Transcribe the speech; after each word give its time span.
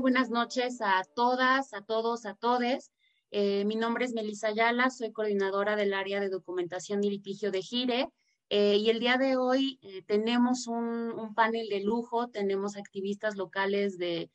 Buenas 0.00 0.28
noches 0.28 0.80
a 0.80 1.04
todas, 1.14 1.72
a 1.72 1.82
todos, 1.82 2.26
a 2.26 2.34
todes. 2.34 2.90
Eh, 3.30 3.64
mi 3.64 3.76
nombre 3.76 4.04
es 4.04 4.12
Melissa 4.12 4.48
Ayala, 4.48 4.90
soy 4.90 5.12
coordinadora 5.12 5.76
del 5.76 5.94
área 5.94 6.18
de 6.18 6.28
documentación 6.28 7.04
y 7.04 7.10
litigio 7.10 7.52
de 7.52 7.62
GIRE. 7.62 8.08
Eh, 8.50 8.74
y 8.78 8.90
el 8.90 8.98
día 8.98 9.18
de 9.18 9.36
hoy 9.36 9.78
eh, 9.82 10.02
tenemos 10.02 10.66
un, 10.66 11.32
panel 11.36 11.68
de 11.68 11.78
lujo, 11.78 12.26
tenemos 12.26 12.76
activistas 12.76 13.36
locales 13.36 13.98
de, 13.98 14.32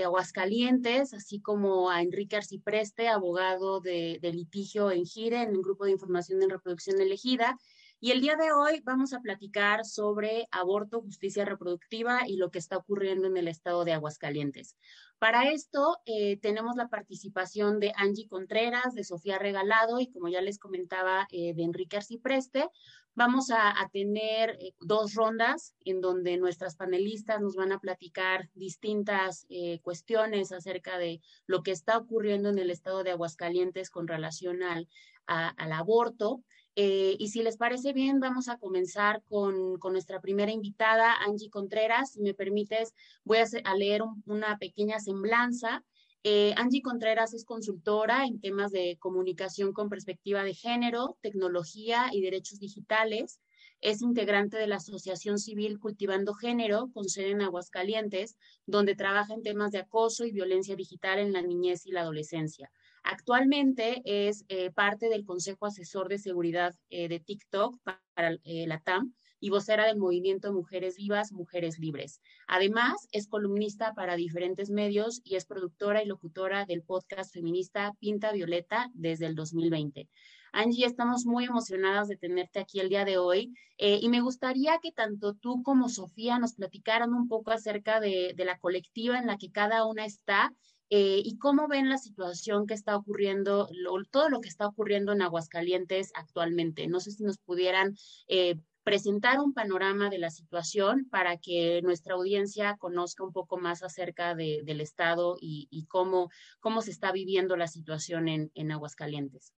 Aguascalientes, 0.00 1.12
así 1.12 1.40
como 1.40 1.90
a 1.90 2.00
Enrique 2.00 2.36
Arcipreste, 2.36 3.08
abogado 3.08 3.80
de, 3.80 4.20
de 4.22 4.32
litigio 4.32 4.92
en 4.92 5.06
GIRE, 5.06 5.42
en 5.42 5.50
el 5.50 5.62
Grupo 5.62 5.86
de 5.86 5.90
Información 5.90 6.40
en 6.40 6.50
Reproducción 6.50 7.00
Elegida, 7.00 7.58
y 8.04 8.10
el 8.10 8.20
día 8.20 8.36
de 8.36 8.52
hoy 8.52 8.82
vamos 8.84 9.14
a 9.14 9.20
platicar 9.20 9.86
sobre 9.86 10.46
aborto, 10.50 11.00
justicia 11.00 11.46
reproductiva 11.46 12.28
y 12.28 12.36
lo 12.36 12.50
que 12.50 12.58
está 12.58 12.76
ocurriendo 12.76 13.28
en 13.28 13.38
el 13.38 13.48
estado 13.48 13.82
de 13.86 13.94
Aguascalientes. 13.94 14.76
Para 15.18 15.48
esto 15.48 15.96
eh, 16.04 16.36
tenemos 16.36 16.76
la 16.76 16.88
participación 16.88 17.80
de 17.80 17.94
Angie 17.96 18.28
Contreras, 18.28 18.92
de 18.94 19.04
Sofía 19.04 19.38
Regalado 19.38 20.00
y 20.00 20.10
como 20.10 20.28
ya 20.28 20.42
les 20.42 20.58
comentaba, 20.58 21.26
eh, 21.30 21.54
de 21.54 21.62
Enrique 21.62 21.96
Arcipreste. 21.96 22.68
Vamos 23.14 23.50
a, 23.50 23.72
tener 23.90 24.50
eh, 24.60 24.74
dos 24.80 25.14
rondas 25.14 25.74
en 25.86 26.02
donde 26.02 26.36
nuestras 26.36 26.76
panelistas 26.76 27.40
nos 27.40 27.56
van 27.56 27.72
a 27.72 27.78
platicar 27.78 28.50
distintas 28.52 29.46
cuestiones 29.80 30.52
acerca 30.52 30.98
de 30.98 31.22
lo 31.46 31.62
que 31.62 31.70
está 31.70 31.96
ocurriendo 31.96 32.50
en 32.50 32.58
el 32.58 32.68
estado 32.68 33.02
de 33.02 33.12
Aguascalientes 33.12 33.88
con 33.88 34.08
relación 34.08 34.62
al, 34.62 34.90
al 35.24 35.72
aborto. 35.72 36.42
Eh, 36.76 37.14
y 37.20 37.28
si 37.28 37.42
les 37.42 37.56
parece 37.56 37.92
bien, 37.92 38.18
vamos 38.18 38.48
a 38.48 38.58
comenzar 38.58 39.22
con, 39.28 39.78
nuestra 39.92 40.20
primera 40.20 40.50
invitada, 40.50 41.14
Angie 41.24 41.50
Contreras. 41.50 42.12
Si 42.12 42.20
me 42.20 42.34
permites, 42.34 42.94
voy 43.22 43.38
a, 43.38 43.74
leer 43.74 44.02
una 44.26 44.58
pequeña 44.58 44.98
semblanza. 44.98 45.84
Eh, 46.24 46.54
Angie 46.56 46.82
Contreras 46.82 47.34
es 47.34 47.44
consultora 47.44 48.24
en 48.24 48.40
temas 48.40 48.72
de 48.72 48.96
comunicación 48.98 49.72
con 49.72 49.88
perspectiva 49.88 50.42
de 50.42 50.54
género, 50.54 51.16
tecnología 51.20 52.08
y 52.12 52.22
derechos 52.22 52.58
digitales. 52.58 53.40
Es 53.80 54.00
integrante 54.02 54.56
de 54.56 54.66
la 54.66 54.76
Asociación 54.76 55.38
Civil 55.38 55.78
Cultivando 55.78 56.34
Género, 56.34 56.88
con 56.92 57.08
sede 57.08 57.30
en 57.32 57.42
Aguascalientes, 57.42 58.36
donde 58.66 58.96
trabaja 58.96 59.34
en 59.34 59.42
temas 59.42 59.70
de 59.72 59.78
acoso 59.78 60.24
y 60.24 60.32
violencia 60.32 60.74
digital 60.74 61.18
en 61.18 61.32
la 61.34 61.42
niñez 61.42 61.86
y 61.86 61.92
la 61.92 62.00
adolescencia. 62.00 62.72
Actualmente 63.04 64.00
es 64.04 64.46
eh, 64.48 64.70
parte 64.70 65.10
del 65.10 65.26
Consejo 65.26 65.66
Asesor 65.66 66.08
de 66.08 66.18
Seguridad 66.18 66.74
eh, 66.88 67.06
de 67.08 67.20
TikTok 67.20 67.78
para 67.82 68.32
eh, 68.44 68.66
la 68.66 68.80
TAM 68.80 69.12
y 69.40 69.50
vocera 69.50 69.86
del 69.86 69.98
movimiento 69.98 70.54
Mujeres 70.54 70.96
Vivas, 70.96 71.30
Mujeres 71.30 71.78
Libres. 71.78 72.22
Además, 72.48 73.06
es 73.12 73.28
columnista 73.28 73.92
para 73.92 74.16
diferentes 74.16 74.70
medios 74.70 75.20
y 75.22 75.36
es 75.36 75.44
productora 75.44 76.02
y 76.02 76.06
locutora 76.06 76.64
del 76.64 76.82
podcast 76.82 77.30
feminista 77.30 77.92
Pinta 78.00 78.32
Violeta 78.32 78.88
desde 78.94 79.26
el 79.26 79.34
2020. 79.34 80.08
Angie, 80.56 80.86
estamos 80.86 81.26
muy 81.26 81.44
emocionadas 81.46 82.06
de 82.06 82.16
tenerte 82.16 82.60
aquí 82.60 82.78
el 82.78 82.88
día 82.88 83.04
de 83.04 83.18
hoy 83.18 83.52
y 83.76 84.08
me 84.08 84.20
gustaría 84.20 84.78
que 84.80 84.92
tanto 84.92 85.34
tú 85.34 85.62
como 85.64 85.88
Sofía 85.88 86.38
nos 86.38 86.54
platicaran 86.54 87.12
un 87.12 87.26
poco 87.26 87.50
acerca 87.50 87.98
de, 87.98 88.34
de 88.36 88.44
la 88.44 88.58
colectiva 88.58 89.18
en 89.18 89.26
la 89.26 89.36
que 89.36 89.50
cada 89.50 89.84
una 89.84 90.04
está 90.04 90.52
eh, 90.90 91.20
y 91.24 91.38
cómo 91.38 91.66
ven 91.66 91.88
la 91.88 91.98
situación 91.98 92.68
que 92.68 92.74
está 92.74 92.96
ocurriendo, 92.96 93.68
todo 94.12 94.28
lo 94.28 94.40
que 94.40 94.48
está 94.48 94.68
ocurriendo 94.68 95.10
en 95.12 95.22
Aguascalientes 95.22 96.12
actualmente. 96.14 96.86
No 96.86 97.00
sé 97.00 97.10
si 97.10 97.24
nos 97.24 97.38
pudieran 97.38 97.96
eh, 98.28 98.54
presentar 98.84 99.40
un 99.40 99.54
panorama 99.54 100.08
de 100.08 100.18
la 100.18 100.30
situación 100.30 101.08
para 101.10 101.36
que 101.38 101.80
nuestra 101.82 102.14
audiencia 102.14 102.76
conozca 102.78 103.24
un 103.24 103.32
poco 103.32 103.56
más 103.56 103.82
acerca 103.82 104.36
del 104.36 104.80
Estado 104.80 105.36
y, 105.40 105.86
cómo, 105.88 106.30
cómo 106.60 106.80
se 106.80 106.92
está 106.92 107.10
viviendo 107.10 107.56
la 107.56 107.66
situación 107.66 108.28
en 108.28 108.70
Aguascalientes. 108.70 109.52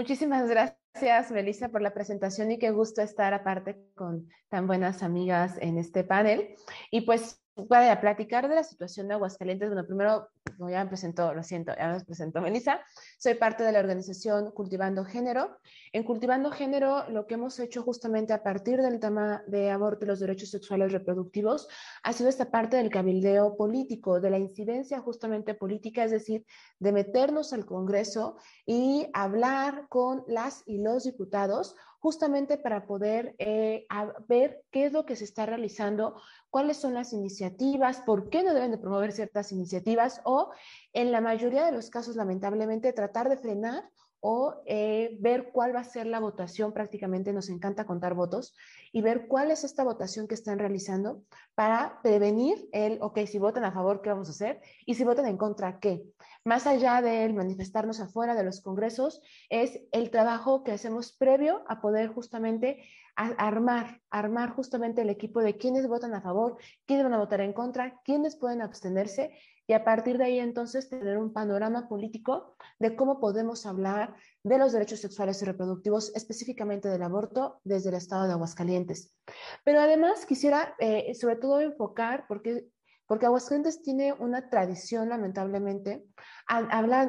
Muchísimas 0.00 0.48
gracias, 0.48 1.30
Melissa, 1.30 1.68
por 1.68 1.82
la 1.82 1.92
presentación 1.92 2.50
y 2.50 2.58
qué 2.58 2.70
gusto 2.70 3.02
estar 3.02 3.34
aparte 3.34 3.76
con 3.94 4.30
tan 4.48 4.66
buenas 4.66 5.02
amigas 5.02 5.58
en 5.60 5.76
este 5.76 6.04
panel. 6.04 6.54
Y 6.90 7.02
pues 7.02 7.39
para 7.68 8.00
platicar 8.00 8.48
de 8.48 8.54
la 8.54 8.64
situación 8.64 9.08
de 9.08 9.14
Aguascalientes, 9.14 9.68
bueno, 9.68 9.86
primero, 9.86 10.28
como 10.56 10.70
ya 10.70 10.82
me 10.84 10.88
presentó, 10.88 11.34
lo 11.34 11.42
siento, 11.42 11.72
ya 11.76 11.88
me 11.88 12.04
presentó 12.04 12.40
Melissa, 12.40 12.80
soy 13.18 13.34
parte 13.34 13.64
de 13.64 13.72
la 13.72 13.80
organización 13.80 14.50
Cultivando 14.52 15.04
Género. 15.04 15.58
En 15.92 16.04
Cultivando 16.04 16.50
Género, 16.50 17.08
lo 17.10 17.26
que 17.26 17.34
hemos 17.34 17.58
hecho 17.58 17.82
justamente 17.82 18.32
a 18.32 18.42
partir 18.42 18.80
del 18.80 19.00
tema 19.00 19.42
de 19.46 19.70
aborto 19.70 20.04
y 20.04 20.08
los 20.08 20.20
derechos 20.20 20.50
sexuales 20.50 20.92
reproductivos 20.92 21.68
ha 22.02 22.12
sido 22.12 22.28
esta 22.28 22.50
parte 22.50 22.76
del 22.76 22.90
cabildeo 22.90 23.56
político, 23.56 24.20
de 24.20 24.30
la 24.30 24.38
incidencia 24.38 25.00
justamente 25.00 25.54
política, 25.54 26.04
es 26.04 26.10
decir, 26.10 26.46
de 26.78 26.92
meternos 26.92 27.52
al 27.52 27.66
Congreso 27.66 28.36
y 28.64 29.08
hablar 29.12 29.86
con 29.88 30.24
las 30.26 30.62
y 30.66 30.78
los 30.78 31.04
diputados 31.04 31.74
justamente 32.00 32.56
para 32.56 32.86
poder 32.86 33.34
eh, 33.38 33.86
ver 34.26 34.64
qué 34.70 34.86
es 34.86 34.92
lo 34.92 35.04
que 35.04 35.16
se 35.16 35.24
está 35.24 35.46
realizando, 35.46 36.20
cuáles 36.48 36.78
son 36.78 36.94
las 36.94 37.12
iniciativas, 37.12 38.00
por 38.00 38.30
qué 38.30 38.42
no 38.42 38.54
deben 38.54 38.70
de 38.70 38.78
promover 38.78 39.12
ciertas 39.12 39.52
iniciativas 39.52 40.22
o, 40.24 40.50
en 40.92 41.12
la 41.12 41.20
mayoría 41.20 41.64
de 41.64 41.72
los 41.72 41.90
casos, 41.90 42.16
lamentablemente, 42.16 42.92
tratar 42.92 43.28
de 43.28 43.36
frenar 43.36 43.88
o 44.20 44.62
eh, 44.66 45.16
ver 45.20 45.50
cuál 45.52 45.74
va 45.74 45.80
a 45.80 45.84
ser 45.84 46.06
la 46.06 46.20
votación, 46.20 46.72
prácticamente 46.72 47.32
nos 47.32 47.48
encanta 47.48 47.86
contar 47.86 48.14
votos, 48.14 48.54
y 48.92 49.02
ver 49.02 49.26
cuál 49.28 49.50
es 49.50 49.64
esta 49.64 49.84
votación 49.84 50.28
que 50.28 50.34
están 50.34 50.58
realizando 50.58 51.22
para 51.54 52.00
prevenir 52.02 52.68
el, 52.72 52.98
ok, 53.00 53.20
si 53.26 53.38
votan 53.38 53.64
a 53.64 53.72
favor, 53.72 54.02
¿qué 54.02 54.10
vamos 54.10 54.28
a 54.28 54.32
hacer? 54.32 54.60
Y 54.84 54.94
si 54.94 55.04
votan 55.04 55.26
en 55.26 55.36
contra, 55.36 55.78
¿qué? 55.78 56.04
Más 56.44 56.66
allá 56.66 57.02
de 57.02 57.32
manifestarnos 57.32 58.00
afuera 58.00 58.34
de 58.34 58.44
los 58.44 58.60
congresos, 58.60 59.20
es 59.48 59.80
el 59.92 60.10
trabajo 60.10 60.64
que 60.64 60.72
hacemos 60.72 61.12
previo 61.12 61.62
a 61.68 61.80
poder 61.80 62.08
justamente 62.08 62.82
armar, 63.16 64.00
armar 64.10 64.50
justamente 64.50 65.02
el 65.02 65.10
equipo 65.10 65.40
de 65.40 65.56
quienes 65.56 65.86
votan 65.86 66.14
a 66.14 66.22
favor, 66.22 66.56
quiénes 66.86 67.04
van 67.04 67.14
a 67.14 67.18
votar 67.18 67.40
en 67.40 67.52
contra, 67.52 68.00
quiénes 68.04 68.36
pueden 68.36 68.62
abstenerse 68.62 69.32
y 69.70 69.72
a 69.72 69.84
partir 69.84 70.18
de 70.18 70.24
ahí 70.24 70.40
entonces 70.40 70.88
tener 70.88 71.16
un 71.16 71.32
panorama 71.32 71.86
político 71.86 72.56
de 72.80 72.96
cómo 72.96 73.20
podemos 73.20 73.66
hablar 73.66 74.16
de 74.42 74.58
los 74.58 74.72
derechos 74.72 74.98
sexuales 74.98 75.40
y 75.42 75.44
reproductivos, 75.44 76.10
específicamente 76.16 76.88
del 76.88 77.04
aborto, 77.04 77.60
desde 77.62 77.90
el 77.90 77.94
estado 77.94 78.26
de 78.26 78.32
Aguascalientes. 78.32 79.14
Pero 79.62 79.78
además 79.78 80.26
quisiera 80.26 80.74
eh, 80.80 81.14
sobre 81.14 81.36
todo 81.36 81.60
enfocar, 81.60 82.24
porque 82.26 82.66
porque 83.10 83.26
Aguascalientes 83.26 83.82
tiene 83.82 84.12
una 84.12 84.50
tradición, 84.50 85.08
lamentablemente, 85.08 86.06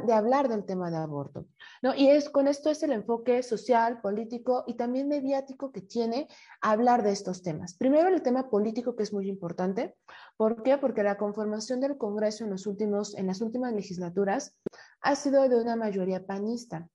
de 0.08 0.14
hablar 0.14 0.50
del 0.50 0.66
tema 0.66 0.90
de 0.90 0.98
aborto. 0.98 1.46
¿no? 1.84 1.94
Y 1.94 2.08
es, 2.08 2.28
con 2.32 2.48
esto 2.48 2.72
es 2.72 2.82
el 2.82 2.92
enfoque 2.92 3.44
social, 3.44 4.02
político 4.02 4.64
y 4.66 4.74
también 4.74 5.08
mediático 5.08 5.72
que 5.72 5.82
tiene 5.82 6.28
hablar 6.60 7.04
de 7.04 7.12
estos 7.12 7.44
temas. 7.44 7.76
Primero, 7.76 8.10
el 8.10 8.24
tema 8.24 8.50
político, 8.50 8.96
que 8.96 9.04
es 9.04 9.14
muy 9.14 9.30
importante. 9.30 9.96
¿Por 10.38 10.64
qué? 10.64 10.80
Porque 10.80 11.04
la 11.04 11.20
conformación 11.20 11.80
del 11.82 12.00
Congreso 12.00 12.46
en, 12.46 12.50
los 12.50 12.66
últimos, 12.66 13.16
en 13.16 13.28
las 13.28 13.40
últimas 13.40 13.72
legislaturas 13.72 14.58
ha 15.02 15.16
sido 15.16 15.48
de 15.48 15.62
una 15.62 15.76
mayoría 15.76 16.26
panista. 16.26 16.90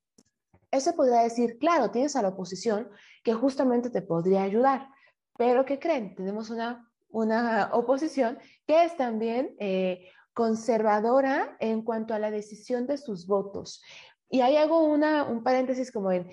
Eso 0.69 0.97
podría 0.97 1.21
decir, 1.21 1.57
claro, 1.59 1.91
tienes 1.91 2.17
a 2.17 2.21
la 2.21 2.27
oposición 2.27 2.89
que 3.23 3.33
justamente 3.33 3.89
te 3.89 4.01
podría 4.01 4.43
ayudar, 4.43 4.89
pero 5.37 5.63
¿qué 5.63 5.79
creen? 5.79 6.13
Tenemos 6.13 6.49
una 6.49 6.86
una 7.09 7.69
oposición 7.73 8.37
que 8.65 8.83
es 8.83 8.95
también 8.97 9.55
eh, 9.59 10.09
conservadora 10.33 11.55
en 11.59 11.81
cuanto 11.81 12.13
a 12.13 12.19
la 12.19 12.31
decisión 12.31 12.87
de 12.87 12.97
sus 12.97 13.27
votos. 13.27 13.81
Y 14.29 14.41
ahí 14.41 14.57
hago 14.57 14.83
una, 14.83 15.23
un 15.23 15.43
paréntesis 15.43 15.91
como 15.91 16.11
en 16.11 16.29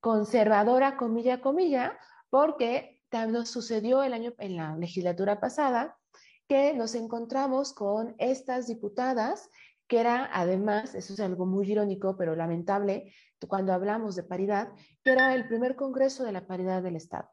conservadora, 0.00 0.96
comilla, 0.96 1.40
comilla, 1.40 1.96
porque 2.28 3.02
también 3.08 3.32
nos 3.32 3.50
sucedió 3.50 4.02
el 4.02 4.12
año, 4.12 4.32
en 4.38 4.56
la 4.56 4.76
legislatura 4.76 5.40
pasada 5.40 5.96
que 6.48 6.74
nos 6.74 6.94
encontramos 6.94 7.72
con 7.72 8.14
estas 8.18 8.66
diputadas 8.66 9.48
que 9.90 9.98
era 9.98 10.30
además, 10.32 10.94
eso 10.94 11.14
es 11.14 11.20
algo 11.20 11.46
muy 11.46 11.68
irónico, 11.68 12.16
pero 12.16 12.36
lamentable, 12.36 13.12
cuando 13.48 13.72
hablamos 13.72 14.14
de 14.14 14.22
paridad, 14.22 14.68
que 15.02 15.10
era 15.10 15.34
el 15.34 15.48
primer 15.48 15.74
Congreso 15.74 16.22
de 16.22 16.30
la 16.30 16.46
Paridad 16.46 16.80
del 16.80 16.94
Estado. 16.94 17.28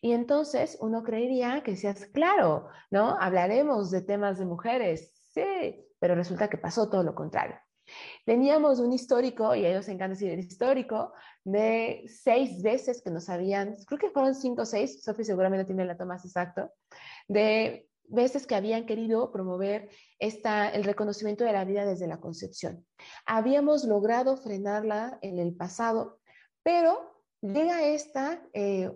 Y 0.00 0.12
entonces 0.12 0.78
uno 0.80 1.02
creería 1.02 1.62
que 1.62 1.76
seas 1.76 2.06
claro, 2.06 2.68
¿no? 2.90 3.16
Hablaremos 3.20 3.90
de 3.90 4.02
temas 4.02 4.38
de 4.38 4.46
mujeres, 4.46 5.12
sí, 5.32 5.86
pero 5.98 6.14
resulta 6.14 6.48
que 6.48 6.58
pasó 6.58 6.88
todo 6.88 7.02
lo 7.02 7.14
contrario. 7.14 7.56
Teníamos 8.24 8.78
un 8.78 8.92
histórico, 8.92 9.54
y 9.54 9.64
a 9.64 9.70
ellos 9.70 9.88
encanta 9.88 10.14
decir 10.14 10.30
el 10.30 10.40
histórico, 10.40 11.12
de 11.44 12.04
seis 12.06 12.62
veces 12.62 13.02
que 13.02 13.10
nos 13.10 13.28
habían, 13.28 13.74
creo 13.86 13.98
que 13.98 14.10
fueron 14.10 14.34
cinco 14.34 14.62
o 14.62 14.66
seis, 14.66 15.02
Sofi 15.02 15.24
seguramente 15.24 15.64
tiene 15.64 15.82
el 15.82 15.88
dato 15.88 16.06
más 16.06 16.24
exacto, 16.24 16.70
de 17.28 17.88
veces 18.04 18.46
que 18.46 18.54
habían 18.54 18.86
querido 18.86 19.30
promover 19.32 19.88
esta, 20.18 20.68
el 20.68 20.84
reconocimiento 20.84 21.44
de 21.44 21.52
la 21.52 21.64
vida 21.64 21.84
desde 21.84 22.06
la 22.06 22.20
concepción. 22.20 22.86
Habíamos 23.26 23.84
logrado 23.84 24.36
frenarla 24.36 25.18
en 25.22 25.38
el 25.38 25.54
pasado, 25.54 26.20
pero 26.62 27.09
llega 27.42 27.82
esta, 27.84 28.42
eh, 28.52 28.90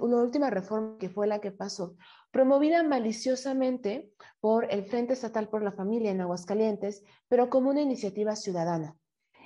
una 0.00 0.16
última 0.18 0.50
reforma 0.50 0.98
que 0.98 1.08
fue 1.08 1.26
la 1.26 1.40
que 1.40 1.52
pasó, 1.52 1.96
promovida 2.30 2.82
maliciosamente 2.82 4.10
por 4.40 4.72
el 4.72 4.84
Frente 4.84 5.14
Estatal 5.14 5.48
por 5.48 5.62
la 5.62 5.72
Familia 5.72 6.10
en 6.10 6.20
Aguascalientes, 6.20 7.02
pero 7.28 7.50
como 7.50 7.70
una 7.70 7.80
iniciativa 7.80 8.36
ciudadana. 8.36 8.96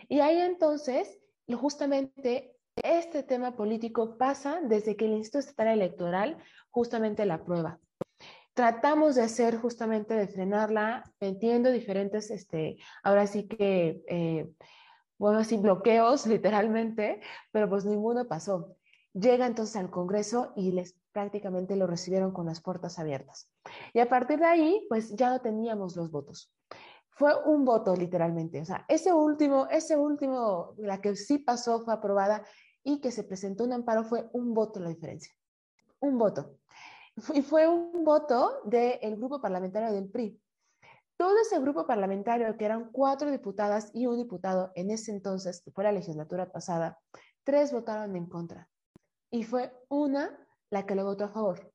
Y 0.09 0.21
ahí 0.21 0.39
entonces, 0.39 1.19
justamente 1.53 2.57
este 2.77 3.23
tema 3.23 3.55
político 3.55 4.17
pasa 4.17 4.61
desde 4.63 4.97
que 4.97 5.05
el 5.05 5.13
Instituto 5.13 5.41
Estatal 5.41 5.69
Electoral 5.69 6.39
justamente 6.71 7.27
la 7.27 7.45
prueba. 7.45 7.79
Tratamos 8.55 9.15
de 9.15 9.23
hacer 9.23 9.57
justamente 9.57 10.15
de 10.15 10.29
frenarla, 10.29 11.05
metiendo 11.21 11.71
diferentes, 11.71 12.31
este, 12.31 12.77
ahora 13.03 13.27
sí 13.27 13.49
que, 13.49 14.03
eh, 14.09 14.49
bueno, 15.23 15.39
así 15.39 15.57
bloqueos 15.57 16.27
literalmente, 16.27 17.21
pero 17.53 17.69
pues 17.69 17.85
ninguno 17.85 18.27
pasó. 18.27 18.75
Llega 19.15 19.47
entonces 19.47 19.77
al 19.77 19.89
Congreso 19.89 20.53
y 20.57 20.73
les 20.73 20.99
prácticamente 21.13 21.77
lo 21.77 21.87
recibieron 21.87 22.33
con 22.33 22.47
las 22.47 22.61
puertas 22.61 22.99
abiertas. 22.99 23.49
Y 23.93 24.01
a 24.01 24.09
partir 24.09 24.41
de 24.41 24.47
ahí, 24.47 24.85
pues 24.89 25.15
ya 25.15 25.31
no 25.31 25.41
teníamos 25.41 25.95
los 25.95 26.11
votos. 26.11 26.53
Fue 27.11 27.33
un 27.45 27.65
voto 27.65 27.95
literalmente. 27.95 28.61
O 28.61 28.65
sea, 28.65 28.85
ese 28.89 29.13
último, 29.13 29.69
ese 29.71 29.97
último, 29.97 30.75
la 30.79 31.01
que 31.01 31.15
sí 31.15 31.39
pasó, 31.39 31.85
fue 31.85 31.95
aprobada 31.95 32.45
y 32.83 33.01
que 33.01 33.13
se 33.13 33.23
presentó 33.23 33.63
un 33.63 33.75
amparo 33.75 34.03
fue 34.03 34.29
un 34.33 34.53
voto 34.55 34.81
la 34.81 34.89
diferencia. 34.89 35.33
Un 36.01 36.19
voto. 36.19 36.57
Y 37.33 37.43
fue 37.43 37.69
un 37.69 38.03
voto 38.03 38.61
del 38.65 39.17
grupo 39.17 39.41
parlamentario 39.41 39.93
del 39.93 40.11
PRI. 40.11 40.42
Todo 41.23 41.39
ese 41.39 41.61
grupo 41.61 41.87
parlamentario, 41.87 42.57
que 42.57 42.65
eran 42.65 42.91
cuatro 42.91 43.31
diputadas 43.31 43.93
y 43.95 44.07
un 44.07 44.17
diputado 44.17 44.73
en 44.75 44.91
ese 44.91 45.13
entonces, 45.13 45.63
que 45.63 45.71
fue 45.71 45.85
la 45.85 45.93
legislatura 45.93 46.51
pasada, 46.51 46.99
tres 47.45 47.73
votaron 47.73 48.17
en 48.17 48.27
contra. 48.27 48.69
Y 49.31 49.45
fue 49.45 49.73
una 49.89 50.37
la 50.69 50.85
que 50.85 50.97
lo 50.97 51.05
votó 51.05 51.27
a 51.27 51.29
favor. 51.29 51.73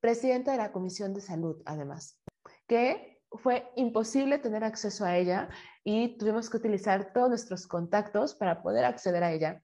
Presidenta 0.00 0.52
de 0.52 0.58
la 0.58 0.70
Comisión 0.70 1.14
de 1.14 1.22
Salud, 1.22 1.62
además, 1.64 2.20
que 2.66 3.22
fue 3.42 3.72
imposible 3.74 4.38
tener 4.38 4.64
acceso 4.64 5.06
a 5.06 5.16
ella 5.16 5.48
y 5.82 6.18
tuvimos 6.18 6.50
que 6.50 6.58
utilizar 6.58 7.14
todos 7.14 7.30
nuestros 7.30 7.66
contactos 7.66 8.34
para 8.34 8.62
poder 8.62 8.84
acceder 8.84 9.24
a 9.24 9.32
ella. 9.32 9.62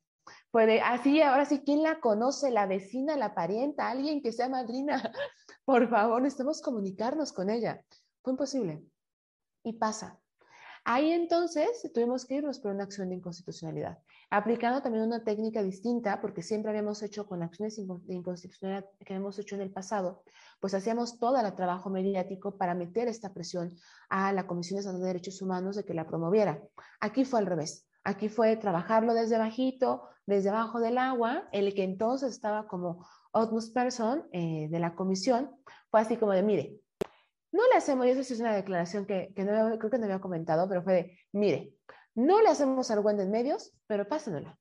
Puede, 0.51 0.81
así, 0.81 1.21
ahora 1.21 1.45
sí, 1.45 1.61
¿quién 1.63 1.83
la 1.83 2.01
conoce? 2.01 2.51
¿La 2.51 2.65
vecina, 2.65 3.19
la 3.19 3.35
parienta, 3.35 3.91
alguien 3.91 4.23
que 4.23 4.33
sea 4.33 4.49
madrina? 4.49 5.13
Por 5.67 5.91
favor, 5.91 6.23
necesitamos 6.23 6.63
comunicarnos 6.63 7.35
con 7.35 7.51
ella. 7.51 7.83
Fue 8.23 8.33
imposible. 8.33 8.83
Y 9.67 9.73
pasa. 9.73 10.17
Ahí 10.85 11.11
entonces 11.11 11.91
tuvimos 11.93 12.25
que 12.25 12.37
irnos 12.37 12.61
por 12.61 12.71
una 12.71 12.85
acción 12.85 13.09
de 13.09 13.17
inconstitucionalidad, 13.17 13.99
aplicando 14.31 14.81
también 14.81 15.05
una 15.05 15.25
técnica 15.25 15.61
distinta, 15.61 16.21
porque 16.21 16.41
siempre 16.41 16.71
habíamos 16.71 17.03
hecho 17.03 17.27
con 17.27 17.43
acciones 17.43 17.75
de 17.77 18.15
inconstitucionalidad 18.15 18.89
que 19.05 19.15
hemos 19.15 19.37
hecho 19.41 19.57
en 19.57 19.63
el 19.63 19.73
pasado, 19.73 20.23
pues 20.61 20.73
hacíamos 20.75 21.19
todo 21.19 21.41
el 21.41 21.55
trabajo 21.57 21.91
mediático 21.91 22.57
para 22.57 22.77
meter 22.77 23.09
esta 23.09 23.35
presión 23.35 23.75
a 24.09 24.33
la 24.33 24.47
Comisión 24.47 24.81
de 24.85 25.05
Derechos 25.05 25.43
Humanos 25.43 25.75
de 25.75 25.85
que 25.85 25.95
la 25.95 26.07
promoviera. 26.07 26.63
Aquí 27.01 27.25
fue 27.25 27.41
al 27.41 27.47
revés. 27.47 27.89
Aquí 28.05 28.29
fue 28.29 28.57
trabajarlo 28.57 29.15
desde 29.15 29.37
bajito, 29.37 30.05
desde 30.27 30.51
abajo 30.51 30.79
del 30.79 30.99
agua, 30.99 31.49
el 31.51 31.75
que 31.75 31.83
entonces 31.83 32.31
estaba 32.31 32.69
como 32.69 33.05
Otmus 33.33 33.71
Person 33.71 34.29
eh, 34.31 34.69
de 34.71 34.79
la 34.79 34.95
comisión, 34.95 35.51
fue 35.91 36.03
así 36.03 36.17
como 36.17 36.31
de, 36.31 36.45
mire, 36.45 36.81
no 37.53 37.63
le 37.69 37.77
hacemos, 37.77 38.07
y 38.07 38.11
eso 38.11 38.21
es 38.21 38.41
una 38.41 38.55
declaración 38.55 39.07
que, 39.07 39.33
no, 39.37 39.79
creo 39.79 39.91
que 39.91 39.99
no 39.99 40.05
había 40.05 40.21
comentado, 40.21 40.69
pero 40.69 40.83
fue 40.83 40.93
de, 40.93 41.19
mire, 41.33 41.75
no 42.15 42.41
le 42.41 42.49
hacemos 42.49 42.91
al 42.91 43.03
de 43.17 43.27
medios, 43.27 43.73
pero 43.87 44.09
pásenla. 44.09 44.59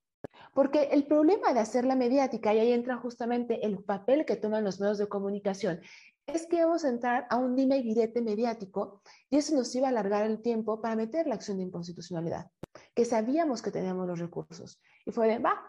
Porque 0.54 0.88
el 0.92 1.06
problema 1.06 1.52
de 1.52 1.60
hacerla 1.60 1.94
mediática, 1.94 2.54
y 2.54 2.58
ahí 2.58 2.72
entra 2.72 2.96
justamente 2.96 3.64
el 3.66 3.82
papel 3.82 4.24
que 4.24 4.36
toman 4.36 4.64
los 4.64 4.80
medios 4.80 4.98
de 4.98 5.08
comunicación, 5.08 5.80
es 6.26 6.46
que 6.46 6.64
vamos 6.64 6.84
a 6.84 6.88
entrar 6.88 7.26
a 7.30 7.36
un 7.36 7.54
dime 7.54 7.78
y 7.78 7.82
direte 7.82 8.20
mediático 8.20 9.00
y 9.30 9.36
eso 9.36 9.54
nos 9.54 9.72
iba 9.74 9.86
a 9.86 9.90
alargar 9.90 10.26
el 10.26 10.42
tiempo 10.42 10.80
para 10.80 10.96
meter 10.96 11.26
la 11.26 11.36
acción 11.36 11.58
de 11.58 11.64
inconstitucionalidad, 11.64 12.50
que 12.94 13.04
sabíamos 13.04 13.62
que 13.62 13.70
teníamos 13.70 14.06
los 14.08 14.18
recursos. 14.18 14.80
Y 15.04 15.12
fue 15.12 15.28
de, 15.28 15.38
va, 15.38 15.62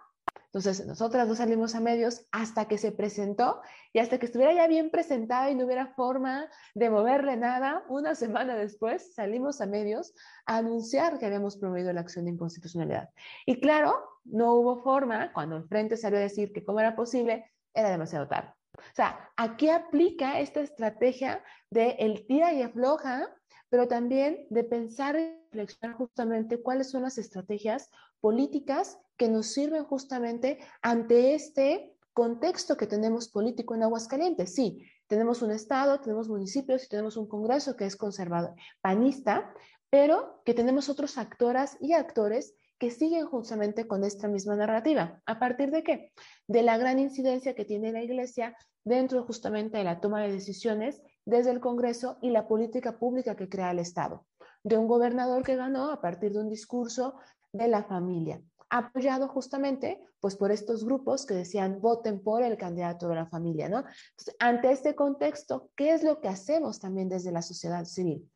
entonces, 0.47 0.85
nosotras 0.87 1.27
no 1.27 1.35
salimos 1.35 1.75
a 1.75 1.81
medios 1.81 2.25
hasta 2.31 2.65
que 2.69 2.77
se 2.77 2.93
presentó 2.93 3.61
y 3.91 3.99
hasta 3.99 4.17
que 4.17 4.25
estuviera 4.25 4.53
ya 4.53 4.67
bien 4.67 4.89
presentada 4.89 5.51
y 5.51 5.55
no 5.55 5.65
hubiera 5.65 5.87
forma 5.87 6.49
de 6.73 6.89
moverle 6.89 7.35
nada, 7.35 7.83
una 7.89 8.15
semana 8.15 8.55
después 8.55 9.13
salimos 9.13 9.59
a 9.59 9.65
medios 9.65 10.13
a 10.45 10.57
anunciar 10.57 11.19
que 11.19 11.25
habíamos 11.25 11.57
promovido 11.57 11.91
la 11.91 11.99
acción 11.99 12.25
de 12.25 12.31
inconstitucionalidad. 12.31 13.09
Y 13.45 13.59
claro, 13.59 13.93
no 14.23 14.53
hubo 14.53 14.81
forma, 14.81 15.33
cuando 15.33 15.57
el 15.57 15.67
frente 15.67 15.97
salió 15.97 16.17
a 16.17 16.21
decir 16.21 16.53
que 16.53 16.63
cómo 16.63 16.79
era 16.79 16.95
posible, 16.95 17.51
era 17.73 17.89
demasiado 17.89 18.27
tarde. 18.29 18.53
O 18.77 18.95
sea, 18.95 19.29
aquí 19.35 19.69
aplica 19.69 20.39
esta 20.39 20.61
estrategia 20.61 21.43
de 21.69 21.97
el 21.99 22.25
tira 22.25 22.53
y 22.53 22.61
afloja, 22.61 23.27
pero 23.69 23.87
también 23.87 24.47
de 24.49 24.63
pensar 24.63 25.19
y 25.19 25.37
reflexionar 25.51 25.97
justamente 25.97 26.61
cuáles 26.61 26.89
son 26.89 27.03
las 27.03 27.17
estrategias 27.17 27.89
políticas 28.19 28.99
que 29.17 29.29
nos 29.29 29.47
sirven 29.47 29.83
justamente 29.83 30.59
ante 30.81 31.33
este 31.33 31.95
contexto 32.13 32.77
que 32.77 32.87
tenemos 32.87 33.29
político 33.29 33.75
en 33.75 33.83
Aguascalientes. 33.83 34.53
Sí, 34.53 34.83
tenemos 35.07 35.41
un 35.41 35.51
Estado, 35.51 35.99
tenemos 35.99 36.29
municipios 36.29 36.83
y 36.83 36.87
tenemos 36.87 37.17
un 37.17 37.27
Congreso 37.27 37.75
que 37.75 37.85
es 37.85 37.95
conservador, 37.95 38.55
panista, 38.81 39.53
pero 39.89 40.41
que 40.43 40.53
tenemos 40.53 40.89
otros 40.89 41.17
actoras 41.17 41.77
y 41.79 41.93
actores 41.93 42.55
que 42.77 42.91
siguen 42.91 43.25
justamente 43.25 43.87
con 43.87 44.03
esta 44.03 44.27
misma 44.27 44.55
narrativa. 44.55 45.21
¿A 45.25 45.39
partir 45.39 45.71
de 45.71 45.83
qué? 45.83 46.11
De 46.47 46.63
la 46.63 46.77
gran 46.77 46.99
incidencia 46.99 47.55
que 47.55 47.65
tiene 47.65 47.91
la 47.91 48.03
Iglesia 48.03 48.55
dentro 48.83 49.23
justamente 49.23 49.77
de 49.77 49.83
la 49.83 49.99
toma 49.99 50.21
de 50.21 50.31
decisiones 50.31 51.01
desde 51.27 51.51
el 51.51 51.59
Congreso 51.59 52.17
y 52.21 52.29
la 52.29 52.47
política 52.47 52.97
pública 52.97 53.35
que 53.35 53.49
crea 53.49 53.71
el 53.71 53.79
Estado. 53.79 54.25
De 54.63 54.77
un 54.77 54.87
gobernador 54.87 55.43
que 55.43 55.57
ganó 55.57 55.91
a 55.91 55.99
partir 55.99 56.31
de 56.31 56.39
un 56.39 56.49
discurso 56.49 57.15
de 57.51 57.67
la 57.67 57.83
familia, 57.83 58.41
apoyado 58.69 59.27
justamente 59.27 60.01
pues 60.21 60.37
por 60.37 60.51
estos 60.51 60.85
grupos 60.85 61.25
que 61.25 61.33
decían 61.33 61.79
voten 61.81 62.23
por 62.23 62.43
el 62.43 62.57
candidato 62.57 63.09
de 63.09 63.15
la 63.15 63.27
familia, 63.27 63.67
¿no? 63.67 63.83
ante 64.39 64.71
este 64.71 64.95
contexto, 64.95 65.69
¿qué 65.75 65.93
es 65.93 66.01
lo 66.01 66.21
que 66.21 66.29
hacemos 66.29 66.79
también 66.79 67.09
desde 67.09 67.31
la 67.31 67.41
sociedad 67.41 67.83
civil? 67.83 68.29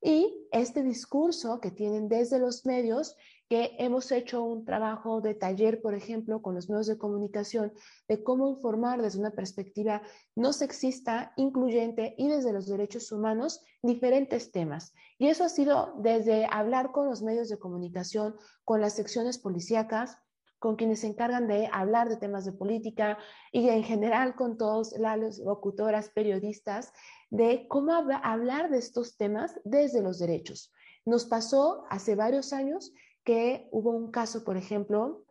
Y 0.00 0.48
este 0.50 0.82
discurso 0.82 1.60
que 1.60 1.70
tienen 1.70 2.08
desde 2.08 2.38
los 2.38 2.64
medios 2.64 3.14
que 3.48 3.74
hemos 3.78 4.12
hecho 4.12 4.42
un 4.42 4.64
trabajo 4.64 5.22
de 5.22 5.34
taller, 5.34 5.80
por 5.80 5.94
ejemplo, 5.94 6.42
con 6.42 6.54
los 6.54 6.68
medios 6.68 6.86
de 6.86 6.98
comunicación, 6.98 7.72
de 8.06 8.22
cómo 8.22 8.48
informar 8.48 9.00
desde 9.00 9.20
una 9.20 9.30
perspectiva 9.30 10.02
no 10.34 10.52
sexista, 10.52 11.32
incluyente 11.36 12.14
y 12.18 12.28
desde 12.28 12.52
los 12.52 12.66
derechos 12.66 13.10
humanos 13.10 13.62
diferentes 13.82 14.52
temas. 14.52 14.92
Y 15.18 15.28
eso 15.28 15.44
ha 15.44 15.48
sido 15.48 15.94
desde 15.98 16.46
hablar 16.50 16.92
con 16.92 17.06
los 17.06 17.22
medios 17.22 17.48
de 17.48 17.58
comunicación, 17.58 18.36
con 18.64 18.82
las 18.82 18.94
secciones 18.94 19.38
policíacas, 19.38 20.18
con 20.58 20.76
quienes 20.76 21.00
se 21.00 21.06
encargan 21.06 21.46
de 21.46 21.68
hablar 21.72 22.08
de 22.08 22.16
temas 22.16 22.44
de 22.44 22.52
política 22.52 23.16
y 23.52 23.68
en 23.68 23.84
general 23.84 24.34
con 24.34 24.58
todos 24.58 24.92
las 24.98 25.38
locutoras, 25.38 26.10
periodistas, 26.10 26.92
de 27.30 27.66
cómo 27.68 27.92
hablar 27.94 28.70
de 28.70 28.78
estos 28.78 29.16
temas 29.16 29.58
desde 29.64 30.02
los 30.02 30.18
derechos. 30.18 30.72
Nos 31.04 31.24
pasó 31.26 31.84
hace 31.88 32.16
varios 32.16 32.52
años 32.52 32.92
que 33.24 33.68
hubo 33.72 33.90
un 33.90 34.10
caso, 34.10 34.44
por 34.44 34.56
ejemplo, 34.56 35.24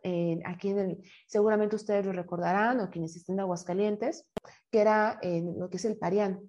aquí 0.44 0.70
en 0.70 0.78
el, 0.78 1.02
seguramente 1.26 1.76
ustedes 1.76 2.06
lo 2.06 2.12
recordarán 2.12 2.80
o 2.80 2.90
quienes 2.90 3.16
estén 3.16 3.34
en 3.36 3.40
Aguascalientes, 3.40 4.26
que 4.70 4.80
era 4.80 5.18
en 5.22 5.58
lo 5.58 5.68
que 5.68 5.78
es 5.78 5.84
el 5.84 5.96
Parián. 5.96 6.40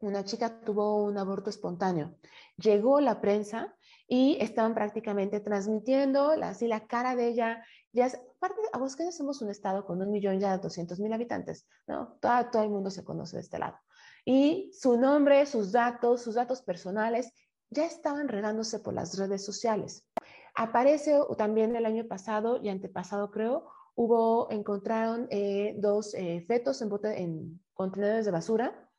Una 0.00 0.24
chica 0.24 0.60
tuvo 0.60 1.04
un 1.04 1.18
aborto 1.18 1.50
espontáneo. 1.50 2.16
Llegó 2.56 3.00
la 3.00 3.20
prensa 3.20 3.74
y 4.06 4.36
estaban 4.40 4.74
prácticamente 4.74 5.40
transmitiendo 5.40 6.30
así 6.42 6.68
la 6.68 6.86
cara 6.86 7.16
de 7.16 7.28
ella. 7.28 7.64
Ya 7.92 8.06
es, 8.06 8.14
aparte, 8.14 8.60
Aguascalientes 8.72 9.16
somos 9.16 9.40
un 9.42 9.50
estado 9.50 9.84
con 9.84 10.00
un 10.02 10.10
millón 10.10 10.38
ya 10.38 10.52
de 10.52 10.62
200 10.62 11.00
mil 11.00 11.12
habitantes, 11.12 11.66
¿no? 11.86 12.18
Todo, 12.20 12.50
todo 12.50 12.62
el 12.62 12.70
mundo 12.70 12.90
se 12.90 13.04
conoce 13.04 13.36
de 13.36 13.42
este 13.42 13.58
lado. 13.58 13.78
Y 14.24 14.70
su 14.74 14.98
nombre, 14.98 15.46
sus 15.46 15.72
datos, 15.72 16.22
sus 16.22 16.34
datos 16.34 16.62
personales 16.62 17.32
ya 17.70 17.86
estaban 17.86 18.28
regándose 18.28 18.80
por 18.80 18.94
las 18.94 19.16
redes 19.16 19.44
sociales. 19.44 20.04
Aparece 20.60 21.18
también 21.38 21.74
el 21.74 21.86
año 21.86 22.06
pasado 22.06 22.60
y 22.62 22.68
antepasado, 22.68 23.30
creo, 23.30 23.64
hubo, 23.94 24.50
encontraron 24.50 25.26
eh, 25.30 25.74
dos 25.78 26.12
eh, 26.12 26.44
fetos 26.46 26.82
en, 26.82 26.90
en 27.16 27.60
contenedores 27.72 28.26
de 28.26 28.30
basura 28.30 28.90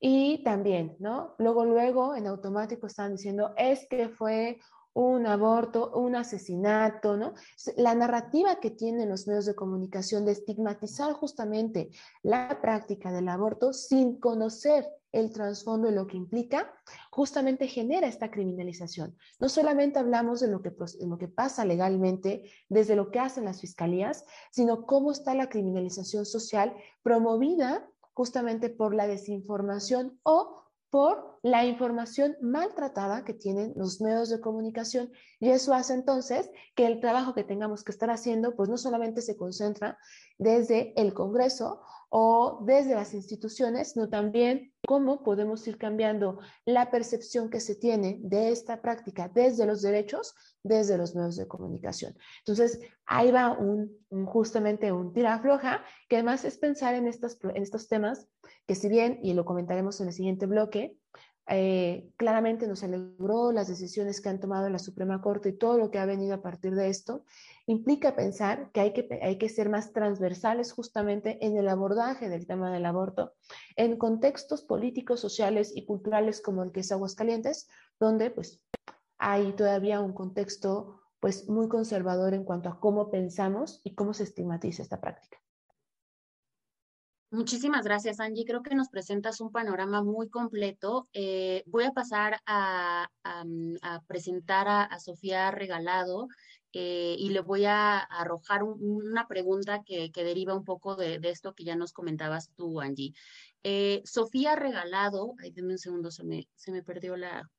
y 0.00 0.42
también, 0.42 0.96
¿no? 0.98 1.36
Luego, 1.38 1.64
luego, 1.64 2.16
en 2.16 2.26
automático 2.26 2.88
estaban 2.88 3.12
diciendo, 3.12 3.54
es 3.56 3.86
que 3.88 4.08
fue 4.08 4.58
un 4.96 5.26
aborto, 5.26 5.90
un 5.94 6.16
asesinato, 6.16 7.18
¿no? 7.18 7.34
La 7.76 7.94
narrativa 7.94 8.60
que 8.60 8.70
tienen 8.70 9.10
los 9.10 9.26
medios 9.26 9.44
de 9.44 9.54
comunicación 9.54 10.24
de 10.24 10.32
estigmatizar 10.32 11.12
justamente 11.12 11.90
la 12.22 12.62
práctica 12.62 13.12
del 13.12 13.28
aborto 13.28 13.74
sin 13.74 14.18
conocer 14.18 14.88
el 15.12 15.32
trasfondo 15.32 15.90
y 15.90 15.94
lo 15.94 16.06
que 16.06 16.16
implica, 16.16 16.72
justamente 17.10 17.68
genera 17.68 18.06
esta 18.06 18.30
criminalización. 18.30 19.16
No 19.38 19.50
solamente 19.50 19.98
hablamos 19.98 20.40
de 20.40 20.48
lo 20.48 20.62
que, 20.62 20.72
que 20.74 21.28
pasa 21.28 21.66
legalmente, 21.66 22.50
desde 22.70 22.96
lo 22.96 23.10
que 23.10 23.20
hacen 23.20 23.44
las 23.44 23.60
fiscalías, 23.60 24.24
sino 24.50 24.86
cómo 24.86 25.12
está 25.12 25.34
la 25.34 25.50
criminalización 25.50 26.24
social 26.24 26.74
promovida 27.02 27.86
justamente 28.14 28.70
por 28.70 28.94
la 28.94 29.06
desinformación 29.06 30.18
o 30.22 30.65
por 30.96 31.38
la 31.42 31.66
información 31.66 32.38
maltratada 32.40 33.22
que 33.22 33.34
tienen 33.34 33.74
los 33.76 34.00
medios 34.00 34.30
de 34.30 34.40
comunicación. 34.40 35.12
Y 35.38 35.50
eso 35.50 35.74
hace 35.74 35.92
entonces 35.92 36.50
que 36.74 36.86
el 36.86 37.00
trabajo 37.00 37.34
que 37.34 37.44
tengamos 37.44 37.84
que 37.84 37.92
estar 37.92 38.08
haciendo 38.08 38.56
pues 38.56 38.70
no 38.70 38.78
solamente 38.78 39.20
se 39.20 39.36
concentra 39.36 39.98
desde 40.38 40.98
el 40.98 41.12
Congreso 41.12 41.82
o 42.08 42.60
desde 42.64 42.94
las 42.94 43.12
instituciones, 43.12 43.92
sino 43.92 44.08
también 44.08 44.72
cómo 44.86 45.22
podemos 45.22 45.66
ir 45.66 45.78
cambiando 45.78 46.38
la 46.64 46.90
percepción 46.90 47.50
que 47.50 47.60
se 47.60 47.74
tiene 47.74 48.18
de 48.22 48.50
esta 48.50 48.80
práctica 48.80 49.28
desde 49.28 49.66
los 49.66 49.82
derechos, 49.82 50.34
desde 50.62 50.96
los 50.96 51.14
medios 51.14 51.36
de 51.36 51.48
comunicación. 51.48 52.16
Entonces, 52.38 52.80
ahí 53.04 53.30
va 53.32 53.52
un, 53.52 53.98
justamente 54.26 54.92
un 54.92 55.12
tira 55.12 55.38
floja, 55.40 55.84
que 56.08 56.16
además 56.16 56.44
es 56.44 56.56
pensar 56.56 56.94
en, 56.94 57.06
en 57.06 57.62
estos 57.62 57.88
temas 57.88 58.28
que 58.66 58.74
si 58.74 58.88
bien, 58.88 59.18
y 59.22 59.34
lo 59.34 59.44
comentaremos 59.44 60.00
en 60.00 60.08
el 60.08 60.12
siguiente 60.12 60.46
bloque, 60.46 60.96
eh, 61.48 62.10
claramente 62.16 62.66
nos 62.66 62.82
alegró 62.82 63.52
las 63.52 63.68
decisiones 63.68 64.20
que 64.20 64.28
han 64.28 64.40
tomado 64.40 64.68
la 64.68 64.80
Suprema 64.80 65.20
Corte 65.20 65.50
y 65.50 65.56
todo 65.56 65.78
lo 65.78 65.90
que 65.90 65.98
ha 65.98 66.06
venido 66.06 66.34
a 66.34 66.42
partir 66.42 66.74
de 66.74 66.88
esto, 66.88 67.24
implica 67.66 68.16
pensar 68.16 68.70
que 68.72 68.80
hay 68.80 68.92
que, 68.92 69.08
hay 69.22 69.38
que 69.38 69.48
ser 69.48 69.68
más 69.68 69.92
transversales 69.92 70.72
justamente 70.72 71.44
en 71.46 71.56
el 71.56 71.68
abordaje 71.68 72.28
del 72.28 72.46
tema 72.46 72.72
del 72.72 72.86
aborto, 72.86 73.34
en 73.76 73.96
contextos 73.96 74.62
políticos, 74.62 75.20
sociales 75.20 75.72
y 75.74 75.86
culturales 75.86 76.40
como 76.40 76.62
el 76.62 76.72
que 76.72 76.80
es 76.80 76.90
Aguascalientes, 76.90 77.68
donde 78.00 78.30
pues 78.30 78.60
hay 79.18 79.52
todavía 79.52 80.00
un 80.00 80.12
contexto 80.12 81.00
pues 81.20 81.48
muy 81.48 81.68
conservador 81.68 82.34
en 82.34 82.44
cuanto 82.44 82.68
a 82.68 82.78
cómo 82.80 83.10
pensamos 83.10 83.80
y 83.84 83.94
cómo 83.94 84.14
se 84.14 84.24
estigmatiza 84.24 84.82
esta 84.82 85.00
práctica. 85.00 85.38
Muchísimas 87.30 87.84
gracias, 87.84 88.20
Angie. 88.20 88.44
Creo 88.44 88.62
que 88.62 88.74
nos 88.76 88.88
presentas 88.88 89.40
un 89.40 89.50
panorama 89.50 90.02
muy 90.02 90.28
completo. 90.28 91.08
Eh, 91.12 91.64
voy 91.66 91.84
a 91.84 91.90
pasar 91.90 92.40
a, 92.46 93.10
presentar 94.06 94.68
a, 94.68 94.98
Sofía 95.00 95.50
Regalado 95.50 96.28
eh, 96.72 97.16
y 97.18 97.30
le 97.30 97.40
voy 97.40 97.64
a, 97.64 97.98
arrojar 97.98 98.62
una 98.62 99.26
pregunta 99.26 99.82
que, 99.84 100.10
deriva 100.14 100.54
un 100.54 100.64
poco 100.64 100.94
de, 100.94 101.18
esto 101.24 101.52
que 101.52 101.64
ya 101.64 101.74
nos 101.74 101.92
comentabas 101.92 102.50
tú, 102.56 102.80
Angie. 102.80 103.12
Eh, 103.64 104.02
Sofía 104.04 104.54
Regalado, 104.54 105.34
ay, 105.42 105.50
denme 105.50 105.72
un 105.72 105.78
segundo, 105.78 106.12
se 106.12 106.22
me, 106.22 106.48
se 106.54 106.70
me 106.70 106.84
perdió 106.84 107.16
la, 107.16 107.50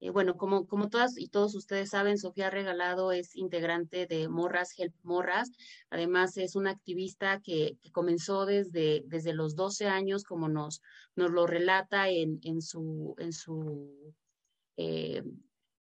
eh, 0.00 0.10
bueno, 0.10 0.36
como, 0.36 0.66
como 0.66 0.88
todas 0.88 1.18
y 1.18 1.28
todos 1.28 1.54
ustedes 1.54 1.90
saben, 1.90 2.18
Sofía 2.18 2.50
Regalado 2.50 3.10
es 3.12 3.34
integrante 3.34 4.06
de 4.06 4.28
Morras 4.28 4.78
Help 4.78 4.94
Morras. 5.02 5.50
Además, 5.90 6.36
es 6.36 6.54
una 6.54 6.70
activista 6.70 7.40
que, 7.40 7.78
comenzó 7.92 8.46
desde, 8.46 9.02
desde 9.06 9.32
los 9.32 9.56
12 9.56 9.86
años, 9.86 10.24
como 10.24 10.48
nos, 10.48 10.82
nos 11.16 11.30
lo 11.30 11.46
relata 11.46 12.08
en, 12.08 12.38
en 12.42 12.62
su, 12.62 13.16
en 13.18 13.32
su 13.32 14.14
eh, 14.76 15.24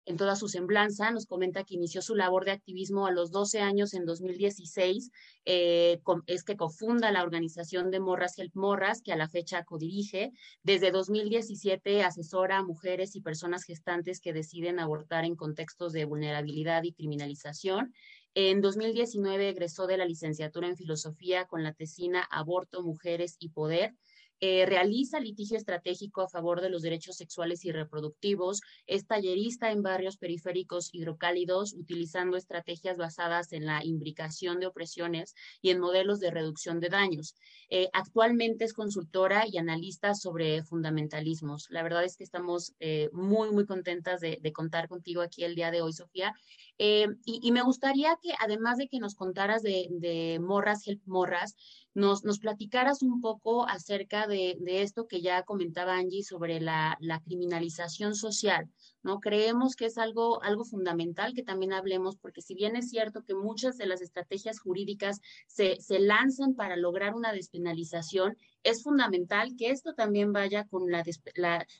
en 0.08 0.16
toda 0.16 0.38
su 0.38 0.48
semblanza, 0.48 1.12
nos 1.12 1.26
comenta 1.26 1.66
que 1.66 1.76
inició 1.76 2.02
su 2.02 2.16
labor 2.16 2.46
de 2.46 2.52
activismo 2.52 3.08
a 3.08 3.12
los 3.12 3.30
12 3.30 3.60
años 3.60 3.94
en 3.94 4.06
2016, 4.06 5.12
eh, 5.44 6.00
es 6.28 6.44
que 6.46 6.56
cofunda 6.56 7.12
la 7.12 7.24
organización 7.24 7.92
de 7.92 8.00
Morras 8.00 8.40
Help 8.40 8.56
Morras, 8.56 9.02
que 9.02 9.12
a 9.12 9.18
la 9.18 9.28
fecha 9.28 9.66
codirige. 9.66 10.32
Desde 10.64 10.92
2017 10.92 12.04
asesora 12.04 12.60
a 12.60 12.64
mujeres 12.64 13.18
y 13.18 13.22
personas 13.22 13.66
gestantes 13.66 14.22
que 14.22 14.32
deciden 14.32 14.80
abortar 14.80 15.26
en 15.26 15.36
contextos 15.36 15.92
de 15.92 16.06
vulnerabilidad 16.06 16.84
y 16.84 16.94
criminalización. 16.94 17.94
En 18.34 18.62
2019 18.62 19.50
egresó 19.50 19.88
de 19.88 19.98
la 19.98 20.06
licenciatura 20.06 20.70
en 20.70 20.78
filosofía 20.78 21.48
con 21.48 21.64
la 21.64 21.74
tesina 21.74 22.26
Aborto, 22.32 22.82
Mujeres 22.82 23.36
y 23.40 23.50
Poder 23.50 23.94
eh, 24.40 24.66
realiza 24.66 25.20
litigio 25.20 25.58
estratégico 25.58 26.22
a 26.22 26.30
favor 26.30 26.62
de 26.62 26.70
los 26.70 26.82
derechos 26.82 27.16
sexuales 27.16 27.66
y 27.66 27.72
reproductivos, 27.72 28.62
es 28.86 29.08
tallerista 29.08 29.72
en 29.72 29.82
barrios 29.82 30.18
periféricos 30.18 30.90
hidrocálidos, 30.94 31.74
utilizando 31.74 32.38
estrategias 32.38 32.98
basadas 32.98 33.54
en 33.54 33.66
la 33.66 33.84
imbricación 33.84 34.60
de 34.60 34.68
opresiones 34.68 35.34
y 35.62 35.72
en 35.72 35.80
modelos 35.80 36.20
de 36.20 36.32
reducción 36.32 36.80
de 36.80 36.90
daños. 36.90 37.36
Eh, 37.70 37.90
actualmente 37.94 38.66
es 38.66 38.74
consultora 38.74 39.46
y 39.48 39.58
analista 39.58 40.14
sobre 40.14 40.64
fundamentalismos. 40.64 41.68
La 41.70 41.84
verdad 41.84 42.04
es 42.04 42.18
que 42.18 42.24
estamos 42.24 42.74
eh, 42.80 43.10
muy, 43.14 43.52
muy 43.52 43.66
contentas 43.66 44.22
de, 44.22 44.40
contar 44.54 44.88
contigo 44.88 45.22
aquí 45.22 45.44
el 45.44 45.56
día 45.56 45.72
de 45.72 45.82
hoy, 45.82 45.94
Sofía. 45.94 46.34
Y, 46.80 47.52
me 47.52 47.64
gustaría 47.64 48.18
que, 48.22 48.34
además 48.40 48.78
de 48.78 48.88
que 48.88 49.00
nos 49.00 49.16
contaras 49.16 49.64
de, 49.64 50.40
Morras 50.42 50.88
Help 50.88 51.02
Morras, 51.08 51.56
nos, 51.96 52.24
nos 52.24 52.38
platicaras 52.38 53.02
un 53.02 53.20
poco 53.20 53.68
acerca 53.68 54.28
de, 54.28 54.58
esto 54.64 55.08
que 55.08 55.22
ya 55.22 55.42
comentaba 55.42 55.98
Angie 55.98 56.24
sobre 56.24 56.62
la, 56.62 56.98
criminalización 57.26 58.14
social, 58.14 58.70
¿no? 59.02 59.20
Creemos 59.20 59.76
que 59.76 59.86
es 59.86 59.98
algo, 59.98 60.44
algo 60.44 60.66
fundamental 60.66 61.34
que 61.34 61.42
también 61.42 61.74
hablemos, 61.74 62.16
porque 62.18 62.44
si 62.44 62.54
bien 62.54 62.76
es 62.76 62.90
cierto 62.90 63.24
que 63.24 63.34
muchas 63.34 63.78
de 63.78 63.88
las 63.88 64.02
estrategias 64.02 64.60
jurídicas 64.60 65.20
se, 65.48 65.80
lanzan 66.00 66.54
para 66.54 66.78
lograr 66.78 67.16
una 67.16 67.34
despenalización, 67.34 68.38
es 68.62 68.84
fundamental 68.84 69.56
que 69.58 69.72
esto 69.72 69.96
también 69.96 70.32
vaya 70.32 70.66
con 70.66 70.92
la, 70.92 71.04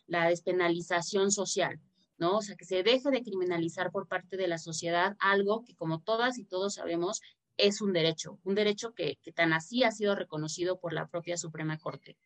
la 0.08 0.30
despenalización 0.30 1.32
social. 1.32 1.80
¿No? 2.18 2.38
O 2.38 2.42
sea, 2.42 2.56
que 2.56 2.66
se 2.66 2.84
deje 2.84 3.10
de 3.12 3.24
criminalizar 3.24 3.92
por 3.92 4.08
parte 4.08 4.38
de 4.38 4.48
la 4.48 4.58
sociedad 4.58 5.16
algo 5.20 5.64
que, 5.64 5.76
como 5.76 6.02
todas 6.02 6.38
y 6.38 6.46
todos 6.46 6.76
sabemos, 6.76 7.22
es 7.58 7.82
un 7.82 7.94
derecho, 7.94 8.40
un 8.44 8.56
derecho 8.56 8.94
que, 8.94 9.18
tan 9.36 9.54
así 9.54 9.84
ha 9.84 9.92
sido 9.92 10.16
reconocido 10.16 10.80
por 10.80 10.94
la 10.94 11.08
propia 11.08 11.38
Suprema 11.38 11.78
Corte. 11.78 12.18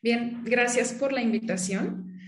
Bien, 0.00 0.42
gracias 0.44 0.92
por 0.92 1.12
la 1.12 1.22
invitación. 1.22 2.18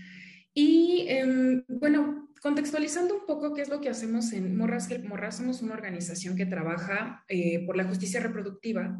Y 0.53 1.05
em, 1.09 1.65
bueno, 1.67 2.29
contextualizando 2.41 3.15
un 3.15 3.25
poco 3.25 3.53
qué 3.53 3.61
es 3.61 3.69
lo 3.69 3.81
que 3.81 3.89
hacemos 3.89 4.31
en 4.31 4.55
Morras 4.55 4.89
Help 4.89 5.05
Morras, 5.05 5.37
somos 5.37 5.61
una 5.61 5.73
organización 5.73 6.37
que 6.37 6.45
trabaja 6.45 7.25
eh, 7.27 7.65
por 7.65 7.75
la 7.75 7.85
justicia 7.85 8.21
reproductiva. 8.21 8.97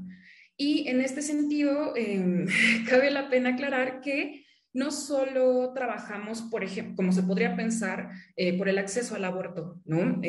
Y 0.57 0.87
en 0.89 1.01
este 1.01 1.21
sentido, 1.21 1.95
em, 1.95 2.47
cabe 2.89 3.11
la 3.11 3.29
pena 3.29 3.49
aclarar 3.49 4.01
que 4.01 4.44
no 4.75 4.91
solo 4.91 5.71
trabajamos, 5.73 6.41
por 6.43 6.63
ejemplo, 6.63 6.97
como 6.97 7.13
se 7.13 7.23
podría 7.23 7.55
pensar, 7.55 8.09
eh, 8.35 8.57
por 8.57 8.67
el 8.67 8.77
acceso 8.77 9.15
al 9.15 9.23
aborto, 9.23 9.81
¿no? 9.85 10.21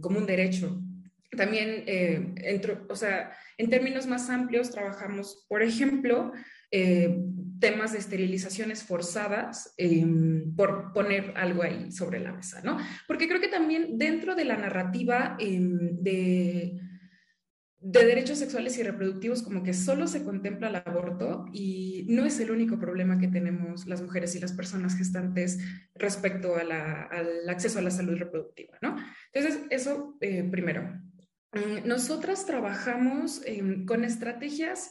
como 0.00 0.18
un 0.18 0.26
derecho. 0.26 0.78
También, 1.36 1.84
eh, 1.86 2.60
o 2.88 2.94
sea, 2.94 3.32
en 3.56 3.70
términos 3.70 4.06
más 4.06 4.28
amplios, 4.28 4.70
trabajamos, 4.70 5.46
por 5.48 5.62
ejemplo, 5.62 6.32
eh, 6.70 7.18
temas 7.60 7.92
de 7.92 7.98
esterilizaciones 7.98 8.82
forzadas, 8.82 9.72
em, 9.78 10.54
por 10.54 10.92
poner 10.92 11.32
algo 11.36 11.62
ahí 11.62 11.90
sobre 11.90 12.20
la 12.20 12.32
mesa, 12.32 12.60
¿no? 12.62 12.76
Porque 13.08 13.26
creo 13.26 13.40
que 13.40 13.48
también 13.48 13.96
dentro 13.96 14.34
de 14.34 14.44
la 14.44 14.58
narrativa 14.58 15.36
em, 15.38 15.96
de 16.02 16.78
de 17.84 18.06
derechos 18.06 18.38
sexuales 18.38 18.78
y 18.78 18.82
reproductivos 18.82 19.42
como 19.42 19.62
que 19.62 19.74
solo 19.74 20.06
se 20.06 20.24
contempla 20.24 20.68
el 20.68 20.76
aborto 20.76 21.44
y 21.52 22.06
no 22.08 22.24
es 22.24 22.40
el 22.40 22.50
único 22.50 22.78
problema 22.78 23.18
que 23.18 23.28
tenemos 23.28 23.86
las 23.86 24.00
mujeres 24.00 24.34
y 24.34 24.40
las 24.40 24.54
personas 24.54 24.96
gestantes 24.96 25.58
respecto 25.94 26.56
al 26.56 26.72
acceso 27.46 27.78
a 27.78 27.82
la 27.82 27.90
salud 27.90 28.16
reproductiva, 28.16 28.78
¿no? 28.80 28.96
Entonces, 29.34 29.60
eso 29.68 30.16
eh, 30.22 30.44
primero. 30.50 30.98
Mm, 31.52 31.86
nosotras 31.86 32.46
trabajamos 32.46 33.42
em, 33.44 33.84
con 33.84 34.02
estrategias 34.02 34.90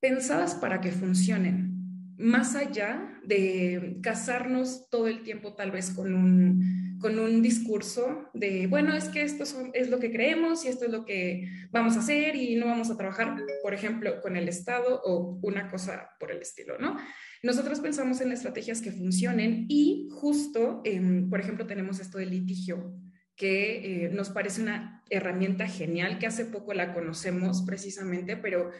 pensadas 0.00 0.54
para 0.54 0.80
que 0.80 0.92
funcionen, 0.92 2.14
más 2.16 2.54
allá 2.54 3.20
de 3.24 3.98
casarnos 4.02 4.88
todo 4.88 5.06
el 5.08 5.22
tiempo 5.22 5.54
tal 5.54 5.70
vez 5.70 5.90
con 5.90 6.14
un 6.14 6.85
con 7.00 7.18
un 7.18 7.42
discurso 7.42 8.30
de, 8.32 8.66
bueno, 8.66 8.94
es 8.94 9.08
que 9.08 9.22
esto 9.22 9.44
es 9.74 9.90
lo 9.90 9.98
que 9.98 10.10
creemos 10.10 10.64
y 10.64 10.68
esto 10.68 10.86
es 10.86 10.90
lo 10.90 11.04
que 11.04 11.48
vamos 11.70 11.96
a 11.96 12.00
hacer 12.00 12.36
y 12.36 12.56
no 12.56 12.66
vamos 12.66 12.90
a 12.90 12.96
trabajar, 12.96 13.36
por 13.62 13.74
ejemplo, 13.74 14.20
con 14.20 14.36
el 14.36 14.48
Estado 14.48 15.00
o 15.04 15.38
una 15.42 15.68
cosa 15.68 16.10
por 16.18 16.30
el 16.30 16.40
estilo, 16.40 16.78
¿no? 16.78 16.96
Nosotros 17.42 17.80
pensamos 17.80 18.20
en 18.20 18.32
estrategias 18.32 18.80
que 18.80 18.92
funcionen 18.92 19.66
y 19.68 20.08
justo, 20.10 20.82
por 21.30 21.40
ejemplo, 21.40 21.66
tenemos 21.66 22.00
esto 22.00 22.18
del 22.18 22.30
litigio, 22.30 22.94
que 23.36 24.06
eh, 24.06 24.08
nos 24.08 24.30
parece 24.30 24.62
una 24.62 25.02
herramienta 25.10 25.66
genial, 25.66 26.18
que 26.18 26.26
hace 26.26 26.46
poco 26.46 26.72
la 26.72 26.94
conocemos 26.94 27.62
precisamente, 27.62 28.36
pero 28.36 28.70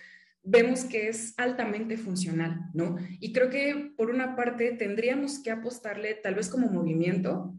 vemos 0.43 0.85
que 0.85 1.09
es 1.09 1.35
altamente 1.37 1.97
funcional, 1.97 2.61
¿no? 2.73 2.97
Y 3.21 3.33
creo 3.33 3.51
que 3.51 3.93
por 3.97 4.11
una 4.11 4.37
parte 4.37 4.73
tendríamos 4.73 5.41
que 5.41 5.51
apostarle, 5.51 6.15
tal 6.15 6.37
vez 6.37 6.49
como 6.49 6.71
movimiento, 6.71 7.55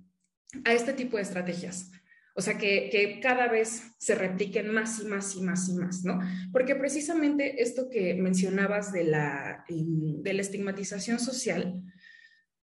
a 0.64 0.74
este 0.74 0.94
tipo 0.94 1.18
de 1.18 1.24
estrategias. 1.24 1.92
O 2.38 2.42
sea, 2.42 2.56
que, 2.60 3.20
cada 3.20 3.48
vez 3.48 3.82
se 3.98 4.14
repliquen 4.14 4.72
más 4.72 5.02
y 5.02 5.06
más 5.06 5.36
y 5.36 5.42
más 5.42 5.70
y 5.70 5.74
más, 5.74 6.06
¿no? 6.06 6.20
Porque 6.52 6.76
precisamente 6.76 7.64
esto 7.64 7.90
que 7.90 8.14
mencionabas 8.14 8.94
de 8.94 9.06
la, 9.06 9.66
em, 9.68 10.22
de 10.22 10.34
la 10.34 10.42
estigmatización 10.42 11.20
social, 11.20 11.82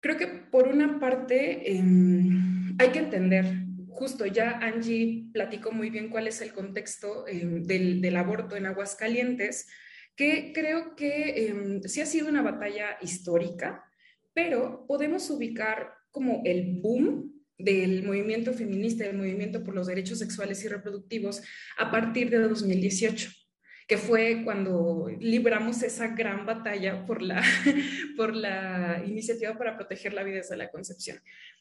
creo 0.00 0.18
que 0.18 0.26
por 0.26 0.68
una 0.68 1.00
parte 1.00 1.72
em, 1.72 2.76
hay 2.78 2.90
que 2.90 2.98
entender, 2.98 3.46
justo 3.88 4.26
ya 4.26 4.58
Angie 4.58 5.30
platicó 5.32 5.72
muy 5.72 5.88
bien 5.88 6.10
cuál 6.10 6.26
es 6.26 6.42
el 6.42 6.52
contexto 6.52 7.26
em, 7.26 7.62
del, 7.62 8.02
del, 8.02 8.16
aborto 8.16 8.56
en 8.56 8.66
Aguascalientes, 8.66 9.68
que 10.14 10.52
creo 10.52 10.94
que 10.96 11.80
sí 11.86 12.02
ha 12.02 12.06
sido 12.06 12.28
una 12.28 12.42
batalla 12.42 12.98
histórica, 13.00 13.82
pero 14.34 14.84
podemos 14.86 15.30
ubicar 15.30 15.94
como 16.10 16.42
el 16.44 16.78
boom 16.82 17.41
del 17.62 18.02
movimiento 18.02 18.52
feminista, 18.52 19.04
del 19.04 19.16
movimiento 19.16 19.62
por 19.62 19.74
los 19.74 19.86
derechos 19.86 20.18
sexuales 20.18 20.64
y 20.64 20.68
reproductivos 20.68 21.42
a 21.78 21.90
partir 21.90 22.30
de 22.30 22.38
2018 22.38 23.30
que 23.86 23.98
fue 23.98 24.42
cuando 24.44 25.08
libramos 25.20 25.82
esa 25.82 26.08
gran 26.08 26.46
batalla 26.46 27.04
por 27.04 27.20
la, 27.20 27.42
por 28.16 28.34
la 28.34 29.02
iniciativa 29.06 29.58
para 29.58 29.76
proteger 29.76 30.14
la 30.14 30.22
vida 30.22 30.36
desde 30.36 30.56
la 30.56 30.70
concepción. 30.70 31.18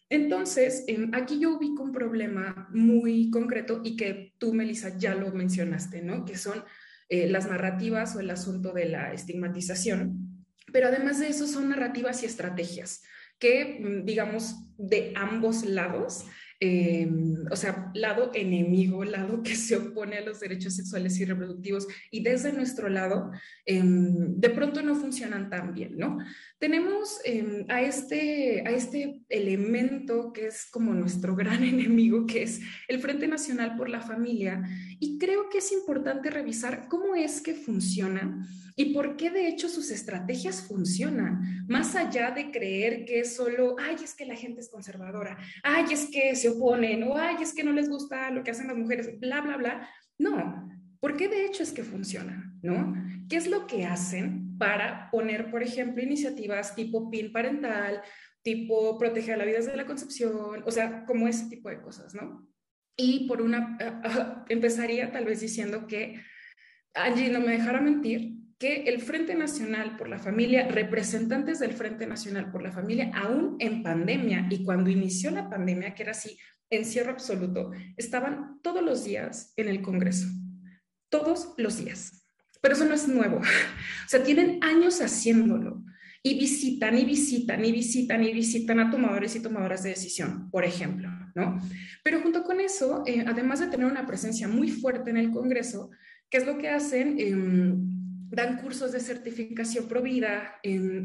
Entonces, 0.10 0.84
em, 0.88 1.12
aquí 1.14 1.40
yo 1.40 1.58
ubico 1.58 1.84
un 1.84 1.92
problema 1.92 2.70
muy 2.72 3.30
concreto 3.32 3.82
y 3.84 3.96
que 3.96 4.34
tú, 4.38 4.54
Melissa, 4.54 4.98
ya 4.98 5.16
lo 5.16 5.32
mencionaste, 5.32 6.02
¿no? 6.02 6.26
Que 6.26 6.38
son 6.38 6.64
eh, 7.10 7.28
las 7.28 7.50
narrativas 7.50 8.16
o 8.16 8.20
el 8.20 8.30
asunto 8.30 8.72
de 8.72 8.86
la 8.86 9.14
estigmatización. 9.14 10.46
Pero 10.72 10.88
además 10.88 11.20
de 11.20 11.28
eso, 11.28 11.48
son 11.48 11.70
narrativas 11.70 12.24
y 12.24 12.28
estrategias 12.28 13.04
que, 13.42 13.80
mm, 13.82 14.06
digamos, 14.06 14.56
de 14.78 15.12
ambos 15.18 15.66
lados, 15.66 16.26
eh, 16.64 17.10
o 17.50 17.56
sea, 17.56 17.92
lado 17.96 18.30
enemigo, 18.36 19.04
lado 19.04 19.42
que 19.42 19.56
se 19.56 19.76
opone 19.76 20.18
a 20.18 20.22
los 20.22 20.40
derechos 20.40 20.76
sexuales 20.76 21.20
y 21.20 21.26
reproductivos, 21.26 21.88
y 22.12 22.22
desde 22.22 22.54
nuestro 22.54 22.88
lado, 22.88 23.32
em, 23.66 24.40
de 24.40 24.50
pronto 24.52 24.84
no 24.84 24.94
funcionan 24.94 25.50
tan 25.50 25.74
bien, 25.74 25.98
¿no? 25.98 26.20
Tenemos 26.60 27.20
em, 27.26 27.66
a, 27.68 27.82
este, 27.82 28.62
a 28.64 28.70
este 28.70 29.24
elemento 29.30 30.32
que 30.32 30.46
es 30.46 30.68
como 30.70 30.94
nuestro 30.94 31.36
gran 31.36 31.64
enemigo, 31.64 32.28
que 32.28 32.44
es 32.44 32.62
el 32.88 33.00
Frente 33.00 33.28
Nacional 33.28 33.76
por 33.76 33.90
la 33.90 34.02
Familia, 34.02 34.62
y 35.00 35.18
creo 35.18 35.50
que 35.50 35.58
es 35.58 35.72
importante 35.72 36.30
revisar 36.30 36.88
cómo 36.88 37.16
es 37.16 37.42
que 37.42 37.56
funciona 37.56 38.48
y 38.76 38.94
por 38.94 39.18
qué 39.18 39.30
de 39.30 39.48
hecho 39.48 39.70
sus 39.70 39.92
estrategias 39.92 40.62
funcionan, 40.62 41.66
más 41.68 41.96
allá 41.96 42.32
de 42.32 42.52
creer 42.52 43.06
que 43.06 43.26
solo, 43.26 43.76
ay, 43.80 43.98
es 44.04 44.16
que 44.16 44.26
la 44.26 44.36
gente 44.36 44.62
es 44.62 44.70
conservadora, 44.70 45.38
ay, 45.64 45.86
es 45.92 46.08
que 46.12 46.36
se 46.36 46.50
oponen, 46.52 47.04
o 47.04 47.18
ay, 47.18 47.38
es 47.42 47.54
que 47.54 47.64
no 47.64 47.74
les 47.74 47.90
gusta 47.90 48.30
lo 48.32 48.44
que 48.44 48.52
hacen 48.52 48.68
las 48.68 48.78
mujeres, 48.78 49.20
bla, 49.20 49.42
bla, 49.42 49.58
bla. 49.58 49.90
No, 50.18 50.70
¿por 51.00 51.18
qué 51.18 51.28
de 51.28 51.46
hecho 51.46 51.64
es 51.64 51.72
que 51.72 51.84
funcionan? 51.84 52.60
¿No? 52.62 52.94
¿Qué 53.28 53.38
es 53.38 53.48
lo 53.48 53.66
que 53.66 53.86
hacen 53.86 54.58
para 54.58 55.10
poner, 55.10 55.50
por 55.50 55.64
ejemplo, 55.64 56.04
iniciativas 56.04 56.76
tipo 56.76 57.10
PIN 57.10 57.32
parental, 57.32 58.02
tipo 58.44 58.98
proteger 58.98 59.38
la 59.38 59.46
vida 59.46 59.58
desde 59.58 59.76
la 59.76 59.86
concepción, 59.86 60.64
o 60.66 60.72
sea, 60.72 61.06
como 61.06 61.28
ese 61.28 61.50
tipo 61.50 61.70
de 61.70 61.82
cosas, 61.82 62.14
¿no? 62.14 62.48
Y 62.96 63.28
por 63.28 63.42
una, 63.42 63.78
empezaría 64.50 65.12
tal 65.12 65.26
vez 65.26 65.40
diciendo 65.40 65.88
que 65.88 66.22
allí 66.94 67.30
no 67.30 67.40
me 67.40 67.54
dejara 67.54 67.82
mentir, 67.82 68.42
que 68.62 68.84
el 68.84 69.02
Frente 69.02 69.34
Nacional 69.34 69.98
por 69.98 70.08
la 70.08 70.20
Familia, 70.20 70.68
representantes 70.68 71.60
del 71.60 71.74
Frente 71.74 72.06
Nacional 72.06 72.52
por 72.52 72.62
la 72.62 72.72
Familia, 72.72 73.12
aún 73.16 73.56
en 73.58 73.82
pandemia 73.82 74.46
y 74.52 74.64
cuando 74.64 74.92
inició 74.92 75.32
la 75.32 75.50
pandemia, 75.50 75.96
que 75.96 76.04
era 76.04 76.12
así, 76.12 76.38
encierro 76.70 77.12
absoluto, 77.12 77.72
estaban 77.98 78.60
todos 78.62 78.84
los 78.84 79.04
días 79.04 79.54
en 79.56 79.68
el 79.68 79.82
Congreso, 79.82 80.28
todos 81.10 81.56
los 81.58 81.84
días. 81.84 82.28
Pero 82.62 82.76
eso 82.76 82.86
no 82.86 82.94
es 82.94 83.08
nuevo, 83.08 83.38
o 84.06 84.10
sea, 84.10 84.24
tienen 84.24 84.60
años 84.62 85.02
haciéndolo 85.02 85.84
y 86.22 86.40
visitan 86.40 86.96
y 86.98 87.04
visitan 87.04 87.66
y 87.66 87.72
visitan 87.72 88.24
y 88.24 88.32
visitan 88.32 88.80
a 88.80 88.92
tomadores 88.92 89.36
y 89.36 89.42
tomadoras 89.42 89.82
de 89.82 89.90
decisión, 89.90 90.52
por 90.52 90.66
ejemplo, 90.66 91.10
¿no? 91.34 91.60
Pero 92.04 92.22
junto 92.22 92.44
con 92.44 92.62
eso, 92.62 93.04
eh, 93.08 93.26
además 93.28 93.60
de 93.60 93.68
tener 93.68 93.88
una 93.88 94.06
presencia 94.06 94.48
muy 94.48 94.70
fuerte 94.70 95.10
en 95.10 95.18
el 95.18 95.32
Congreso, 95.32 95.90
¿qué 96.32 96.38
es 96.38 96.48
lo 96.48 96.58
que 96.58 96.70
hacen? 96.70 97.20
Em, 97.20 97.92
dan 98.32 98.58
cursos 98.58 98.94
de 98.94 99.02
certificación 99.02 99.88
provida, 99.88 100.56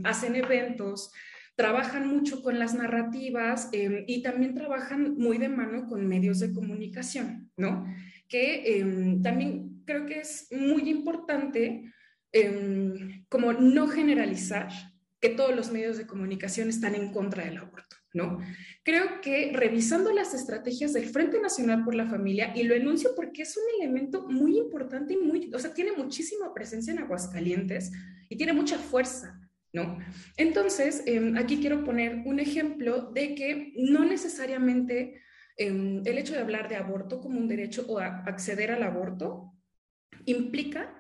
hacen 0.05 0.37
eventos, 0.37 1.13
trabajan 1.57 2.07
mucho 2.09 2.43
con 2.43 2.59
las 2.59 2.75
narrativas 2.75 3.69
em, 3.73 4.05
y 4.07 4.23
también 4.23 4.55
trabajan 4.55 5.17
muy 5.17 5.39
de 5.39 5.49
mano 5.49 5.87
con 5.87 6.07
medios 6.07 6.39
de 6.39 6.53
comunicación, 6.53 7.51
¿no? 7.57 7.85
Que 8.29 8.79
em, 8.79 9.21
también 9.23 9.83
creo 9.85 10.07
que 10.07 10.21
es 10.21 10.49
muy 10.53 10.89
importante 10.89 11.93
em, 12.33 13.25
como 13.29 13.53
no 13.53 13.89
generalizar 13.89 14.69
que 15.21 15.31
todos 15.31 15.55
los 15.55 15.71
medios 15.71 15.97
de 15.97 16.07
comunicación 16.07 16.69
están 16.69 16.95
en 16.95 17.13
contra 17.13 17.45
del 17.45 17.59
aborto. 17.59 17.97
¿no? 18.17 18.39
Creo 18.83 19.21
que 19.21 19.53
revisando 19.55 20.11
las 20.11 20.35
estrategias 20.35 20.95
del 20.95 21.07
Frente 21.07 21.41
Nacional 21.41 21.85
por 21.85 21.95
la 21.95 22.07
Familia, 22.07 22.53
y 22.57 22.63
lo 22.63 22.75
enuncio 22.75 23.11
porque 23.15 23.43
es 23.43 23.57
un 23.57 23.65
elemento 23.79 24.27
muy 24.29 24.57
importante 24.57 25.15
y 25.15 25.19
muy, 25.19 25.51
o 25.55 25.59
sea, 25.59 25.75
tiene 25.75 25.93
muchísima 25.93 26.53
presencia 26.55 26.93
en 26.93 27.01
Aguascalientes 27.01 27.93
y 28.29 28.37
tiene 28.37 28.55
mucha 28.55 28.79
fuerza, 28.79 29.39
¿no? 29.73 29.99
Entonces, 30.37 31.03
em, 31.07 31.37
aquí 31.37 31.59
quiero 31.61 31.85
poner 31.85 32.23
un 32.25 32.41
ejemplo 32.41 33.13
de 33.13 33.35
que 33.35 33.73
no 33.77 34.05
necesariamente 34.05 35.21
em, 35.59 36.03
el 36.05 36.19
hecho 36.19 36.35
de 36.35 36.41
hablar 36.41 36.69
de 36.69 36.77
aborto 36.77 37.21
como 37.21 37.39
un 37.39 37.49
derecho 37.49 37.87
o 37.89 37.99
acceder 37.99 38.71
al 38.71 38.83
aborto 38.83 39.55
implica 40.27 40.95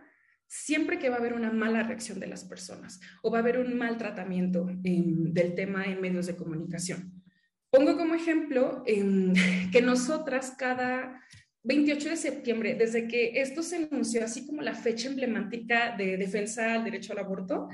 siempre 0.48 0.98
que 0.98 1.08
va 1.08 1.16
a 1.16 1.18
haber 1.18 1.34
una 1.34 1.52
mala 1.52 1.82
reacción 1.82 2.20
de 2.20 2.26
las 2.26 2.44
personas 2.44 3.00
o 3.22 3.30
va 3.30 3.38
a 3.38 3.40
haber 3.40 3.58
un 3.58 3.76
mal 3.76 3.98
tratamiento 3.98 4.66
del 4.70 5.54
tema 5.54 5.84
en 5.84 6.00
medios 6.00 6.26
de 6.26 6.36
comunicación. 6.36 7.22
Pongo 7.70 7.96
como 7.96 8.14
ejemplo 8.14 8.84
que 9.72 9.82
nosotras 9.82 10.54
cada 10.56 11.20
28 11.64 12.10
de 12.10 12.16
septiembre, 12.16 12.74
desde 12.76 13.08
que 13.08 13.40
esto 13.40 13.62
se 13.62 13.88
anunció 13.90 14.24
así 14.24 14.46
como 14.46 14.62
la 14.62 14.74
fecha 14.74 15.08
emblemática 15.08 15.96
de 15.96 16.16
defensa 16.16 16.74
al 16.74 16.84
derecho 16.84 17.12
al 17.12 17.18
aborto, 17.18 17.68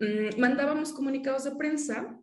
mm, 0.00 0.40
mandábamos 0.40 0.92
comunicados 0.92 1.44
de 1.44 1.52
prensa 1.52 2.18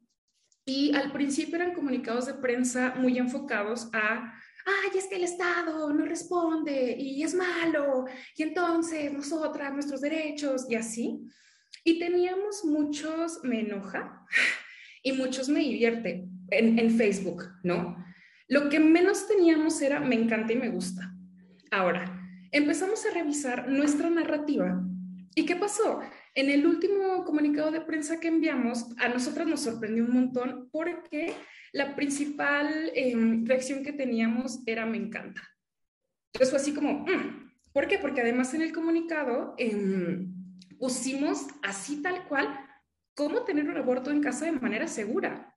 y 0.65 0.93
al 0.93 1.11
principio 1.13 1.55
eran 1.55 1.73
comunicados 1.73 2.25
de 2.25 2.33
prensa 2.33 2.93
muy 2.97 3.17
enfocados 3.17 3.89
a 3.93 4.33
ay, 4.65 4.97
es 4.97 5.07
que 5.07 5.15
el 5.15 5.23
Estado 5.23 5.91
no 5.93 6.05
responde 6.05 6.95
y 6.97 7.23
es 7.23 7.33
malo, 7.33 8.05
y 8.35 8.43
entonces 8.43 9.11
nosotras, 9.11 9.73
nuestros 9.73 10.01
derechos, 10.01 10.65
y 10.69 10.75
así. 10.75 11.21
Y 11.83 11.99
teníamos 11.99 12.63
muchos, 12.63 13.39
me 13.43 13.61
enoja, 13.61 14.25
y 15.03 15.11
muchos 15.13 15.49
me 15.49 15.59
divierte 15.59 16.27
en, 16.49 16.79
en 16.79 16.91
Facebook, 16.91 17.43
¿no? 17.63 18.03
Lo 18.47 18.69
que 18.69 18.79
menos 18.79 19.27
teníamos 19.27 19.81
era 19.81 19.99
me 19.99 20.15
encanta 20.15 20.53
y 20.53 20.57
me 20.57 20.69
gusta. 20.69 21.13
Ahora, 21.71 22.05
empezamos 22.51 23.05
a 23.05 23.13
revisar 23.13 23.67
nuestra 23.67 24.09
narrativa. 24.09 24.81
¿Y 25.35 25.45
qué 25.45 25.55
pasó? 25.55 26.01
En 26.35 26.49
el 26.49 26.65
último 26.65 27.23
comunicado 27.25 27.71
de 27.71 27.81
prensa 27.81 28.19
que 28.19 28.27
enviamos, 28.27 28.87
a 28.97 29.07
nosotras 29.07 29.47
nos 29.47 29.61
sorprendió 29.61 30.03
un 30.03 30.13
montón 30.13 30.69
porque 30.71 31.33
la 31.73 31.95
principal 31.95 32.91
em, 32.95 33.45
reacción 33.45 33.83
que 33.83 33.93
teníamos 33.93 34.61
era 34.65 34.85
me 34.85 34.97
encanta. 34.97 35.41
Entonces 36.33 36.49
fue 36.49 36.59
así 36.59 36.73
como, 36.73 37.05
mm". 37.05 37.51
¿por 37.71 37.87
qué? 37.87 37.99
Porque 37.99 38.21
además 38.21 38.53
en 38.53 38.63
el 38.63 38.71
comunicado 38.71 39.53
em, 39.57 40.33
pusimos 40.79 41.45
así 41.61 42.01
tal 42.01 42.27
cual 42.27 42.47
cómo 43.15 43.43
tener 43.43 43.69
un 43.69 43.77
aborto 43.77 44.09
en 44.09 44.21
casa 44.21 44.45
de 44.45 44.53
manera 44.53 44.87
segura. 44.87 45.55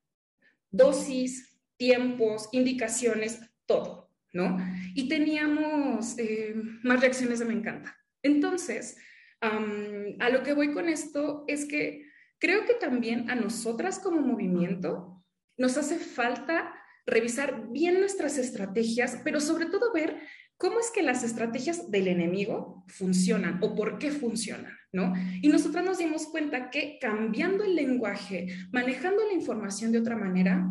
Dosis, 0.69 1.59
tiempos, 1.77 2.49
indicaciones, 2.51 3.39
todo, 3.65 4.11
¿no? 4.33 4.57
Y 4.93 5.07
teníamos 5.07 6.17
em, 6.19 6.79
más 6.83 7.01
reacciones 7.01 7.39
de 7.39 7.45
me 7.45 7.53
encanta. 7.53 7.97
Entonces, 8.21 8.97
a 9.41 10.29
lo 10.29 10.43
que 10.43 10.53
voy 10.53 10.73
con 10.73 10.89
esto 10.89 11.43
es 11.47 11.65
que 11.65 12.07
creo 12.39 12.65
que 12.65 12.73
también 12.73 13.29
a 13.29 13.35
nosotras 13.35 13.99
como 13.99 14.21
movimiento 14.21 15.23
nos 15.57 15.77
hace 15.77 15.97
falta 15.97 16.73
revisar 17.05 17.69
bien 17.71 17.99
nuestras 17.99 18.37
estrategias, 18.37 19.21
pero 19.23 19.39
sobre 19.39 19.67
todo 19.67 19.93
ver 19.93 20.17
cómo 20.57 20.79
es 20.79 20.91
que 20.91 21.03
las 21.03 21.23
estrategias 21.23 21.89
del 21.89 22.07
enemigo 22.07 22.83
funcionan 22.87 23.59
o 23.61 23.75
por 23.75 23.97
qué 23.97 24.11
funcionan, 24.11 24.73
¿no? 24.91 25.13
Y 25.41 25.47
nosotros 25.47 25.85
nos 25.85 25.99
dimos 25.99 26.27
cuenta 26.27 26.69
que 26.69 26.97
cambiando 26.99 27.63
el 27.63 27.75
lenguaje, 27.75 28.47
manejando 28.71 29.25
la 29.25 29.33
información 29.33 29.91
de 29.91 29.99
otra 29.99 30.17
manera, 30.17 30.67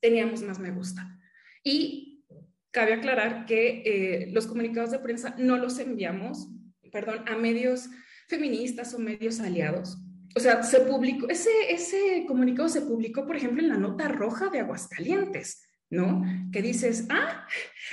teníamos 0.00 0.42
más 0.42 0.58
me 0.58 0.72
gusta. 0.72 1.18
Y 1.64 2.24
cabe 2.72 2.94
aclarar 2.94 3.46
que 3.46 3.82
eh, 3.84 4.30
los 4.32 4.46
comunicados 4.46 4.90
de 4.90 4.98
prensa 4.98 5.36
no 5.38 5.56
los 5.56 5.78
enviamos, 5.78 6.48
perdón, 6.92 7.24
a 7.26 7.36
medios 7.36 7.88
feministas 8.28 8.94
o 8.94 8.98
medios 8.98 9.40
aliados. 9.40 9.98
O 10.34 10.40
sea, 10.40 10.62
se 10.62 10.80
publicó, 10.80 11.28
ese, 11.28 11.50
ese 11.68 12.24
comunicado 12.26 12.68
se 12.68 12.82
publicó, 12.82 13.26
por 13.26 13.36
ejemplo, 13.36 13.62
en 13.62 13.68
la 13.68 13.76
nota 13.76 14.08
roja 14.08 14.48
de 14.48 14.60
Aguascalientes, 14.60 15.62
¿no? 15.90 16.22
Que 16.52 16.62
dices, 16.62 17.06
ah, 17.10 17.46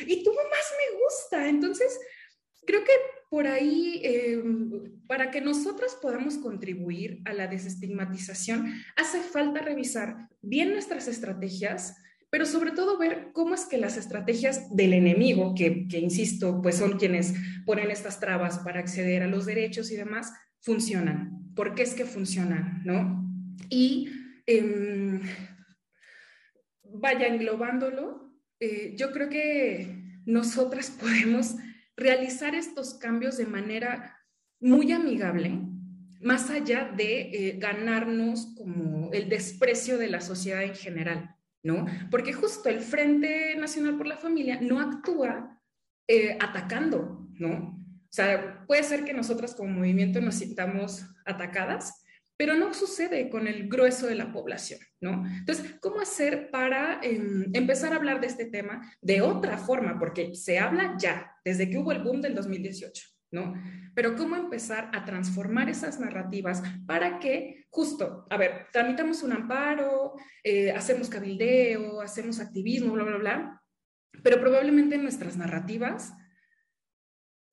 y 0.06 0.24
tú 0.24 0.32
más 0.32 0.74
me 0.78 1.00
gusta. 1.04 1.50
Entonces, 1.50 2.00
creo 2.66 2.84
que 2.84 2.94
por 3.30 3.46
ahí, 3.46 4.02
eh, 4.04 4.42
para 5.08 5.32
que 5.32 5.42
nosotras 5.42 5.98
podamos 6.02 6.38
contribuir 6.38 7.22
a 7.26 7.34
la 7.34 7.48
desestigmatización, 7.48 8.74
hace 8.96 9.20
falta 9.20 9.62
revisar 9.62 10.30
bien 10.42 10.72
nuestras 10.72 11.08
estrategias, 11.08 11.98
pero 12.30 12.46
sobre 12.46 12.72
todo 12.72 12.98
ver 12.98 13.32
cómo 13.34 13.56
es 13.56 13.66
que 13.66 13.78
las 13.78 13.98
estrategias 13.98 14.76
del 14.76 14.94
enemigo, 14.94 15.56
que, 15.56 15.88
insisto, 15.94 16.62
pues 16.62 16.78
son 16.78 16.98
quienes 16.98 17.34
ponen 17.66 17.90
estas 17.90 18.20
trabas 18.20 18.60
para 18.60 18.80
acceder 18.80 19.24
a 19.24 19.28
los 19.28 19.46
derechos 19.46 19.92
y 19.92 19.96
demás, 19.96 20.32
funcionan. 20.62 21.54
¿Por 21.56 21.74
qué 21.74 21.84
es 21.84 21.96
que 21.96 22.06
funcionan? 22.06 22.84
¿No? 22.86 23.26
Y 23.70 24.10
em, 24.46 25.22
vaya 26.84 27.28
englobándolo, 27.28 28.32
eh, 28.60 28.94
yo 28.96 29.12
creo 29.12 29.30
que 29.30 30.20
nosotras 30.26 30.92
podemos 31.00 31.56
realizar 31.98 32.54
estos 32.54 32.94
cambios 32.94 33.38
de 33.38 33.46
manera 33.46 34.18
muy 34.60 34.92
amigable, 34.92 35.60
más 36.22 36.50
allá 36.50 36.92
de 36.96 37.22
eh, 37.22 37.58
ganarnos 37.58 38.54
como 38.58 39.12
el 39.14 39.30
desprecio 39.30 39.98
de 39.98 40.10
la 40.10 40.22
sociedad 40.22 40.64
en 40.64 40.76
general, 40.76 41.36
¿no? 41.64 41.86
Porque 42.10 42.34
justo 42.34 42.70
el 42.70 42.82
Frente 42.82 43.56
Nacional 43.56 43.98
por 43.98 44.08
la 44.08 44.18
Familia 44.18 44.60
no 44.62 44.80
actúa 44.80 45.62
eh, 46.08 46.38
atacando, 46.40 47.28
¿no? 47.38 47.80
O 48.10 48.12
sea, 48.12 48.66
puede 48.66 48.84
ser 48.84 49.04
que 49.04 49.14
nosotras 49.14 49.54
como 49.54 49.70
movimiento 49.70 50.20
nos 50.20 50.36
sintamos 50.36 51.06
atacadas, 51.26 52.04
pero 52.36 52.56
no 52.56 52.74
sucede 52.74 53.30
con 53.30 53.48
el 53.48 53.68
grueso 53.68 54.08
de 54.08 54.16
la 54.16 54.32
población, 54.32 54.80
¿no? 55.02 55.26
Entonces, 55.28 55.76
¿cómo 55.82 56.00
hacer 56.00 56.50
para 56.50 57.00
em, 57.04 57.52
empezar 57.54 57.94
a 57.94 57.98
hablar 57.98 58.22
de 58.22 58.28
este 58.28 58.46
tema 58.46 58.82
de 59.02 59.22
otra 59.22 59.58
forma? 59.58 60.00
Porque 60.00 60.34
se 60.34 60.58
habla 60.58 60.96
ya, 60.98 61.36
desde 61.44 61.70
que 61.70 61.78
hubo 61.78 61.92
el 61.92 62.02
boom 62.02 62.22
del 62.22 62.34
2018, 62.34 63.04
¿no? 63.32 63.54
Pero 63.94 64.16
¿cómo 64.16 64.36
empezar 64.36 64.90
a 64.94 65.06
transformar 65.06 65.70
esas 65.70 66.00
narrativas 66.00 66.64
para 66.86 67.20
que, 67.20 67.66
justo, 67.70 68.26
a 68.30 68.38
ver, 68.38 68.68
tramitamos 68.72 69.24
un 69.24 69.34
amparo, 69.34 70.14
eh, 70.44 70.72
hacemos 70.72 71.10
cabildeo, 71.10 72.02
hacemos 72.02 72.40
activismo, 72.40 72.94
bla, 72.94 73.04
bla, 73.04 73.18
bla, 73.18 73.64
pero 74.24 74.40
probablemente 74.40 74.96
en 74.96 75.04
nuestras 75.04 75.38
narrativas 75.38 76.14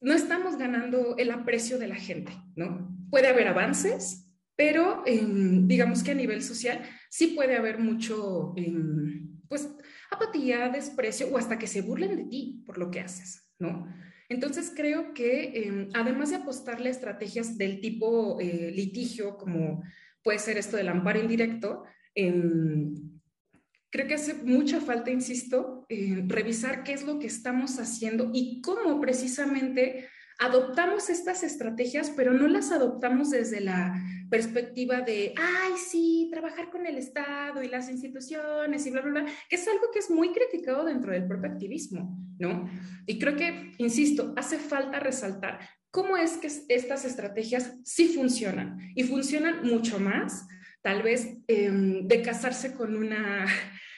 no 0.00 0.12
estamos 0.12 0.56
ganando 0.56 1.16
el 1.16 1.30
aprecio 1.30 1.78
de 1.78 1.88
la 1.88 1.96
gente, 1.96 2.32
¿no? 2.54 2.94
Puede 3.10 3.28
haber 3.28 3.48
avances, 3.48 4.30
pero 4.56 5.02
em, 5.06 5.66
digamos 5.66 6.02
que 6.02 6.12
a 6.12 6.14
nivel 6.14 6.42
social 6.42 6.82
sí 7.10 7.28
puede 7.28 7.56
haber 7.56 7.78
mucho, 7.78 8.52
em, 8.56 9.40
pues, 9.48 9.68
apatía, 10.10 10.68
desprecio 10.68 11.28
o 11.28 11.38
hasta 11.38 11.58
que 11.58 11.66
se 11.66 11.82
burlen 11.82 12.16
de 12.16 12.24
ti 12.24 12.62
por 12.66 12.78
lo 12.78 12.90
que 12.90 13.00
haces, 13.00 13.48
¿no? 13.58 13.86
Entonces 14.28 14.72
creo 14.74 15.14
que 15.14 15.66
em, 15.66 15.88
además 15.94 16.30
de 16.30 16.36
apostarle 16.36 16.88
a 16.88 16.92
estrategias 16.92 17.56
del 17.56 17.80
tipo 17.80 18.40
eh, 18.40 18.72
litigio, 18.74 19.36
como 19.36 19.82
puede 20.22 20.38
ser 20.38 20.56
esto 20.56 20.76
del 20.76 20.88
amparo 20.88 21.20
indirecto, 21.20 21.84
creo 22.14 24.06
que 24.08 24.14
hace 24.14 24.34
mucha 24.34 24.80
falta, 24.80 25.10
insisto, 25.10 25.86
revisar 26.26 26.82
qué 26.82 26.94
es 26.94 27.04
lo 27.04 27.18
que 27.18 27.26
estamos 27.26 27.78
haciendo 27.78 28.30
y 28.32 28.62
cómo 28.62 29.00
precisamente 29.00 30.08
adoptamos 30.38 31.08
estas 31.10 31.42
estrategias, 31.42 32.10
pero 32.10 32.32
no 32.32 32.46
las 32.48 32.72
adoptamos 32.72 33.30
desde 33.30 33.60
la 33.60 33.94
perspectiva 34.30 35.00
de, 35.00 35.34
ay, 35.36 35.72
sí, 35.76 36.28
trabajar 36.30 36.70
con 36.70 36.86
el 36.86 36.98
Estado 36.98 37.62
y 37.62 37.68
las 37.68 37.88
instituciones 37.88 38.86
y 38.86 38.90
bla, 38.90 39.02
bla, 39.02 39.22
bla, 39.22 39.32
que 39.48 39.56
es 39.56 39.66
algo 39.68 39.90
que 39.92 40.00
es 40.00 40.10
muy 40.10 40.32
criticado 40.32 40.84
dentro 40.84 41.12
del 41.12 41.26
propio 41.26 41.50
activismo, 41.50 42.18
¿no? 42.38 42.68
Y 43.06 43.18
creo 43.18 43.36
que, 43.36 43.72
insisto, 43.78 44.34
hace 44.36 44.58
falta 44.58 45.00
resaltar 45.00 45.60
cómo 45.90 46.16
es 46.16 46.36
que 46.36 46.48
estas 46.68 47.04
estrategias 47.04 47.78
sí 47.84 48.08
funcionan 48.08 48.78
y 48.94 49.04
funcionan 49.04 49.64
mucho 49.64 49.98
más, 49.98 50.46
tal 50.82 51.02
vez, 51.02 51.38
em, 51.46 52.06
de 52.06 52.22
casarse 52.22 52.74
con 52.74 52.96
una 52.96 53.46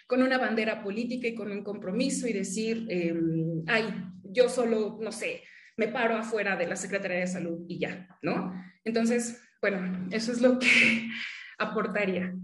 con 0.08 0.22
una 0.22 0.38
bandera 0.38 0.82
política 0.82 1.28
y 1.28 1.34
con 1.34 1.52
un 1.52 1.62
compromiso 1.62 2.26
y 2.26 2.32
decir, 2.32 2.86
em, 2.88 3.62
ay, 3.66 3.84
yo 4.22 4.48
solo, 4.48 4.98
no 5.02 5.12
sé, 5.12 5.42
me 5.78 5.88
paro 5.88 6.16
afuera 6.16 6.56
de 6.56 6.66
la 6.66 6.76
Secretaría 6.76 7.20
de 7.20 7.26
Salud 7.26 7.64
y 7.68 7.78
ya, 7.78 8.18
¿no? 8.20 8.52
Entonces, 8.84 9.40
bueno, 9.62 10.08
eso 10.10 10.32
es 10.32 10.42
lo 10.42 10.58
que 10.58 11.08
aportaría. 11.58 12.34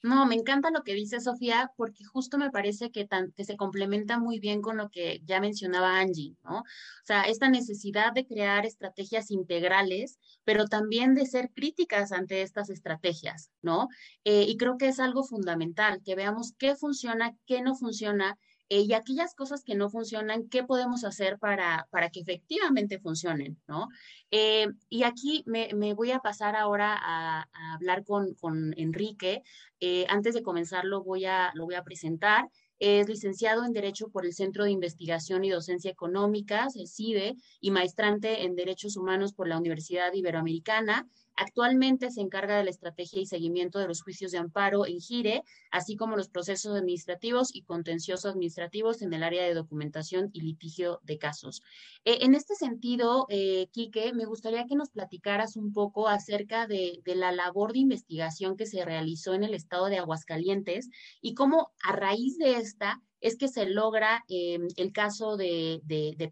No, 0.00 0.26
me 0.26 0.36
encanta 0.36 0.70
lo 0.70 0.84
que 0.84 0.94
dice 0.94 1.20
Sofía, 1.20 1.72
porque 1.76 2.04
justo 2.04 2.38
me 2.38 2.50
parece 2.50 2.90
que, 2.90 3.06
que 3.36 3.44
se 3.44 3.56
complementa 3.56 4.18
muy 4.18 4.38
bien 4.38 4.62
con 4.62 4.76
lo 4.76 4.90
que 4.90 5.20
ya 5.24 5.40
mencionaba 5.40 5.98
Angie, 5.98 6.36
¿no? 6.44 6.60
O 6.60 6.64
sea, 7.04 7.22
esta 7.24 7.50
necesidad 7.50 8.12
de 8.12 8.24
crear 8.24 8.64
estrategias 8.64 9.30
integrales, 9.30 10.18
pero 10.44 10.66
también 10.66 11.14
de 11.14 11.26
ser 11.26 11.50
críticas 11.52 12.12
ante 12.12 12.42
estas 12.42 12.70
estrategias, 12.70 13.50
¿no? 13.60 13.88
Eh, 14.24 14.44
y 14.48 14.56
creo 14.56 14.78
que 14.78 14.86
es 14.88 15.00
algo 15.00 15.24
fundamental, 15.24 16.00
que 16.04 16.14
veamos 16.14 16.54
qué 16.58 16.76
funciona, 16.76 17.34
qué 17.44 17.60
no 17.60 17.74
funciona 17.74 18.38
eh, 18.70 18.82
y 18.82 18.92
aquellas 18.92 19.34
cosas 19.34 19.64
que 19.64 19.74
no 19.74 19.88
funcionan, 19.88 20.48
¿qué 20.48 20.62
podemos 20.62 21.04
hacer 21.04 21.38
para, 21.38 21.88
para 21.90 22.10
que 22.10 22.20
efectivamente 22.20 22.98
funcionen? 22.98 23.58
¿no? 23.66 23.88
Eh, 24.30 24.68
y 24.90 25.04
aquí 25.04 25.42
me, 25.46 25.72
voy 25.94 26.10
a 26.10 26.18
pasar 26.18 26.54
ahora 26.54 26.96
a, 27.00 27.46
hablar 27.74 28.04
con, 28.04 28.34
con 28.34 28.74
Enrique. 28.76 29.42
Eh, 29.80 30.04
antes 30.08 30.34
de 30.34 30.42
comenzar, 30.42 30.84
lo 30.84 31.02
voy, 31.02 31.24
a, 31.24 31.50
lo 31.54 31.64
voy 31.64 31.76
a 31.76 31.84
presentar. 31.84 32.48
Es 32.78 33.08
licenciado 33.08 33.64
en 33.64 33.72
Derecho 33.72 34.08
por 34.10 34.24
el 34.24 34.34
Centro 34.34 34.64
de 34.64 34.70
Investigación 34.70 35.44
y 35.44 35.50
Docencia 35.50 35.90
Económicas, 35.90 36.76
el 36.76 36.86
CIDE, 36.86 37.36
y 37.60 37.70
maestrante 37.70 38.44
en 38.44 38.54
Derechos 38.54 38.96
Humanos 38.96 39.32
por 39.32 39.48
la 39.48 39.58
Universidad 39.58 40.12
Iberoamericana. 40.12 41.08
Actualmente 41.40 42.10
se 42.10 42.20
encarga 42.20 42.58
de 42.58 42.64
la 42.64 42.70
estrategia 42.70 43.22
y 43.22 43.26
seguimiento 43.26 43.78
de 43.78 43.86
los 43.86 44.02
juicios 44.02 44.32
de 44.32 44.38
amparo 44.38 44.86
en 44.86 44.98
GIRE, 45.00 45.44
así 45.70 45.94
como 45.94 46.16
los 46.16 46.28
procesos 46.28 46.76
administrativos 46.76 47.54
y 47.54 47.62
contenciosos 47.62 48.32
administrativos 48.32 49.02
en 49.02 49.12
el 49.12 49.22
área 49.22 49.44
de 49.44 49.54
documentación 49.54 50.30
y 50.32 50.40
litigio 50.40 50.98
de 51.04 51.16
casos. 51.16 51.62
Eh, 52.04 52.18
en 52.22 52.34
este 52.34 52.56
sentido, 52.56 53.26
eh, 53.28 53.68
Quique, 53.70 54.12
me 54.12 54.24
gustaría 54.24 54.66
que 54.66 54.74
nos 54.74 54.90
platicaras 54.90 55.54
un 55.54 55.72
poco 55.72 56.08
acerca 56.08 56.66
de, 56.66 57.00
de 57.04 57.14
la 57.14 57.30
labor 57.30 57.72
de 57.72 57.78
investigación 57.78 58.56
que 58.56 58.66
se 58.66 58.84
realizó 58.84 59.32
en 59.32 59.44
el 59.44 59.54
estado 59.54 59.86
de 59.86 59.98
Aguascalientes 59.98 60.90
y 61.20 61.34
cómo 61.34 61.70
a 61.84 61.92
raíz 61.92 62.36
de 62.38 62.56
esta 62.56 63.00
es 63.20 63.36
que 63.36 63.48
se 63.48 63.66
logra 63.66 64.24
em, 64.28 64.68
el 64.76 64.92
caso 64.92 65.36
de, 65.36 65.82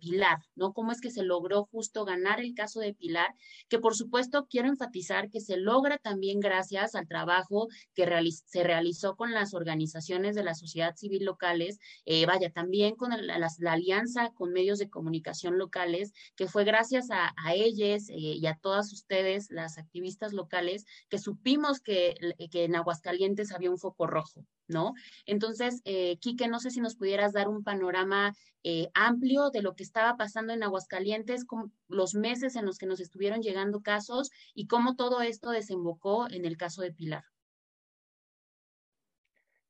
Pilar, 0.01 0.39
¿no? 0.55 0.73
¿Cómo 0.73 0.93
es 0.93 1.01
que 1.01 1.11
se 1.11 1.23
logró 1.23 1.65
justo 1.65 2.05
ganar 2.05 2.41
el 2.41 2.55
caso 2.55 2.81
de 2.81 2.95
Pilar? 2.95 3.35
Que 3.69 3.79
por 3.79 3.95
supuesto 3.97 4.47
quiero 4.49 4.69
enfatizar 4.69 5.31
que 5.31 5.41
se 5.41 5.57
logra 5.57 5.99
también 5.99 6.41
gracias 6.41 6.95
al 6.95 7.09
trabajo 7.09 7.69
que 7.95 8.07
se 8.45 8.63
realizó 8.63 9.17
con 9.17 9.33
las 9.33 9.55
organizaciones 9.55 10.35
de 10.35 10.45
la 10.45 10.55
sociedad 10.55 10.95
civil 10.97 11.25
locales, 11.25 11.79
eh, 12.05 12.27
vaya, 12.27 12.51
también 12.51 12.95
con 12.97 13.11
la, 13.11 13.49
alianza 13.67 14.31
con 14.35 14.53
medios 14.53 14.79
de 14.79 14.91
comunicación 14.91 15.59
locales, 15.59 16.13
que 16.37 16.47
fue 16.47 16.65
gracias 16.65 17.11
a, 17.11 17.35
a 17.37 17.55
ellos 17.55 18.09
eh, 18.11 18.15
y 18.17 18.47
a 18.47 18.59
todas 18.61 18.93
ustedes, 18.93 19.51
las 19.51 19.79
activistas 19.79 20.33
locales, 20.33 20.85
que 21.09 21.19
supimos 21.19 21.81
que, 21.81 22.15
que 22.51 22.65
en 22.65 22.77
Aguascalientes 22.77 23.53
había 23.53 23.71
un 23.71 23.79
foco 23.79 24.07
rojo, 24.07 24.45
¿no? 24.69 24.95
Entonces, 25.27 25.83
eh, 25.85 26.19
Quique, 26.19 26.49
no 26.49 26.61
sé 26.61 26.71
si 26.71 26.81
nos 26.81 26.97
pudieras 26.97 27.33
dar 27.33 27.49
un 27.49 27.63
panorama 27.63 28.35
eh, 28.63 28.89
amplio 28.95 29.51
de 29.51 29.63
lo 29.63 29.77
que 29.77 29.83
estaba 29.83 30.17
pasando 30.17 30.53
en 30.53 30.63
Aguascalientes, 30.63 31.45
con 31.45 31.73
los 31.89 32.15
meses 32.15 32.57
en 32.57 32.67
los 32.67 32.79
que 32.79 32.87
nos 32.87 33.01
estuvieron 33.01 33.41
llegando 33.41 33.81
casos 33.81 34.31
y 34.55 34.67
cómo 34.67 34.97
todo 34.97 35.21
esto 35.21 35.51
desembocó 35.51 36.29
en 36.29 36.45
el 36.45 36.57
caso 36.57 36.83
de 36.83 36.93
Pilar. 36.93 37.25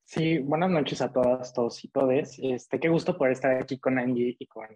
Sí, 0.04 0.38
buenas 0.38 0.70
noches 0.70 1.02
a 1.02 1.12
todas, 1.12 1.52
todos 1.52 1.84
y 1.84 1.88
todes. 1.88 2.38
Este, 2.40 2.78
qué 2.78 2.88
gusto 2.88 3.18
poder 3.18 3.32
estar 3.32 3.60
aquí 3.60 3.78
con 3.78 3.98
Angie 3.98 4.36
y 4.38 4.46
con, 4.46 4.68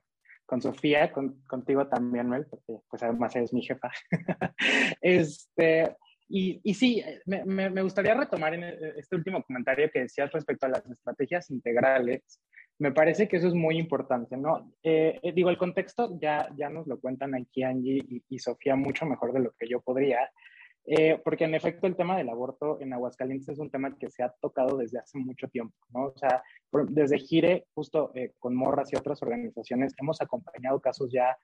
con 0.45 0.61
Sofía, 0.61 1.13
contigo 1.47 1.87
también, 1.87 2.29
Mel, 2.29 2.47
porque 2.47 2.81
pues 2.91 3.03
además 3.03 3.37
eres 3.37 3.53
mi 3.53 3.63
jefa. 3.63 3.91
este, 5.01 5.97
y, 6.33 6.61
y 6.63 6.75
sí, 6.75 7.01
eh, 7.01 7.21
me, 7.27 7.69
me, 7.71 7.83
gustaría 7.83 8.15
retomar 8.15 8.55
en 8.55 8.63
eh, 8.63 8.93
este 8.97 9.17
último 9.17 9.43
comentario 9.43 9.91
que 9.93 10.03
decías 10.03 10.31
respecto 10.31 10.67
a 10.67 10.69
las 10.69 10.89
estrategias 10.89 11.51
integrales. 11.51 12.41
Me 12.79 12.93
parece 12.93 13.27
que 13.27 13.39
eso 13.39 13.49
es 13.49 13.55
muy 13.55 13.77
importante, 13.79 14.37
¿no? 14.37 14.73
Eh, 14.85 15.21
digo, 15.35 15.51
el 15.51 15.59
contexto 15.59 16.17
ya, 16.21 16.49
ya 16.57 16.71
nos 16.71 16.87
lo 16.87 17.01
cuentan 17.01 17.35
aquí 17.35 17.65
Angie 17.65 18.05
y, 18.09 18.23
y 18.29 18.39
Sofía 18.39 18.77
mucho 18.77 19.07
mejor 19.07 19.33
de 19.33 19.41
lo 19.41 19.51
que 19.59 19.69
yo 19.69 19.81
podría, 19.81 20.31
porque 21.25 21.45
en 21.45 21.55
efecto 21.55 21.87
el 21.87 21.95
tema 21.95 22.17
del 22.17 22.31
aborto 22.31 22.81
en 22.81 22.93
Aguascalientes 22.93 23.51
es 23.51 23.59
un 23.59 23.71
tema 23.71 23.97
que 23.99 24.09
se 24.11 24.23
ha 24.23 24.31
tocado 24.41 24.79
desde 24.79 24.99
hace 24.99 25.19
mucho 25.19 25.47
tiempo, 25.49 25.77
¿no? 25.91 26.07
O 26.07 26.17
sea, 26.17 26.43
desde 26.89 27.19
Gire, 27.19 27.67
justo 27.75 28.13
con 28.39 28.57
Morras 28.57 28.93
y 28.93 28.97
otras 28.97 29.23
organizaciones, 29.23 29.95
hemos 30.01 30.21
acompañado 30.21 30.81
casos 30.81 31.13
ya 31.13 31.37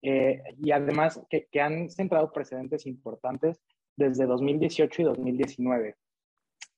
y 0.00 0.70
además 0.70 1.20
que, 1.28 1.48
que 1.50 1.60
han 1.60 1.90
centrado 1.90 2.32
precedentes 2.32 2.86
importantes 2.86 3.60
desde 3.96 4.26
2018 4.26 5.02
y 5.02 5.04
2019. 5.04 5.96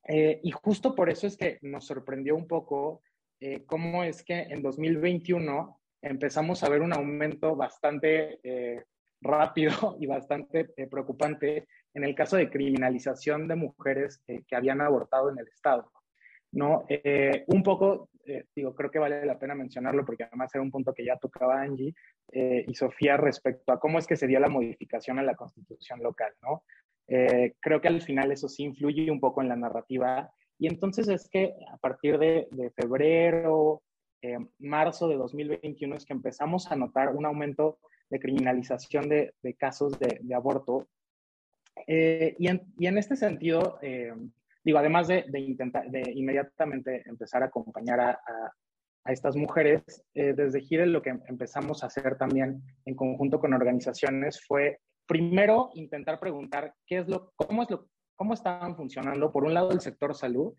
Eh, 0.09 0.40
y 0.42 0.50
justo 0.52 0.94
por 0.94 1.11
eso 1.11 1.26
es 1.26 1.37
que 1.37 1.59
nos 1.62 1.87
sorprendió 1.87 2.37
un 2.37 2.46
poco 2.46 3.02
eh, 3.40 3.64
cómo 3.66 4.05
es 4.05 4.22
que 4.22 4.42
en 4.42 4.62
2021 4.62 5.81
empezamos 6.00 6.62
a 6.62 6.68
ver 6.68 6.81
un 6.81 6.92
aumento 6.92 7.57
bastante 7.57 8.38
eh, 8.44 8.85
rápido 9.20 9.96
y 10.00 10.07
bastante 10.07 10.66
preocupante 10.88 11.66
en 11.92 12.05
el 12.05 12.14
caso 12.14 12.37
de 12.37 12.50
criminalización 12.50 13.48
de 13.48 13.57
mujeres 13.57 14.22
que 14.26 14.57
habían 14.57 14.81
abortado 14.81 15.31
en 15.31 15.38
el 15.38 15.48
Estado. 15.48 15.90
¿no? 16.52 16.87
un 17.48 17.62
poco, 17.62 18.09
digo, 18.55 18.74
creo 18.74 18.90
que 18.90 18.98
vale 18.98 19.26
la 19.26 19.38
pena 19.38 19.55
mencionarlo 19.55 20.07
porque 20.07 20.24
además 20.24 20.55
era 20.55 20.62
un 20.62 20.70
punto 20.70 20.94
que 20.94 21.05
ya 21.05 21.18
tocaba 21.18 21.61
Angie 21.61 21.94
y 22.33 22.74
Sofía 22.74 23.16
respecto 23.16 23.72
a 23.72 23.81
cómo 23.81 23.98
es 23.98 24.07
que 24.07 24.16
se 24.16 24.26
dio 24.26 24.40
la 24.40 24.48
modificación 24.48 25.18
a 25.18 25.22
la 25.22 25.35
constitución 25.35 26.02
local, 26.02 26.33
¿no? 26.40 26.62
Eh, 27.09 27.55
creo 27.61 27.81
que 27.81 27.88
al 27.88 28.03
final 28.03 28.33
eso 28.33 28.49
sí 28.49 28.64
influye 28.64 29.11
un 29.11 29.21
poco 29.21 29.42
en 29.42 29.49
la 29.49 29.57
narrativa. 29.57 30.31
Y 30.59 30.69
entonces 30.69 31.09
es 31.09 31.29
que 31.29 31.55
a 31.71 31.77
partir 31.77 32.19
de, 32.19 32.49
febrero, 32.75 33.83
eh, 34.23 34.38
marzo 34.59 35.09
de 35.09 35.16
2021 35.16 35.97
es 35.97 36.05
que 36.05 36.14
empezamos 36.14 36.71
a 36.71 36.77
notar 36.77 37.14
un 37.14 37.27
aumento 37.27 37.79
de 38.09 38.21
criminalización 38.21 39.09
de, 39.09 39.35
casos 39.59 39.99
de, 39.99 40.35
aborto. 40.35 40.88
Eh, 41.87 42.35
y, 42.38 42.49
en, 42.49 42.99
este 42.99 43.16
sentido, 43.16 43.79
digo, 44.64 44.79
además 44.79 45.09
de, 45.09 45.27
intentar, 45.35 45.90
de 45.90 46.12
inmediatamente 46.14 47.03
empezar 47.07 47.42
a 47.42 47.47
acompañar 47.47 48.01
a, 48.01 48.21
a 49.05 49.12
estas 49.12 49.37
mujeres, 49.37 49.83
desde 50.14 50.62
Gire 50.62 50.87
lo 50.87 51.03
que 51.03 51.11
empezamos 51.29 51.83
a 51.83 51.88
hacer 51.88 52.16
también 52.16 52.62
en 52.85 52.95
conjunto 52.95 53.38
con 53.38 53.53
organizaciones 53.53 54.40
fue 54.45 54.81
primero 55.07 55.71
intentar 55.75 56.19
preguntar 56.19 56.75
qué 56.87 56.99
es 56.99 57.09
lo, 57.09 57.33
cómo 57.37 57.62
es 57.62 57.71
lo, 57.71 57.88
cómo 58.16 58.35
estaban 58.35 58.77
funcionando, 58.77 59.33
por 59.33 59.45
un 59.45 59.55
lado 59.55 59.71
el 59.73 59.81
sector 59.81 60.14
salud 60.14 60.55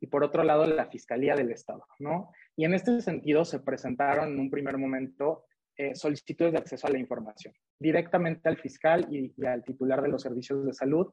y 0.00 0.06
por 0.06 0.22
otro 0.22 0.44
lado 0.44 0.66
la 0.66 0.86
Fiscalía 0.86 1.34
del 1.34 1.50
Estado, 1.50 1.84
¿no? 1.98 2.30
Y 2.56 2.64
en 2.64 2.74
este 2.74 3.00
sentido 3.00 3.44
se 3.44 3.60
presentaron 3.60 4.32
en 4.32 4.38
un 4.38 4.50
primer 4.50 4.78
momento 4.78 5.44
eh, 5.76 5.94
solicitudes 5.94 6.52
de 6.52 6.58
acceso 6.58 6.86
a 6.86 6.90
la 6.90 6.98
información 6.98 7.54
directamente 7.78 8.48
al 8.48 8.56
fiscal 8.56 9.06
y, 9.10 9.32
al 9.44 9.64
titular 9.64 10.02
de 10.02 10.08
los 10.08 10.22
servicios 10.22 10.64
de 10.64 10.72
salud, 10.72 11.12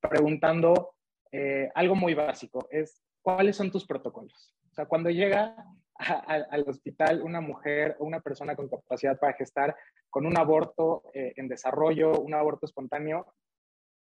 preguntando 0.00 0.94
eh, 1.32 1.68
algo 1.74 1.94
muy 1.94 2.14
básico, 2.14 2.66
es 2.70 3.02
cuáles 3.22 3.56
son 3.56 3.70
tus 3.70 3.86
protocolos. 3.86 4.54
O 4.70 4.74
sea, 4.74 4.86
cuando 4.86 5.10
llega 5.10 5.54
al 5.98 6.64
hospital 6.66 7.22
una 7.22 7.40
mujer 7.40 7.96
o 7.98 8.04
una 8.04 8.20
persona 8.20 8.54
con 8.54 8.68
capacidad 8.68 9.18
para 9.18 9.34
gestar 9.34 9.76
con 10.10 10.26
un 10.26 10.38
aborto 10.38 11.02
eh, 11.12 11.34
en 11.36 11.46
desarrollo, 11.48 12.20
un 12.20 12.34
aborto 12.34 12.66
espontáneo, 12.66 13.34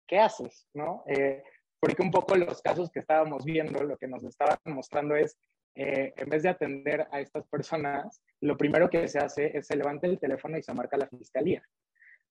¿qué 0.06 0.18
haces? 0.18 0.68
¿no? 0.74 1.04
Eh, 1.06 1.42
porque 1.80 2.02
un 2.02 2.10
poco 2.10 2.36
los 2.36 2.60
casos 2.60 2.90
que 2.90 3.00
estábamos 3.00 3.44
viendo, 3.44 3.82
lo 3.82 3.96
que 3.96 4.06
nos 4.06 4.22
estaban 4.24 4.58
mostrando 4.66 5.16
es, 5.16 5.38
eh, 5.74 6.12
en 6.16 6.28
vez 6.28 6.42
de 6.42 6.50
atender 6.50 7.08
a 7.10 7.20
estas 7.20 7.46
personas, 7.48 8.22
lo 8.40 8.56
primero 8.56 8.90
que 8.90 9.08
se 9.08 9.18
hace 9.18 9.56
es 9.56 9.66
se 9.66 9.76
levanta 9.76 10.06
el 10.06 10.20
teléfono 10.20 10.58
y 10.58 10.62
se 10.62 10.74
marca 10.74 10.96
la 10.96 11.08
fiscalía. 11.08 11.62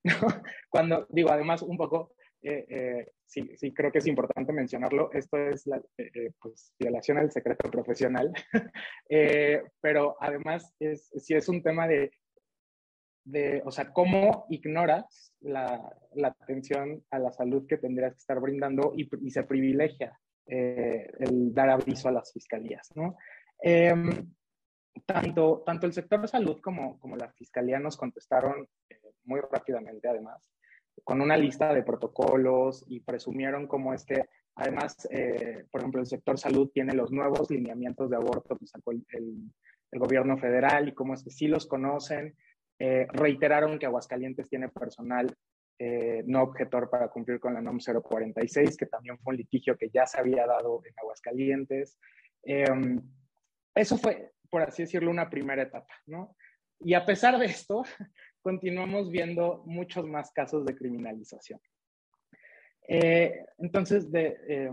Cuando, 0.70 1.08
digo, 1.10 1.32
además, 1.32 1.64
un 1.64 1.78
poco 1.78 2.14
eh, 2.44 2.66
eh, 2.70 3.12
sí, 3.26 3.52
sí, 3.56 3.74
creo 3.74 3.92
que 3.92 4.00
es 4.00 4.08
importante 4.08 4.52
mencionarlo. 4.52 5.12
Esto 5.14 5.38
es 5.38 5.68
la 5.68 5.82
eh, 5.98 6.32
pues, 6.42 6.74
violación 6.80 7.18
al 7.18 7.32
secreto 7.32 7.70
profesional, 7.70 8.32
pero 9.82 10.16
además 10.20 10.74
es, 10.80 11.12
sí 11.18 11.36
es 11.36 11.48
un 11.50 11.62
tema 11.62 11.88
de, 11.88 12.12
de, 13.24 13.62
o 13.66 13.72
sea, 13.72 13.94
cómo 13.94 14.46
ignoras 14.50 15.34
la, 15.42 15.94
atención 16.24 17.04
a 17.12 17.20
la 17.20 17.32
salud 17.32 17.68
que 17.68 17.78
tendrías 17.78 18.14
que 18.14 18.20
estar 18.20 18.40
brindando 18.40 18.94
y, 18.96 19.08
y 19.26 19.30
se 19.30 19.44
privilegia 19.44 20.20
el 20.48 21.54
dar 21.54 21.70
aviso 21.70 22.10
a 22.10 22.12
las 22.12 22.34
fiscalías, 22.34 22.90
¿no? 22.96 23.16
Em, 23.60 24.34
tanto, 25.06 25.64
tanto 25.66 25.86
el 25.86 25.94
sector 25.94 26.20
de 26.20 26.28
salud 26.28 26.60
como, 26.60 27.00
como 27.00 27.16
la 27.16 27.32
fiscalía 27.32 27.80
nos 27.80 27.96
contestaron 27.96 28.68
muy 29.24 29.40
rápidamente, 29.40 30.10
además, 30.10 30.52
con 31.04 31.22
una 31.22 31.38
lista 31.38 31.74
de 31.74 31.84
protocolos 31.84 32.86
y 32.88 33.00
presumieron 33.00 33.68
cómo 33.68 33.94
es 33.94 34.06
que, 34.06 34.26
además, 34.56 35.08
eh, 35.12 35.66
por 35.72 35.82
ejemplo, 35.82 36.02
el 36.02 36.08
sector 36.08 36.38
salud 36.38 36.70
tiene 36.74 36.94
los 36.94 37.12
nuevos 37.12 37.50
lineamientos 37.50 38.10
de 38.10 38.18
aborto 38.18 38.58
que 38.58 38.68
sacó 38.68 38.92
el, 38.92 39.04
gobierno 39.94 40.38
federal 40.38 40.88
y 40.88 40.94
cómo 40.94 41.14
es 41.14 41.22
que 41.22 41.32
sí 41.32 41.48
los 41.48 41.68
conocen. 41.68 42.36
Eh, 42.80 43.08
reiteraron 43.12 43.78
que 43.78 43.86
Aguascalientes 43.86 44.50
tiene 44.50 44.70
personal 44.70 45.36
eh, 45.78 46.24
no 46.28 46.44
objetor 46.44 46.90
para 46.90 47.10
cumplir 47.10 47.40
con 47.40 47.56
la 47.56 47.62
NOM 47.62 47.80
046, 47.80 48.78
que 48.78 48.86
también 48.86 49.18
fue 49.18 49.34
un 49.34 49.38
litigio 49.38 49.76
que 49.76 49.90
ya 49.90 50.06
se 50.06 50.20
había 50.20 50.46
dado 50.46 50.82
en 50.86 50.94
Aguascalientes. 50.96 51.98
Em, 52.44 53.02
eso 53.74 53.98
fue, 53.98 54.32
por 54.50 54.62
así 54.62 54.84
decirlo, 54.84 55.10
una 55.10 55.30
primera 55.30 55.64
etapa, 55.64 55.94
¿no? 56.06 56.36
Y 56.80 56.94
a 56.94 57.04
pesar 57.04 57.38
de 57.40 57.46
esto, 57.46 57.84
continuamos 58.42 59.10
viendo 59.12 59.64
muchos 59.66 60.08
más 60.08 60.32
casos 60.32 60.66
de 60.66 60.76
criminalización. 60.76 61.60
Eh, 62.88 63.46
entonces, 63.60 64.12
de, 64.12 64.38
eh, 64.48 64.72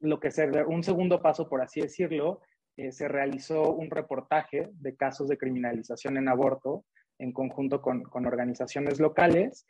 lo 0.00 0.20
que 0.20 0.30
se, 0.30 0.46
un 0.64 0.82
segundo 0.82 1.22
paso, 1.22 1.48
por 1.48 1.62
así 1.62 1.80
decirlo, 1.80 2.40
eh, 2.76 2.92
se 2.92 3.08
realizó 3.08 3.72
un 3.72 3.90
reportaje 3.90 4.68
de 4.72 4.96
casos 4.96 5.28
de 5.28 5.38
criminalización 5.38 6.16
en 6.18 6.28
aborto 6.28 6.84
en 7.18 7.32
conjunto 7.32 7.80
con, 7.80 8.02
con 8.02 8.26
organizaciones 8.26 9.00
locales, 9.00 9.66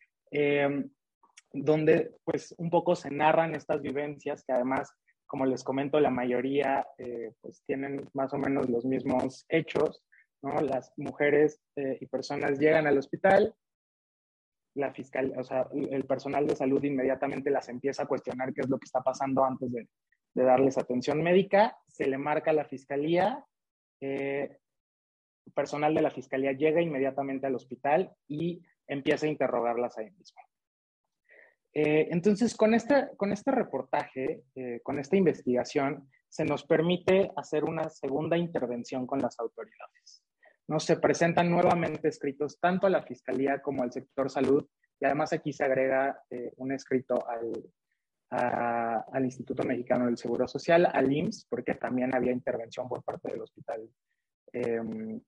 donde 1.52 2.10
pues 2.24 2.52
un 2.58 2.70
poco 2.70 2.96
se 2.96 3.08
narran 3.08 3.54
estas 3.54 3.80
vivencias 3.80 4.42
que 4.44 4.52
además, 4.52 4.92
como 5.26 5.46
les 5.46 5.62
comento, 5.62 6.00
la 6.00 6.10
mayoría 6.10 6.84
pues 7.40 7.62
tienen 7.64 8.10
más 8.14 8.34
o 8.34 8.38
menos 8.38 8.68
los 8.68 8.84
mismos 8.84 9.46
hechos, 9.48 10.02
las 10.42 10.92
mujeres 10.96 11.60
eh, 11.76 11.98
y 12.00 12.06
personas 12.06 12.58
llegan 12.58 12.86
al 12.86 12.98
hospital, 12.98 13.54
la 14.74 14.92
fiscal, 14.92 15.32
o 15.36 15.42
sea, 15.42 15.66
el 15.72 16.04
personal 16.04 16.46
de 16.46 16.54
salud 16.54 16.82
inmediatamente 16.84 17.50
las 17.50 17.68
empieza 17.68 18.02
a 18.02 18.06
cuestionar 18.06 18.52
qué 18.52 18.60
es 18.60 18.68
lo 18.68 18.78
que 18.78 18.84
está 18.84 19.02
pasando 19.02 19.44
antes 19.44 19.72
de, 19.72 19.88
darles 20.34 20.76
atención 20.76 21.22
médica, 21.22 21.78
se 21.88 22.06
le 22.06 22.18
marca 22.18 22.50
a 22.50 22.54
la 22.54 22.66
fiscalía, 22.66 23.42
eh, 24.02 24.58
el 25.46 25.52
personal 25.54 25.94
de 25.94 26.02
la 26.02 26.10
fiscalía 26.10 26.52
llega 26.52 26.82
inmediatamente 26.82 27.46
al 27.46 27.54
hospital 27.54 28.12
y 28.28 28.62
empieza 28.86 29.24
a 29.24 29.30
interrogarlas 29.30 29.96
ahí 29.96 30.10
mismo. 30.10 30.42
Eh, 31.72 32.08
entonces, 32.10 32.54
con 32.54 32.74
este, 32.74 33.08
con 33.16 33.32
este 33.32 33.50
reportaje, 33.50 34.42
con 34.82 34.98
esta 34.98 35.16
investigación, 35.16 36.06
se 36.28 36.44
nos 36.44 36.64
permite 36.64 37.30
hacer 37.36 37.64
una 37.64 37.88
segunda 37.88 38.36
intervención 38.36 39.06
con 39.06 39.20
las 39.20 39.38
autoridades. 39.40 40.25
¿No? 40.68 40.80
Se 40.80 40.96
presentan 40.96 41.50
nuevamente 41.50 42.08
escritos 42.08 42.58
tanto 42.60 42.86
a 42.86 42.90
la 42.90 43.02
Fiscalía 43.02 43.60
como 43.60 43.82
al 43.82 43.92
sector 43.92 44.30
salud 44.30 44.66
y 45.00 45.04
además 45.04 45.32
aquí 45.32 45.52
se 45.52 45.64
agrega 45.64 46.22
eh, 46.30 46.52
un 46.56 46.72
escrito 46.72 47.26
al, 47.28 47.52
al 48.30 49.24
Instituto 49.24 49.62
Mexicano 49.62 50.06
del 50.06 50.16
Seguro 50.16 50.48
Social, 50.48 50.88
al 50.92 51.12
IMSS, 51.12 51.46
porque 51.48 51.74
también 51.74 52.14
había 52.14 52.32
intervención 52.32 52.88
por 52.88 53.02
parte 53.02 53.30
del 53.30 53.42
hospital 53.42 53.88
em, 54.52 55.20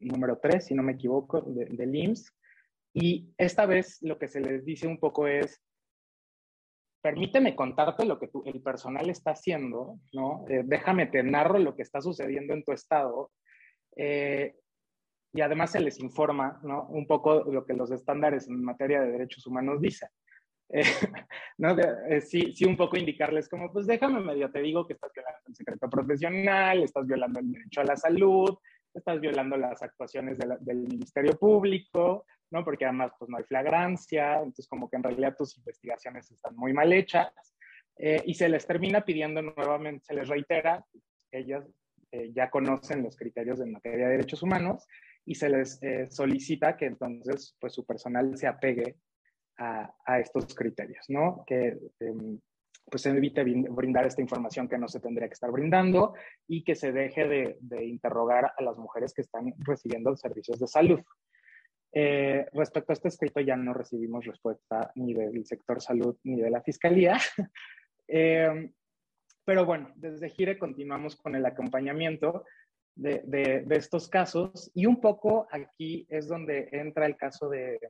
número 0.00 0.38
3, 0.38 0.64
si 0.64 0.74
no 0.74 0.82
me 0.82 0.92
equivoco, 0.92 1.40
del 1.42 1.94
IMSS. 1.94 2.32
Y 2.92 3.32
esta 3.38 3.66
vez 3.66 3.98
lo 4.02 4.18
que 4.18 4.28
se 4.28 4.40
les 4.40 4.64
dice 4.64 4.86
un 4.86 4.98
poco 4.98 5.26
es, 5.26 5.60
permíteme 7.02 7.56
contarte 7.56 8.04
lo 8.04 8.18
que 8.18 8.30
el 8.44 8.60
personal 8.62 9.08
está 9.08 9.30
haciendo, 9.30 9.98
¿no? 10.12 10.44
Eh, 10.48 10.62
déjame 10.64 11.06
te 11.06 11.22
narro 11.22 11.58
lo 11.58 11.74
que 11.74 11.82
está 11.82 12.00
sucediendo 12.00 12.52
en 12.52 12.64
tu 12.64 12.72
estado 12.72 13.30
eh, 13.96 14.56
y 15.32 15.40
además 15.40 15.72
se 15.72 15.80
les 15.80 16.00
informa 16.00 16.60
¿no? 16.62 16.86
un 16.86 17.06
poco 17.06 17.44
lo 17.44 17.64
que 17.64 17.74
los 17.74 17.90
estándares 17.90 18.48
en 18.48 18.64
materia 18.64 19.00
de 19.00 19.12
derechos 19.12 19.46
humanos 19.46 19.80
dicen. 19.80 20.08
Eh, 20.72 20.82
¿no? 21.58 21.76
Eh, 21.78 22.20
sí, 22.20 22.52
sí, 22.54 22.64
un 22.64 22.76
poco 22.76 22.96
indicarles 22.96 23.48
como, 23.48 23.72
pues 23.72 23.86
déjame 23.86 24.20
medio, 24.20 24.50
te 24.50 24.60
digo 24.60 24.86
que 24.86 24.94
estás 24.94 25.12
violando 25.14 25.40
el 25.46 25.54
secreto 25.54 25.90
profesional, 25.90 26.82
estás 26.82 27.06
violando 27.06 27.40
el 27.40 27.52
derecho 27.52 27.80
a 27.80 27.84
la 27.84 27.96
salud, 27.96 28.56
estás 28.92 29.20
violando 29.20 29.56
las 29.56 29.82
actuaciones 29.82 30.38
del 30.38 30.78
Ministerio 30.78 31.38
Público, 31.38 32.26
¿no? 32.50 32.64
Porque 32.64 32.84
además, 32.84 33.12
pues 33.18 33.28
no 33.28 33.36
hay 33.36 33.44
flagrancia, 33.44 34.38
entonces 34.38 34.66
como 34.66 34.88
que 34.90 34.96
en 34.96 35.04
realidad 35.04 35.36
tus 35.36 35.56
investigaciones 35.58 36.28
están 36.30 36.56
muy 36.56 36.72
mal 36.72 36.92
hechas, 36.92 37.32
y 38.24 38.32
se 38.32 38.48
les 38.48 38.66
termina 38.66 39.04
pidiendo 39.04 39.42
nuevamente, 39.42 40.06
se 40.06 40.14
les 40.14 40.26
reitera, 40.26 40.82
ellas 41.30 41.68
eh, 42.12 42.30
ya 42.34 42.50
conocen 42.50 43.02
los 43.02 43.16
criterios 43.16 43.60
en 43.60 43.72
materia 43.72 44.06
de 44.06 44.12
derechos 44.12 44.42
humanos 44.42 44.86
y 45.24 45.34
se 45.34 45.48
les 45.48 45.82
eh, 45.82 46.06
solicita 46.10 46.76
que 46.76 46.86
entonces 46.86 47.56
pues 47.60 47.72
su 47.72 47.84
personal 47.84 48.36
se 48.36 48.46
apegue 48.46 48.96
a, 49.58 49.94
a 50.04 50.18
estos 50.18 50.54
criterios, 50.54 51.04
¿no? 51.08 51.44
Que 51.46 51.78
em, 52.00 52.40
pues 52.90 53.02
se 53.02 53.10
evite 53.10 53.44
brindar 53.44 54.06
esta 54.06 54.22
información 54.22 54.68
que 54.68 54.78
no 54.78 54.88
se 54.88 55.00
tendría 55.00 55.28
que 55.28 55.34
estar 55.34 55.50
brindando 55.50 56.14
y 56.48 56.64
que 56.64 56.74
se 56.74 56.90
deje 56.92 57.28
de, 57.28 57.56
de 57.60 57.84
interrogar 57.84 58.52
a 58.56 58.62
las 58.62 58.76
mujeres 58.76 59.14
que 59.14 59.22
están 59.22 59.54
recibiendo 59.58 60.16
servicios 60.16 60.58
de 60.58 60.66
salud. 60.66 61.00
Eh, 61.92 62.46
respecto 62.52 62.92
a 62.92 62.94
este 62.94 63.08
escrito 63.08 63.40
ya 63.40 63.56
no 63.56 63.74
recibimos 63.74 64.24
respuesta 64.24 64.92
ni 64.94 65.12
del 65.12 65.44
sector 65.44 65.80
salud 65.80 66.16
ni 66.24 66.40
de 66.40 66.50
la 66.50 66.62
fiscalía. 66.62 67.16
Eh, 68.12 68.72
pero 69.44 69.64
bueno, 69.64 69.90
desde 69.96 70.30
Gire 70.30 70.58
continuamos 70.58 71.16
con 71.16 71.34
el 71.34 71.46
acompañamiento 71.46 72.44
de, 72.94 73.64
estos 73.70 74.08
casos 74.08 74.70
y 74.74 74.86
un 74.86 75.00
poco 75.00 75.46
aquí 75.50 76.06
es 76.08 76.28
donde 76.28 76.68
entra 76.72 77.06
el 77.06 77.16
caso 77.16 77.48
de, 77.48 77.80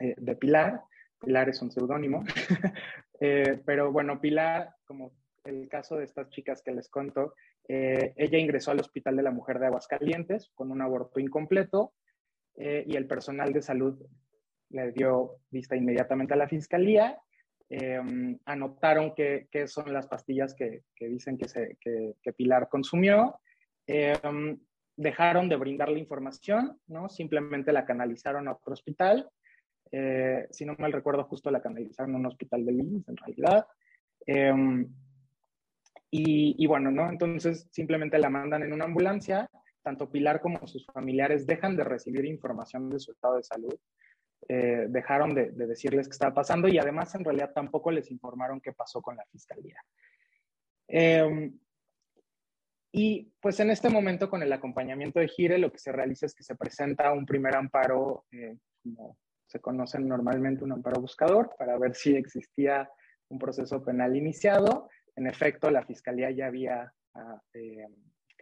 eh, 0.00 0.34
Pilar. 0.36 0.82
Pilar 1.20 1.48
es 1.48 1.62
un 1.62 1.70
seudónimo, 1.70 2.24
pero 3.64 3.92
bueno, 3.92 4.20
Pilar, 4.20 4.74
como 4.84 5.12
el 5.44 5.68
caso 5.68 5.96
de 5.96 6.04
estas 6.04 6.28
chicas 6.30 6.62
que 6.62 6.72
les 6.72 6.88
conto, 6.88 7.34
ella 7.68 8.38
ingresó 8.38 8.70
al 8.70 8.80
Hospital 8.80 9.16
de 9.16 9.22
la 9.22 9.30
Mujer 9.30 9.58
de 9.58 9.66
Aguascalientes 9.66 10.50
con 10.54 10.70
un 10.70 10.82
aborto 10.82 11.18
incompleto, 11.18 11.94
eh, 12.56 12.84
y 12.86 12.96
el 12.96 13.06
personal 13.06 13.52
de 13.52 13.60
salud 13.60 13.98
le 14.70 14.92
dio 14.92 15.36
vista 15.50 15.76
inmediatamente 15.76 16.34
a 16.34 16.38
la 16.38 16.48
fiscalía. 16.48 17.18
Eh, 17.68 18.00
anotaron 18.44 19.14
qué 19.14 19.66
son 19.66 19.92
las 19.92 20.06
pastillas 20.06 20.54
que, 20.54 20.84
que 20.94 21.08
dicen 21.08 21.36
que, 21.36 21.48
se, 21.48 21.76
que, 21.80 22.14
que, 22.22 22.32
Pilar 22.32 22.68
consumió. 22.68 23.40
Eh, 23.86 24.18
dejaron 24.96 25.48
de 25.48 25.56
brindar 25.56 25.88
la 25.88 25.98
información, 25.98 26.78
¿no? 26.86 27.08
Simplemente 27.08 27.72
la 27.72 27.84
canalizaron 27.84 28.48
a 28.48 28.52
otro 28.52 28.72
hospital. 28.72 29.28
si 30.50 30.64
no 30.64 30.74
mal 30.78 30.92
recuerdo, 30.92 31.24
justo 31.24 31.50
la 31.50 31.60
canalizaron 31.60 32.14
a 32.14 32.18
un 32.18 32.26
hospital 32.26 32.64
de 32.64 32.72
Lins, 32.72 33.08
en 33.08 33.16
realidad. 33.16 33.66
Y, 36.10 36.54
y, 36.58 36.66
bueno, 36.66 36.90
¿no? 36.90 37.10
Entonces 37.10 37.68
simplemente 37.70 38.18
la 38.18 38.30
mandan 38.30 38.62
en 38.62 38.72
una 38.72 38.84
ambulancia 38.84 39.50
tanto 39.86 40.10
Pilar 40.10 40.40
como 40.40 40.66
sus 40.66 40.84
familiares 40.86 41.46
dejan 41.46 41.76
de 41.76 41.84
recibir 41.84 42.24
información 42.24 42.90
de 42.90 42.98
su 42.98 43.12
estado 43.12 43.36
de 43.36 43.44
salud, 43.44 43.78
eh, 44.48 44.86
dejaron 44.88 45.34
de, 45.34 45.50
decirles 45.50 46.08
qué 46.08 46.12
estaba 46.12 46.34
pasando 46.34 46.68
y 46.68 46.78
además 46.78 47.14
en 47.14 47.24
realidad 47.24 47.52
tampoco 47.52 47.90
les 47.90 48.10
informaron 48.10 48.60
qué 48.60 48.72
pasó 48.72 49.02
con 49.02 49.16
la 49.16 49.24
fiscalía. 49.26 49.82
Em, 50.88 51.58
y 52.92 53.32
pues 53.40 53.58
en 53.60 53.70
este 53.70 53.90
momento 53.90 54.30
con 54.30 54.42
el 54.42 54.52
acompañamiento 54.52 55.20
de 55.20 55.28
Gire 55.28 55.58
lo 55.58 55.72
que 55.72 55.78
se 55.78 55.92
realiza 55.92 56.26
es 56.26 56.34
que 56.34 56.44
se 56.44 56.54
presenta 56.54 57.12
un 57.12 57.26
primer 57.26 57.56
amparo, 57.56 58.24
eh, 58.30 58.56
como 58.82 59.18
se 59.46 59.60
conoce 59.60 59.98
normalmente 59.98 60.64
un 60.64 60.72
amparo 60.72 61.00
buscador, 61.00 61.54
para 61.58 61.78
ver 61.78 61.94
si 61.94 62.16
existía 62.16 62.88
un 63.28 63.38
proceso 63.38 63.84
penal 63.84 64.16
iniciado. 64.16 64.88
En 65.16 65.26
efecto, 65.26 65.70
la 65.70 65.84
fiscalía 65.84 66.30
ya 66.30 66.46
había 66.46 66.92
ah, 67.14 67.40
eh, 67.54 67.86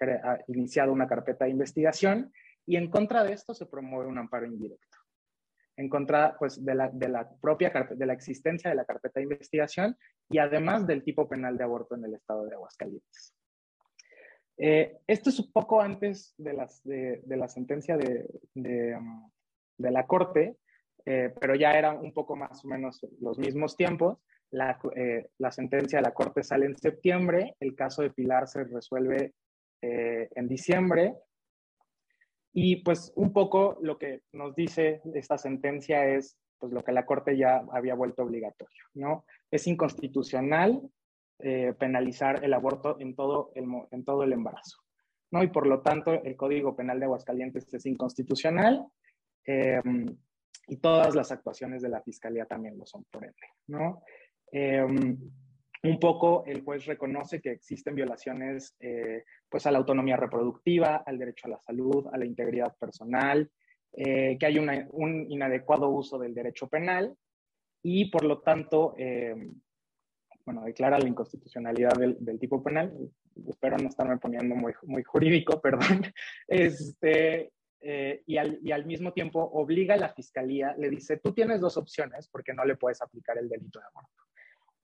ha 0.03 0.39
iniciado 0.49 0.93
una 0.93 1.07
carpeta 1.07 1.45
de 1.45 1.53
investigación 1.53 2.33
y 2.67 2.77
en 2.77 2.91
contra 2.91 3.23
de 3.25 3.33
esto 3.33 3.55
se 3.55 3.67
promueve 3.67 4.09
un 4.09 4.19
amparo 4.19 4.47
indirecto. 4.47 4.99
En 5.77 5.89
contra 5.89 6.37
pues, 6.39 6.65
de, 6.65 6.75
la, 6.75 6.89
de 6.89 7.09
la 7.09 7.29
propia 7.41 7.71
de 7.91 8.07
la 8.07 8.13
existencia 8.13 8.71
de 8.71 8.77
la 8.77 8.85
carpeta 8.85 9.19
de 9.19 9.25
investigación 9.25 9.97
y 10.29 10.39
además 10.39 10.87
del 10.87 11.03
tipo 11.03 11.29
penal 11.29 11.59
de 11.59 11.65
aborto 11.65 11.97
en 11.97 12.05
el 12.05 12.15
estado 12.15 12.47
de 12.47 12.55
Aguascalientes. 12.55 13.35
Eh, 14.57 14.99
esto 15.07 15.31
es 15.31 15.41
un 15.41 15.53
poco 15.53 15.81
antes 15.81 16.35
de, 16.39 16.53
las, 16.53 16.83
de, 16.85 17.23
la 17.27 17.49
sentencia 17.49 17.97
de, 17.97 18.27
de, 18.55 18.97
um, 18.97 19.31
la 19.79 20.07
Corte, 20.07 20.57
eh, 21.05 21.35
pero 21.41 21.55
ya 21.55 21.77
eran 21.77 21.99
un 21.99 22.13
poco 22.13 22.37
más 22.37 22.65
o 22.65 22.69
menos 22.69 23.05
los 23.21 23.39
mismos 23.39 23.77
tiempos. 23.77 24.19
La, 24.51 24.79
eh, 24.95 25.29
la, 25.39 25.51
sentencia 25.51 25.99
de 25.99 26.03
la 26.03 26.15
Corte 26.15 26.45
sale 26.45 26.67
en 26.67 26.77
septiembre, 26.77 27.57
el 27.59 27.75
caso 27.75 28.03
de 28.03 28.11
Pilar 28.11 28.47
se 28.47 28.65
resuelve 28.65 29.35
en 29.87 30.49
diciembre. 30.49 31.15
Y 32.57 32.77
pues 32.77 33.13
un 33.17 33.33
poco 33.33 33.79
lo 33.83 33.99
que 33.99 34.23
nos 34.33 34.55
dice 34.55 35.03
esta 35.13 35.37
sentencia 35.37 36.07
es 36.07 36.39
pues 36.59 36.73
lo 36.73 36.85
que 36.85 36.93
la 36.93 37.05
Corte 37.05 37.37
ya 37.37 37.65
había 37.73 37.97
vuelto 37.97 38.23
obligatorio, 38.23 38.85
¿no? 38.95 39.27
Es 39.51 39.67
inconstitucional 39.67 40.81
eh, 41.41 41.75
penalizar 41.77 42.45
el 42.45 42.55
aborto 42.55 42.97
en 43.01 43.17
todo 43.17 43.51
el, 43.57 43.67
en 43.91 44.05
todo 44.05 44.23
el 44.23 44.33
embarazo, 44.33 44.79
¿no? 45.33 45.43
Y 45.43 45.49
por 45.49 45.67
lo 45.67 45.83
tanto 45.83 46.13
el 46.13 46.37
Código 46.37 46.77
Penal 46.77 47.01
de 47.01 47.07
Aguascalientes 47.07 47.75
es 47.75 47.87
inconstitucional 47.87 48.87
em, 49.45 50.17
y 50.69 50.77
todas 50.77 51.17
las 51.17 51.33
actuaciones 51.33 51.83
de 51.83 51.89
la 51.89 52.03
Fiscalía 52.03 52.47
también 52.47 52.79
lo 52.79 52.87
son 52.87 53.05
por 53.11 53.25
ende, 53.25 53.49
¿no? 53.67 54.01
Em, 54.53 55.19
un 55.85 55.99
poco 55.99 56.45
el 56.47 56.63
juez 56.63 56.87
reconoce 56.87 57.41
que 57.41 57.53
existen 57.53 57.95
violaciones 57.95 58.75
eh, 58.81 59.25
pues 59.49 59.67
a 59.67 59.71
la 59.71 59.79
autonomía 59.79 60.17
reproductiva, 60.17 61.03
al 61.05 61.19
derecho 61.19 61.47
a 61.47 61.51
la 61.51 61.61
salud, 61.61 62.07
a 62.11 62.17
la 62.17 62.25
integridad 62.25 62.75
personal, 62.79 63.51
eh, 63.93 64.37
que 64.39 64.47
hay 64.47 64.59
un 64.59 65.27
inadecuado 65.31 65.91
uso 65.91 66.19
del 66.19 66.35
derecho 66.35 66.69
penal 66.69 67.15
y 67.83 68.07
por 68.11 68.25
lo 68.25 68.41
tanto, 68.41 68.95
eh, 68.97 69.35
bueno, 70.47 70.65
declara 70.65 70.99
la 70.99 71.09
inconstitucionalidad 71.09 71.93
del, 71.93 72.39
tipo 72.39 72.63
penal. 72.63 72.93
Espero 73.47 73.77
no 73.77 73.89
estarme 73.89 74.17
poniendo 74.17 74.55
muy, 74.55 74.73
muy 74.85 75.03
jurídico, 75.03 75.61
perdón. 75.63 76.03
Este, 76.49 77.53
y, 78.27 78.39
al, 78.39 78.59
y 78.63 78.73
al 78.73 78.87
mismo 78.87 79.13
tiempo 79.13 79.41
obliga 79.41 79.95
a 79.95 79.99
la 79.99 80.15
fiscalía, 80.15 80.75
le 80.79 80.89
dice, 80.89 81.19
tú 81.19 81.35
tienes 81.35 81.61
dos 81.61 81.77
opciones 81.77 82.27
porque 82.29 82.55
no 82.55 82.65
le 82.65 82.77
puedes 82.77 83.03
aplicar 83.03 83.37
el 83.37 83.51
delito 83.51 83.79
de 83.79 83.85
aborto 83.85 84.25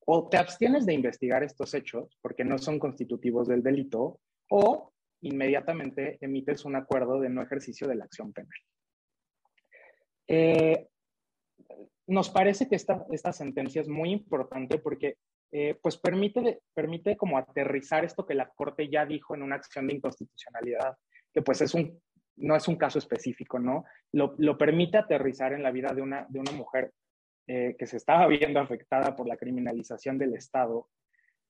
o 0.07 0.29
te 0.29 0.37
abstienes 0.39 0.87
de 0.87 0.95
investigar 0.95 1.43
estos 1.43 1.75
hechos 1.75 2.19
porque 2.21 2.45
no 2.45 2.59
son 2.59 2.79
constitutivos 2.79 3.49
del 3.49 3.63
delito, 3.63 4.21
o 4.51 4.93
inmediatamente 5.23 6.19
emites 6.21 6.65
un 6.65 6.77
acuerdo 6.77 7.21
de 7.21 7.29
no 7.29 7.43
ejercicio 7.43 7.87
de 7.87 7.95
la 7.95 8.05
acción 8.05 8.33
penal. 8.33 8.59
Eh, 10.27 10.89
nos 12.07 12.31
parece 12.31 12.69
que 12.69 12.77
esta, 12.77 13.07
esta, 13.11 13.33
sentencia 13.33 13.81
es 13.81 13.89
muy 13.89 14.11
importante 14.11 14.79
porque 14.79 15.17
eh, 15.53 15.79
pues 15.81 15.97
permite, 15.97 16.63
permite 16.75 17.17
como 17.17 17.39
aterrizar 17.39 18.05
esto 18.05 18.27
que 18.27 18.35
la 18.35 18.49
Corte 18.49 18.89
ya 18.89 19.05
dijo 19.05 19.35
en 19.35 19.43
una 19.43 19.57
acción 19.57 19.87
de 19.87 19.95
inconstitucionalidad, 19.95 20.97
que 21.33 21.43
pues 21.43 21.61
es 21.61 21.75
un, 21.75 22.01
no 22.37 22.57
es 22.57 22.67
un 22.69 22.77
caso 22.77 22.99
específico, 22.99 23.59
¿no? 23.59 23.85
Lo, 24.13 24.35
lo 24.39 24.57
permite 24.57 24.99
aterrizar 24.99 25.53
en 25.53 25.63
la 25.63 25.71
vida 25.71 25.93
de 25.93 26.03
una, 26.03 26.27
de 26.29 26.41
una 26.41 26.53
mujer 26.53 26.93
eh, 27.53 27.75
que 27.77 27.89
se 27.89 27.97
estaba 27.97 28.29
viendo 28.29 28.61
afectada 28.61 29.17
por 29.17 29.27
la 29.27 29.37
criminalización 29.37 30.17
del 30.19 30.37
Estado, 30.37 30.89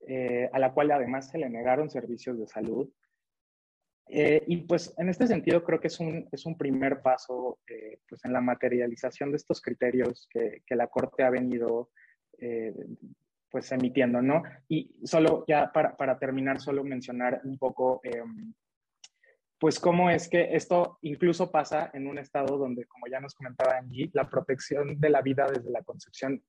eh, 0.08 0.48
a 0.50 0.58
la 0.58 0.72
cual 0.72 0.90
además 0.92 1.28
se 1.28 1.36
le 1.36 1.50
negaron 1.50 1.90
servicios 1.90 2.38
de 2.38 2.46
salud. 2.46 2.88
Eh, 4.08 4.42
y 4.46 4.56
pues 4.62 4.94
en 4.96 5.10
este 5.10 5.26
sentido 5.26 5.62
creo 5.62 5.78
que 5.78 5.88
es 5.88 6.00
un, 6.00 6.26
es 6.32 6.46
un 6.46 6.56
primer 6.56 7.02
paso 7.02 7.58
pues 8.08 8.24
en 8.24 8.32
la 8.32 8.40
materialización 8.40 9.30
de 9.30 9.36
estos 9.36 9.60
criterios 9.60 10.26
que, 10.32 10.62
que 10.64 10.74
la 10.74 10.86
Corte 10.86 11.22
ha 11.22 11.28
venido 11.28 11.90
pues 13.50 13.70
emitiendo, 13.70 14.22
¿no? 14.22 14.42
Y 14.68 14.96
solo 15.04 15.44
ya 15.46 15.70
para, 15.70 15.98
para 15.98 16.18
terminar, 16.18 16.62
solo 16.62 16.82
mencionar 16.82 17.42
un 17.44 17.58
poco 17.58 18.00
em, 18.04 18.54
pues 19.60 19.78
cómo 19.78 20.08
es 20.08 20.26
que 20.26 20.56
esto 20.56 20.98
incluso 21.02 21.50
pasa 21.50 21.90
en 21.92 22.06
un 22.06 22.16
estado 22.18 22.56
donde, 22.56 22.86
como 22.86 23.06
ya 23.08 23.20
nos 23.20 23.34
comentaba 23.34 23.76
Angie, 23.76 24.10
la 24.14 24.28
protección 24.28 24.98
de 24.98 25.10
la 25.10 25.20
vida 25.20 25.46
desde 25.46 25.70
la 25.70 25.82
concepción, 25.82 26.42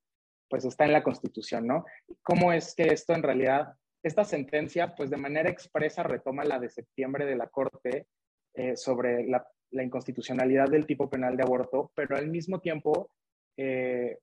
pues 0.49 0.63
está 0.63 0.85
en 0.85 0.93
la 0.93 1.03
Constitución, 1.03 1.67
¿no? 1.67 1.85
¿Cómo 2.23 2.53
es 2.53 2.73
que 2.73 2.83
esto 2.83 3.13
en 3.13 3.21
realidad, 3.21 3.73
esta 4.01 4.23
sentencia, 4.23 4.95
pues 4.95 5.09
de 5.09 5.17
manera 5.17 5.49
expresa 5.49 6.03
retoma 6.03 6.45
la 6.45 6.57
de 6.57 6.69
septiembre 6.69 7.25
de 7.25 7.35
la 7.35 7.47
Corte 7.47 8.07
eh, 8.53 8.77
sobre 8.77 9.27
la, 9.27 9.45
inconstitucionalidad 9.71 10.69
del 10.69 10.85
tipo 10.85 11.09
penal 11.09 11.35
de 11.35 11.43
aborto, 11.43 11.91
pero 11.93 12.15
al 12.15 12.29
mismo 12.29 12.61
tiempo, 12.61 13.11
eh, 13.57 14.19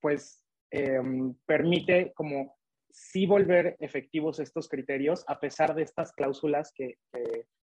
pues 0.00 0.44
em, 0.70 1.34
permite 1.46 2.12
como 2.14 2.59
sí 2.92 3.26
volver 3.26 3.76
efectivos 3.80 4.40
estos 4.40 4.68
criterios, 4.68 5.24
a 5.26 5.38
pesar 5.40 5.74
de 5.74 5.82
estas 5.82 6.12
cláusulas 6.12 6.72
que, 6.74 6.98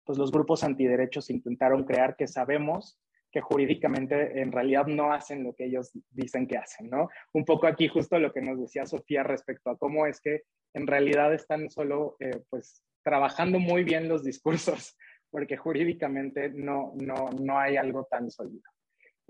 pues 0.04 0.18
los 0.18 0.32
grupos 0.32 0.64
antiderechos 0.64 1.30
intentaron 1.30 1.84
crear, 1.84 2.16
que 2.16 2.28
sabemos 2.28 3.00
que 3.32 3.42
jurídicamente 3.42 4.42
en 4.42 4.52
realidad 4.52 4.88
no 4.88 5.14
hacen 5.14 5.44
lo 5.44 5.54
que 5.56 5.66
ellos 5.66 5.92
dicen 6.10 6.48
que 6.48 6.58
hacen, 6.58 6.90
¿no? 6.90 7.08
Un 7.34 7.46
poco 7.46 7.66
aquí 7.66 7.88
justo 7.88 8.20
lo 8.20 8.34
que 8.34 8.42
nos 8.42 8.60
decía 8.60 8.86
Sofía 8.86 9.24
respecto 9.24 9.70
a 9.70 9.78
cómo 9.78 10.06
es 10.06 10.20
que 10.20 10.44
en 10.74 10.86
realidad 10.86 11.34
están 11.34 11.70
solo, 11.70 12.18
eh, 12.20 12.44
pues, 12.50 12.84
trabajando 13.04 13.60
muy 13.60 13.84
bien 13.84 14.10
los 14.10 14.24
discursos, 14.24 14.98
porque 15.30 15.56
jurídicamente 15.56 16.50
no, 16.50 16.94
no, 16.96 17.30
no 17.42 17.58
hay 17.58 17.78
algo 17.78 18.06
tan 18.06 18.30
sólido. 18.30 18.64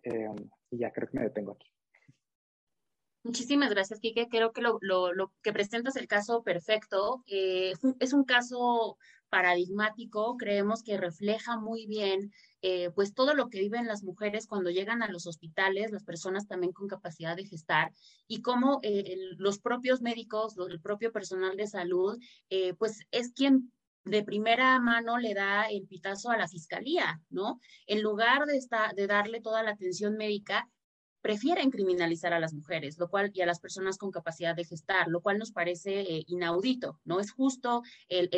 Eh, 0.04 0.28
y 0.72 0.80
ya 0.80 0.92
creo 0.92 1.08
que 1.08 1.18
me 1.20 1.26
detengo 1.26 1.54
aquí. 1.54 1.71
Muchísimas 3.24 3.70
gracias, 3.70 4.00
Kike. 4.00 4.30
Creo 4.30 4.52
que 4.52 4.62
lo, 4.62 4.80
que 5.44 5.54
presentas 5.54 5.96
el 5.96 6.08
caso 6.08 6.42
perfecto. 6.42 7.24
Eh, 7.28 7.74
es 8.00 8.14
un 8.14 8.24
caso 8.24 8.98
paradigmático, 9.30 10.36
creemos 10.38 10.84
que 10.84 10.98
refleja 10.98 11.58
muy 11.58 11.86
bien 11.86 12.34
eh, 12.62 12.90
pues 12.94 13.14
todo 13.14 13.34
lo 13.34 13.50
que 13.50 13.60
viven 13.60 13.88
las 13.88 14.04
mujeres 14.04 14.46
cuando 14.46 14.72
llegan 14.72 15.04
a 15.04 15.08
los 15.10 15.26
hospitales, 15.26 15.92
las 15.92 16.04
personas 16.04 16.48
también 16.48 16.74
con 16.74 16.88
capacidad 16.88 17.36
de 17.36 17.46
gestar, 17.46 17.94
y 18.28 18.42
cómo 18.42 18.80
eh, 18.84 19.16
los 19.38 19.60
propios 19.60 20.02
médicos, 20.02 20.56
el 20.58 20.82
propio 20.82 21.12
personal 21.12 21.56
de 21.56 21.68
salud, 21.68 22.20
pues 22.78 23.00
es 23.12 23.32
quien 23.32 23.72
de 24.04 24.24
primera 24.24 24.80
mano 24.80 25.18
le 25.18 25.34
da 25.34 25.66
el 25.70 25.88
pitazo 25.88 26.30
a 26.32 26.38
la 26.38 26.48
fiscalía, 26.48 27.22
¿no? 27.30 27.60
En 27.88 28.02
lugar 28.02 28.46
de 28.46 29.08
darle 29.08 29.42
toda 29.42 29.64
la 29.64 29.72
atención 29.72 30.18
médica, 30.18 30.68
prefieren 31.22 31.70
criminalizar 31.70 32.34
a 32.34 32.40
las 32.40 32.54
mujeres, 32.54 32.98
lo 32.98 33.10
cual 33.10 33.32
y 33.34 33.42
a 33.42 33.46
las 33.46 33.60
personas 33.60 33.98
con 33.98 34.12
capacidad 34.12 34.56
de 34.56 34.66
gestar, 34.66 35.08
lo 35.08 35.22
cual 35.22 35.38
nos 35.38 35.52
parece 35.52 36.02
eh, 36.02 36.24
inaudito. 36.28 37.00
No 37.06 37.20
es 37.20 37.32
justo 37.32 37.84
el, 38.10 38.30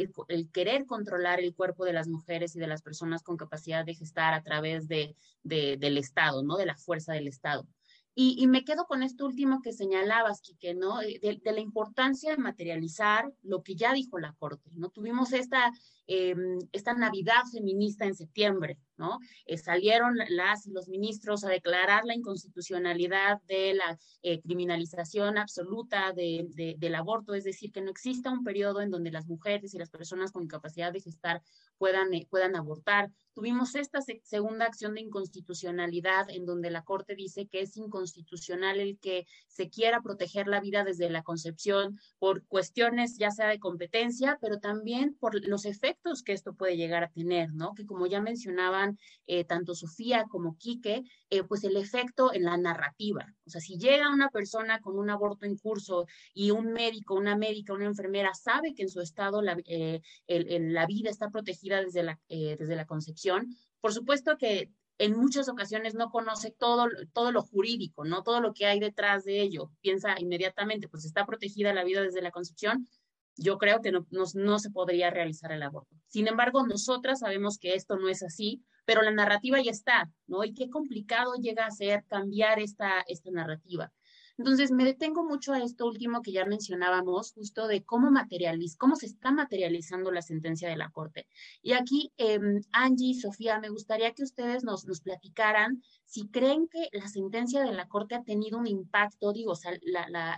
querer 0.51 0.85
controlar 0.85 1.39
el 1.39 1.55
cuerpo 1.55 1.85
de 1.85 1.93
las 1.93 2.07
mujeres 2.07 2.55
y 2.55 2.59
de 2.59 2.67
las 2.67 2.81
personas 2.81 3.23
con 3.23 3.37
capacidad 3.37 3.85
de 3.85 3.95
gestar 3.95 4.33
a 4.33 4.43
través 4.43 4.87
de, 4.87 5.15
del 5.43 5.97
Estado, 5.97 6.43
no 6.43 6.57
de 6.57 6.65
la 6.65 6.75
fuerza 6.75 7.13
del 7.13 7.27
Estado. 7.27 7.67
Y, 8.15 8.45
me 8.45 8.63
quedo 8.63 8.85
con 8.85 9.01
esto 9.01 9.25
último 9.25 9.61
que 9.63 9.73
señalabas, 9.73 10.39
Quique, 10.39 10.75
¿no? 10.75 10.99
De, 10.99 11.39
de, 11.43 11.51
la 11.51 11.59
importancia 11.59 12.29
de 12.29 12.37
materializar 12.37 13.33
lo 13.41 13.63
que 13.63 13.75
ya 13.75 13.91
dijo 13.91 14.19
la 14.19 14.33
Corte, 14.33 14.69
¿no? 14.75 14.89
Tuvimos 14.89 15.33
esta 15.33 15.71
Em, 16.05 16.59
esta 16.73 16.93
Navidad 16.93 17.43
feminista 17.49 18.05
en 18.05 18.13
septiembre, 18.13 18.77
¿no? 18.97 19.19
Eh, 19.45 19.57
salieron 19.57 20.17
las 20.29 20.65
los 20.67 20.89
ministros 20.89 21.45
a 21.45 21.49
declarar 21.49 22.03
la 22.03 22.13
inconstitucionalidad 22.13 23.41
de 23.43 23.73
la 23.75 23.97
eh, 24.21 24.41
criminalización 24.41 25.37
absoluta 25.37 26.11
del 26.11 26.95
aborto, 26.95 27.33
es 27.33 27.45
decir, 27.45 27.71
que 27.71 27.81
no 27.81 27.89
exista 27.89 28.31
un 28.31 28.43
periodo 28.43 28.81
en 28.81 28.91
donde 28.91 29.11
las 29.11 29.27
mujeres 29.27 29.73
y 29.73 29.77
las 29.77 29.89
personas 29.89 30.33
con 30.33 30.47
capacidad 30.47 30.91
de 30.91 30.99
gestar 30.99 31.41
puedan, 31.77 32.13
eh, 32.13 32.27
puedan 32.29 32.57
abortar. 32.57 33.09
Tuvimos 33.33 33.73
esta 33.75 33.99
segunda 34.23 34.65
acción 34.65 34.93
de 34.95 35.01
inconstitucionalidad 35.01 36.29
en 36.29 36.45
donde 36.45 36.69
la 36.69 36.83
Corte 36.83 37.15
dice 37.15 37.47
que 37.47 37.61
es 37.61 37.77
inconstitucional 37.77 38.79
el 38.79 38.99
que 38.99 39.25
se 39.47 39.69
quiera 39.69 40.01
proteger 40.01 40.47
la 40.47 40.59
vida 40.59 40.83
desde 40.83 41.09
la 41.09 41.23
concepción 41.23 41.97
por 42.19 42.45
cuestiones 42.45 43.17
ya 43.17 43.31
sea 43.31 43.47
de 43.47 43.59
competencia, 43.59 44.37
pero 44.41 44.59
también 44.59 45.15
por 45.19 45.33
los 45.47 45.65
efectos 45.65 45.92
que 46.25 46.33
esto 46.33 46.53
puede 46.53 46.77
llegar 46.77 47.03
a 47.03 47.09
tener, 47.09 47.53
¿no? 47.53 47.73
Que 47.73 47.85
como 47.85 48.05
ya 48.07 48.21
mencionaban 48.21 48.97
eh, 49.27 49.43
tanto 49.45 49.75
Sofía 49.75 50.25
como 50.29 50.57
Quique, 50.57 51.03
eh, 51.29 51.43
pues 51.43 51.63
el 51.63 51.77
efecto 51.77 52.33
en 52.33 52.43
la 52.43 52.57
narrativa. 52.57 53.33
O 53.45 53.49
sea, 53.49 53.61
si 53.61 53.77
llega 53.77 54.13
una 54.13 54.29
persona 54.29 54.79
con 54.79 54.97
un 54.97 55.09
aborto 55.09 55.45
en 55.45 55.57
curso 55.57 56.05
y 56.33 56.51
un 56.51 56.73
médico, 56.73 57.15
una 57.15 57.35
médica, 57.35 57.73
una 57.73 57.85
enfermera 57.85 58.33
sabe 58.33 58.73
que 58.73 58.83
en 58.83 58.89
su 58.89 59.01
estado 59.01 59.41
la, 59.41 59.57
eh, 59.65 60.01
la 60.27 60.85
vida 60.85 61.09
está 61.09 61.29
protegida 61.29 61.81
desde 61.81 62.03
la, 62.03 62.19
desde 62.27 62.75
la 62.75 62.85
concepción, 62.85 63.55
por 63.81 63.93
supuesto 63.93 64.37
que 64.37 64.71
en 64.99 65.17
muchas 65.17 65.49
ocasiones 65.49 65.95
no 65.95 66.09
conoce 66.09 66.51
todo, 66.51 66.87
todo 67.13 67.31
lo 67.31 67.41
jurídico, 67.41 68.05
¿no? 68.05 68.23
Todo 68.23 68.41
lo 68.41 68.53
que 68.53 68.67
hay 68.67 68.79
detrás 68.79 69.25
de 69.25 69.41
ello. 69.41 69.71
Piensa 69.81 70.15
inmediatamente, 70.19 70.87
pues 70.87 71.03
está 71.03 71.25
protegida 71.25 71.73
la 71.73 71.83
vida 71.83 72.01
desde 72.01 72.21
la 72.21 72.31
concepción, 72.31 72.87
yo 73.35 73.57
creo 73.57 73.81
que 73.81 73.91
no, 73.91 74.05
no, 74.11 74.59
se 74.59 74.69
podría 74.69 75.09
realizar 75.09 75.51
el 75.51 75.63
aborto. 75.63 75.95
Sin 76.07 76.27
embargo, 76.27 76.65
nosotras 76.65 77.19
sabemos 77.19 77.57
que 77.57 77.75
esto 77.75 77.97
no 77.97 78.09
es 78.09 78.23
así, 78.23 78.63
pero 78.85 79.01
la 79.01 79.11
narrativa 79.11 79.61
ya 79.61 79.71
está, 79.71 80.11
¿no? 80.27 80.43
Y 80.43 80.53
qué 80.53 80.69
complicado 80.69 81.35
llega 81.35 81.65
a 81.65 81.71
ser 81.71 82.03
cambiar 82.07 82.59
esta, 82.59 83.03
esta 83.07 83.31
narrativa. 83.31 83.91
Entonces, 84.37 84.71
me 84.71 84.83
detengo 84.83 85.23
mucho 85.23 85.53
a 85.53 85.59
esto 85.59 85.85
último 85.85 86.23
que 86.23 86.31
ya 86.31 86.45
mencionábamos, 86.45 87.33
justo 87.33 87.67
de 87.67 87.83
cómo 87.83 88.09
materializ 88.09 88.75
cómo 88.75 88.95
se 88.95 89.05
está 89.05 89.31
materializando 89.31 90.11
la 90.11 90.23
sentencia 90.23 90.69
de 90.69 90.75
la 90.75 90.89
Corte. 90.89 91.27
Y 91.61 91.73
aquí, 91.73 92.11
eh, 92.17 92.39
Angie 92.71 93.13
Sofía, 93.13 93.59
me 93.59 93.69
gustaría 93.69 94.13
que 94.13 94.23
ustedes 94.23 94.63
nos, 94.63 94.85
nos 94.85 95.01
platicaran 95.01 95.83
si 96.05 96.27
creen 96.27 96.67
que 96.67 96.89
la 96.91 97.07
sentencia 97.07 97.63
de 97.63 97.71
la 97.71 97.87
Corte 97.87 98.15
ha 98.15 98.23
tenido 98.23 98.59
un 98.59 98.67
impacto, 98.67 99.33
digo, 99.33 99.55
sea, 99.55 99.71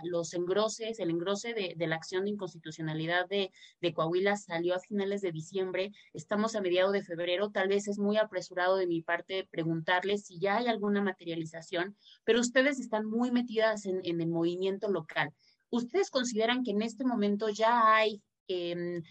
los 0.04 0.32
engroses, 0.34 0.98
el 0.98 1.10
engrose 1.10 1.54
de, 1.54 1.86
la 1.86 1.96
acción 1.96 2.24
de 2.24 2.30
inconstitucionalidad 2.30 3.28
de, 3.28 3.50
de, 3.80 3.92
Coahuila 3.92 4.36
salió 4.36 4.74
a 4.74 4.80
finales 4.80 5.20
de 5.20 5.32
diciembre, 5.32 5.92
estamos 6.12 6.54
a 6.54 6.60
mediados 6.60 6.92
de 6.92 7.02
febrero, 7.02 7.50
tal 7.50 7.68
vez 7.68 7.88
es 7.88 7.98
muy 7.98 8.16
apresurado 8.16 8.76
de 8.76 8.86
mi 8.86 9.02
parte 9.02 9.48
preguntarles 9.50 10.26
si 10.26 10.38
ya 10.38 10.56
hay 10.56 10.66
alguna 10.66 11.02
materialización, 11.02 11.96
pero 12.24 12.40
ustedes 12.40 12.80
están 12.80 13.04
muy 13.06 13.30
metidas 13.30 13.84
en, 13.86 14.00
el 14.04 14.28
movimiento 14.28 14.88
local. 14.88 15.32
¿Ustedes 15.70 16.10
consideran 16.10 16.62
que 16.62 16.70
en 16.70 16.82
este 16.82 17.04
momento 17.04 17.48
ya 17.48 17.94
hay... 17.94 18.22
Em, 18.48 19.02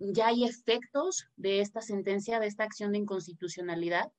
ya 0.00 0.26
hay 0.26 0.44
efectos 0.44 1.26
de 1.36 1.60
esta 1.60 1.80
sentencia, 1.80 2.38
de 2.38 2.46
esta 2.46 2.64
acción 2.64 2.92
de 2.92 2.98
inconstitucionalidad? 2.98 4.12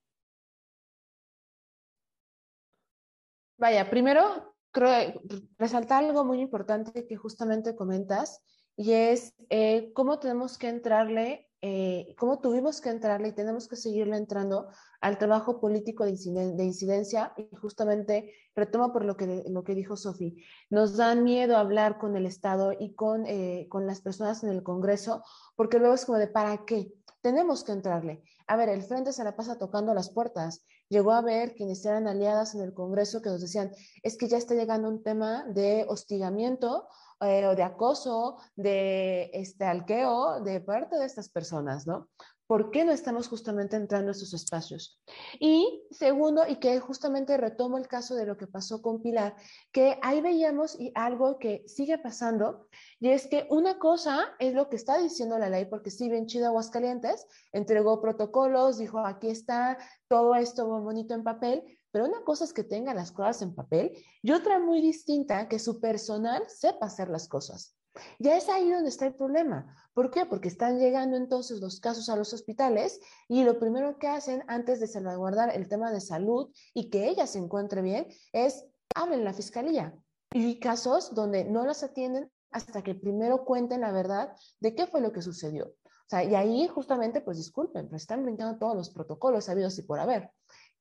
Vaya, 3.62 3.92
primero 3.92 4.56
creo 4.72 5.22
resaltar 5.60 6.04
algo 6.04 6.26
muy 6.26 6.42
importante 6.42 7.06
que 7.06 7.16
justamente 7.16 7.76
comentas 7.76 8.42
y 8.76 8.94
es 8.94 9.36
eh, 9.52 9.92
cómo 9.94 10.18
tenemos 10.18 10.58
que 10.58 10.68
entrarle, 10.68 11.48
eh, 11.62 12.16
cómo 12.18 12.40
tuvimos 12.40 12.82
que 12.82 12.90
entrarle 12.90 13.28
y 13.28 13.34
tenemos 13.34 13.68
que 13.68 13.76
seguirle 13.76 14.18
entrando 14.18 14.70
al 15.00 15.20
trabajo 15.20 15.62
político 15.62 16.06
de, 16.06 16.64
incidencia 16.64 17.34
y 17.38 17.56
justamente 17.56 18.34
retomo 18.56 18.92
por 18.92 19.06
lo 19.06 19.16
que, 19.16 19.44
lo 19.48 19.64
que 19.64 19.76
dijo 19.76 19.96
Sofi, 19.96 20.44
nos 20.72 20.98
dan 20.98 21.24
miedo 21.24 21.56
hablar 21.56 22.00
con 22.00 22.18
el 22.18 22.26
Estado 22.26 22.74
y 22.74 22.96
con, 22.96 23.28
eh, 23.28 23.68
con 23.70 23.86
las 23.86 24.02
personas 24.02 24.44
en 24.44 24.50
el 24.50 24.64
Congreso 24.64 25.24
porque 25.56 25.78
luego 25.78 25.94
es 25.94 26.06
como 26.06 26.18
de 26.18 26.28
¿para 26.28 26.66
qué? 26.66 26.92
Tenemos 27.22 27.64
que 27.64 27.74
entrarle. 27.74 28.24
A 28.52 28.58
ver, 28.58 28.68
el 28.68 28.84
frente 28.84 29.14
se 29.14 29.24
la 29.24 29.34
pasa 29.34 29.58
tocando 29.58 29.94
las 29.94 30.10
puertas. 30.10 30.66
Llegó 30.90 31.14
a 31.14 31.22
ver 31.22 31.56
quienes 31.56 31.86
eran 31.86 32.06
aliadas 32.06 32.54
en 32.54 32.60
el 32.60 32.74
Congreso 32.74 33.22
que 33.22 33.30
nos 33.30 33.40
decían, 33.40 33.72
es 34.04 34.18
que 34.18 34.28
ya 34.28 34.38
está 34.38 34.56
llegando 34.56 34.90
un 34.90 35.04
tema 35.04 35.46
de 35.48 35.86
hostigamiento 35.88 36.90
eh, 37.22 37.48
o 37.48 37.56
de 37.56 37.64
acoso, 37.64 38.36
de 38.58 39.32
este 39.32 39.64
alqueo 39.64 40.42
de 40.42 40.60
parte 40.60 40.98
de 40.98 41.06
estas 41.06 41.30
personas, 41.30 41.88
¿no? 41.88 42.10
¿Por 42.52 42.70
qué 42.70 42.84
no 42.84 42.92
estamos 42.92 43.30
justamente 43.30 43.78
entrando 43.78 44.10
a 44.10 44.12
esos 44.12 44.34
espacios? 44.34 45.02
Y 45.40 45.86
segundo, 45.90 46.44
y 46.46 46.58
que 46.58 46.82
justamente 46.82 47.38
retomo 47.38 47.78
el 47.78 47.88
caso 47.88 48.14
de 48.14 48.26
lo 48.26 48.36
que 48.36 48.46
pasó 48.46 48.82
con 48.82 49.02
Pilar, 49.02 49.38
que 49.72 49.98
ahí 50.02 50.20
veíamos 50.20 50.78
y 50.78 50.92
algo 50.94 51.40
que 51.40 51.64
sigue 51.66 51.98
pasando, 51.98 52.68
y 53.00 53.08
es 53.08 53.28
que 53.28 53.48
una 53.50 53.80
cosa 53.80 54.36
es 54.38 54.54
lo 54.54 54.68
que 54.68 54.76
está 54.76 54.98
diciendo 54.98 55.40
la 55.40 55.48
ley, 55.48 55.64
porque 55.64 55.92
si 55.92 56.10
bien 56.10 56.26
chido 56.26 56.48
Aguascalientes, 56.48 57.26
entregó 57.54 58.02
protocolos, 58.02 58.80
dijo, 58.80 59.00
aquí 59.00 59.30
está 59.30 59.78
todo 60.10 60.36
esto 60.36 60.68
bonito 60.68 61.14
en 61.14 61.24
papel, 61.24 61.80
pero 61.90 62.04
una 62.04 62.22
cosa 62.26 62.44
es 62.44 62.52
que 62.52 62.66
tenga 62.66 62.94
las 62.94 63.14
cosas 63.14 63.44
en 63.44 63.56
papel 63.56 63.94
y 64.22 64.34
otra 64.34 64.60
muy 64.60 64.82
distinta, 64.82 65.48
que 65.48 65.58
su 65.58 65.80
personal 65.80 66.44
sepa 66.50 66.88
hacer 66.88 67.08
las 67.08 67.30
cosas. 67.30 67.78
Ya 68.20 68.38
es 68.38 68.48
ahí 68.50 68.70
donde 68.70 68.90
está 68.90 69.06
el 69.08 69.16
problema. 69.16 69.76
¿Por 69.94 70.12
qué? 70.12 70.26
Porque 70.26 70.48
están 70.48 70.80
llegando 70.80 71.18
entonces 71.18 71.60
los 71.60 71.80
casos 71.80 72.08
a 72.10 72.16
los 72.16 72.34
hospitales 72.34 73.00
y 73.28 73.44
lo 73.44 73.60
primero 73.60 73.98
que 74.00 74.08
hacen 74.08 74.44
antes 74.48 74.80
de 74.80 74.88
salvaguardar 74.88 75.54
el 75.56 75.68
tema 75.68 75.92
de 75.92 76.00
salud 76.00 76.54
y 76.74 76.90
que 76.90 77.10
ella 77.10 77.28
se 77.28 77.40
encuentre 77.40 77.82
bien 77.82 78.08
es 78.32 78.66
hablen 78.96 79.26
la 79.26 79.34
fiscalía. 79.34 79.94
Y 80.34 80.46
hay 80.46 80.60
casos 80.60 81.14
donde 81.14 81.44
no 81.44 81.66
las 81.66 81.84
atienden 81.84 82.32
hasta 82.52 82.84
que 82.84 82.96
primero 82.96 83.44
cuenten 83.44 83.82
la 83.82 83.92
verdad 83.92 84.34
de 84.60 84.76
qué 84.76 84.88
fue 84.88 85.02
lo 85.02 85.12
que 85.12 85.22
sucedió. 85.22 85.68
O 85.68 86.10
sea, 86.12 86.24
y 86.24 86.36
ahí 86.36 86.68
justamente, 86.68 87.22
pues 87.22 87.38
disculpen, 87.38 87.86
pero 87.86 87.98
están 87.98 88.24
brincando 88.24 88.58
todos 88.58 88.76
los 88.76 88.90
protocolos 88.90 89.46
sabidos 89.46 89.78
y 89.80 89.84
por 89.84 90.00
haber. 90.00 90.32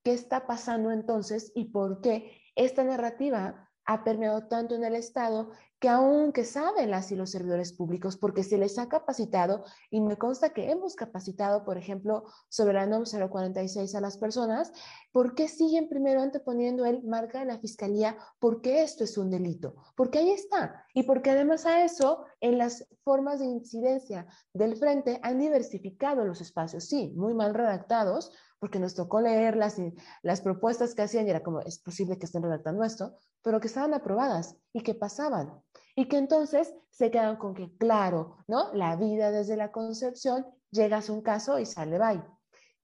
¿Qué 0.02 0.12
está 0.12 0.46
pasando 0.46 0.90
entonces 0.90 1.52
y 1.54 1.66
por 1.66 2.00
qué 2.00 2.40
esta 2.56 2.82
narrativa 2.84 3.69
ha 3.91 4.05
permeado 4.05 4.47
tanto 4.47 4.76
en 4.76 4.84
el 4.84 4.95
Estado 4.95 5.51
que 5.80 5.88
aunque 5.88 6.45
saben 6.45 6.91
las 6.91 7.11
y 7.11 7.16
los 7.16 7.30
servidores 7.30 7.72
públicos, 7.72 8.16
porque 8.16 8.45
se 8.45 8.57
les 8.57 8.78
ha 8.78 8.88
capacitado, 8.88 9.64
y 9.91 10.01
me 10.01 10.16
consta 10.16 10.51
que 10.51 10.70
hemos 10.70 10.95
capacitado, 10.95 11.64
por 11.64 11.76
ejemplo, 11.76 12.24
sobre 12.49 12.74
la 12.74 12.86
NOM 12.86 13.05
046 13.05 13.95
a 13.95 14.01
las 14.01 14.16
personas, 14.16 14.72
¿por 15.11 15.34
qué 15.34 15.49
siguen 15.49 15.88
primero 15.88 16.20
anteponiendo 16.20 16.84
el 16.84 17.03
marca 17.03 17.41
de 17.41 17.47
la 17.47 17.59
fiscalía? 17.59 18.16
Porque 18.38 18.82
esto 18.82 19.03
es 19.03 19.18
un 19.18 19.30
delito, 19.30 19.74
porque 19.97 20.18
ahí 20.18 20.30
está, 20.30 20.84
y 20.95 21.03
porque 21.05 21.30
además 21.30 21.66
a 21.66 21.82
eso, 21.82 22.26
en 22.41 22.59
las 22.59 22.86
formas 23.03 23.41
de 23.41 23.47
incidencia 23.47 24.26
del 24.53 24.76
frente 24.76 25.18
han 25.22 25.41
diversificado 25.41 26.24
los 26.24 26.41
espacios, 26.41 26.84
sí, 26.84 27.12
muy 27.16 27.34
mal 27.34 27.55
redactados, 27.55 28.32
porque 28.61 28.78
nos 28.78 28.94
tocó 28.94 29.20
leer 29.20 29.56
las, 29.56 29.76
las 30.22 30.42
propuestas 30.42 30.94
que 30.94 31.02
hacían 31.02 31.26
y 31.26 31.30
era 31.30 31.42
como, 31.42 31.61
es 31.61 31.78
posible 31.78 32.18
que 32.18 32.26
estén 32.26 32.42
redactando 32.42 32.84
esto, 32.84 33.16
pero 33.42 33.58
que 33.58 33.66
estaban 33.66 33.94
aprobadas 33.94 34.56
y 34.72 34.82
que 34.82 34.94
pasaban. 34.94 35.61
Y 35.96 36.06
que 36.06 36.18
entonces 36.18 36.72
se 36.90 37.11
quedan 37.11 37.36
con 37.36 37.54
que, 37.54 37.74
claro, 37.78 38.36
¿no? 38.46 38.72
La 38.74 38.96
vida 38.96 39.30
desde 39.30 39.56
la 39.56 39.72
concepción, 39.72 40.46
llegas 40.70 41.08
a 41.08 41.12
un 41.12 41.22
caso 41.22 41.58
y 41.58 41.66
sale 41.66 41.98
bye. 41.98 42.22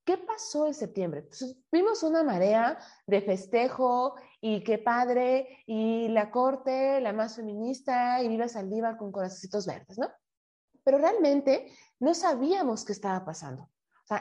¿Qué 0.04 0.16
pasó 0.18 0.66
en 0.66 0.74
septiembre? 0.74 1.22
Pues, 1.22 1.56
vimos 1.70 2.02
una 2.02 2.22
marea 2.22 2.78
de 3.06 3.20
festejo 3.20 4.14
y 4.40 4.64
qué 4.64 4.78
padre, 4.78 5.62
y 5.66 6.08
la 6.08 6.30
corte, 6.30 7.00
la 7.00 7.12
más 7.12 7.36
feminista, 7.36 8.22
y 8.22 8.28
viva 8.28 8.48
Saldívar 8.48 8.96
con 8.96 9.12
corazoncitos 9.12 9.66
verdes, 9.66 9.98
¿no? 9.98 10.08
Pero 10.84 10.98
realmente 10.98 11.70
no 11.98 12.14
sabíamos 12.14 12.84
qué 12.84 12.92
estaba 12.92 13.24
pasando. 13.24 13.68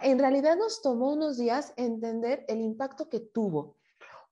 En 0.01 0.19
realidad 0.19 0.57
nos 0.57 0.81
tomó 0.81 1.13
unos 1.13 1.37
días 1.37 1.73
entender 1.77 2.45
el 2.47 2.61
impacto 2.61 3.09
que 3.09 3.19
tuvo. 3.19 3.77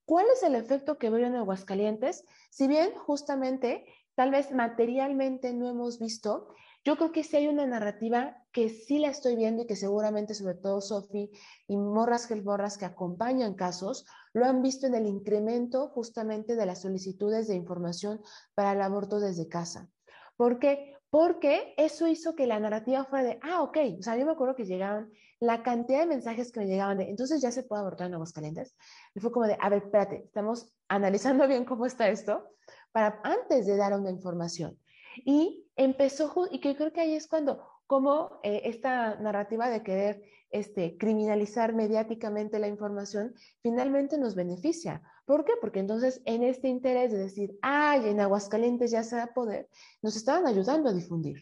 ¿Cuál 0.06 0.26
es 0.34 0.44
el 0.44 0.56
efecto 0.56 0.98
que 0.98 1.10
veo 1.10 1.26
en 1.26 1.36
Aguascalientes? 1.36 2.26
Si 2.50 2.68
bien 2.68 2.92
justamente, 2.96 3.86
tal 4.16 4.32
vez 4.32 4.52
materialmente 4.52 5.54
no 5.54 5.70
hemos 5.70 6.00
visto, 6.00 6.50
Yo 6.86 6.98
creo 6.98 7.14
que 7.14 7.24
sí 7.24 7.38
hay 7.38 7.48
una 7.48 7.66
narrativa 7.66 8.44
que 8.52 8.68
sí 8.68 9.00
la 9.00 9.08
estoy 9.08 9.38
viendo 9.38 9.62
y 9.64 9.66
que 9.66 9.78
seguramente 9.78 10.34
sobre 10.34 10.56
todo 10.56 10.82
Sofi 10.82 11.32
y 11.66 11.78
Morras 11.78 12.30
Morras 12.44 12.78
que 12.78 12.84
acompañan 12.84 13.54
casos 13.54 14.06
lo 14.34 14.46
han 14.46 14.62
visto 14.62 14.86
en 14.86 14.96
el 14.96 15.08
incremento 15.08 15.88
justamente 15.90 16.58
de 16.58 16.66
las 16.66 16.82
solicitudes 16.82 17.48
de 17.48 17.56
información 17.56 18.22
para 18.54 18.74
el 18.74 18.82
aborto 18.82 19.22
desde 19.22 19.48
casa. 19.48 19.90
¿Por 20.36 20.60
qué? 20.60 20.94
Porque 21.14 21.76
eso 21.78 22.08
hizo 22.08 22.34
que 22.36 22.48
la 22.48 22.60
narrativa 22.60 23.06
fuera 23.06 23.24
de, 23.24 23.40
ah, 23.44 23.62
ok, 23.62 23.78
o 24.00 24.02
sea, 24.02 24.18
yo 24.18 24.26
me 24.26 24.32
acuerdo 24.32 24.56
que 24.56 24.66
llegaban 24.66 25.12
la 25.40 25.62
cantidad 25.62 26.00
de 26.00 26.08
mensajes 26.08 26.52
que 26.52 26.62
me 26.62 26.66
llegaban 26.66 26.98
de, 26.98 27.08
entonces 27.08 27.40
ya 27.40 27.52
se 27.52 27.62
puede 27.62 27.82
abortar 27.82 28.08
en 28.08 28.16
Aguascalientes. 28.16 28.76
Y 29.14 29.20
fue 29.20 29.32
como 29.32 29.46
de, 29.46 29.56
a 29.62 29.70
ver, 29.70 29.84
espérate, 29.84 30.24
estamos 30.24 30.74
analizando 30.88 31.48
bien 31.48 31.66
cómo 31.66 31.86
está 31.86 32.10
esto 32.10 32.50
para 32.92 33.22
antes 33.24 33.68
de 33.68 33.78
dar 33.78 33.94
una 33.94 34.10
información. 34.10 34.80
Y 35.24 35.68
empezó, 35.76 36.34
y 36.50 36.60
que 36.60 36.76
creo 36.76 36.92
que 36.92 37.02
ahí 37.02 37.14
es 37.14 37.28
cuando, 37.28 37.64
como 37.86 38.40
eh, 38.42 38.62
esta 38.66 39.14
narrativa 39.18 39.70
de 39.70 39.84
querer 39.84 40.24
este, 40.54 40.98
criminalizar 40.98 41.74
mediáticamente 41.74 42.60
la 42.60 42.68
información, 42.68 43.34
finalmente 43.64 44.20
nos 44.20 44.36
beneficia. 44.36 45.02
¿Por 45.26 45.46
qué? 45.46 45.54
Porque 45.60 45.80
entonces 45.80 46.22
en 46.26 46.44
este 46.44 46.68
interés 46.68 47.12
de 47.12 47.18
decir, 47.18 47.58
ay, 47.64 48.08
en 48.08 48.20
Aguascalientes 48.20 48.92
ya 48.92 49.04
se 49.04 49.16
da 49.16 49.34
poder, 49.34 49.68
nos 50.04 50.16
estaban 50.16 50.46
ayudando 50.46 50.90
a 50.90 50.94
difundir. 50.94 51.42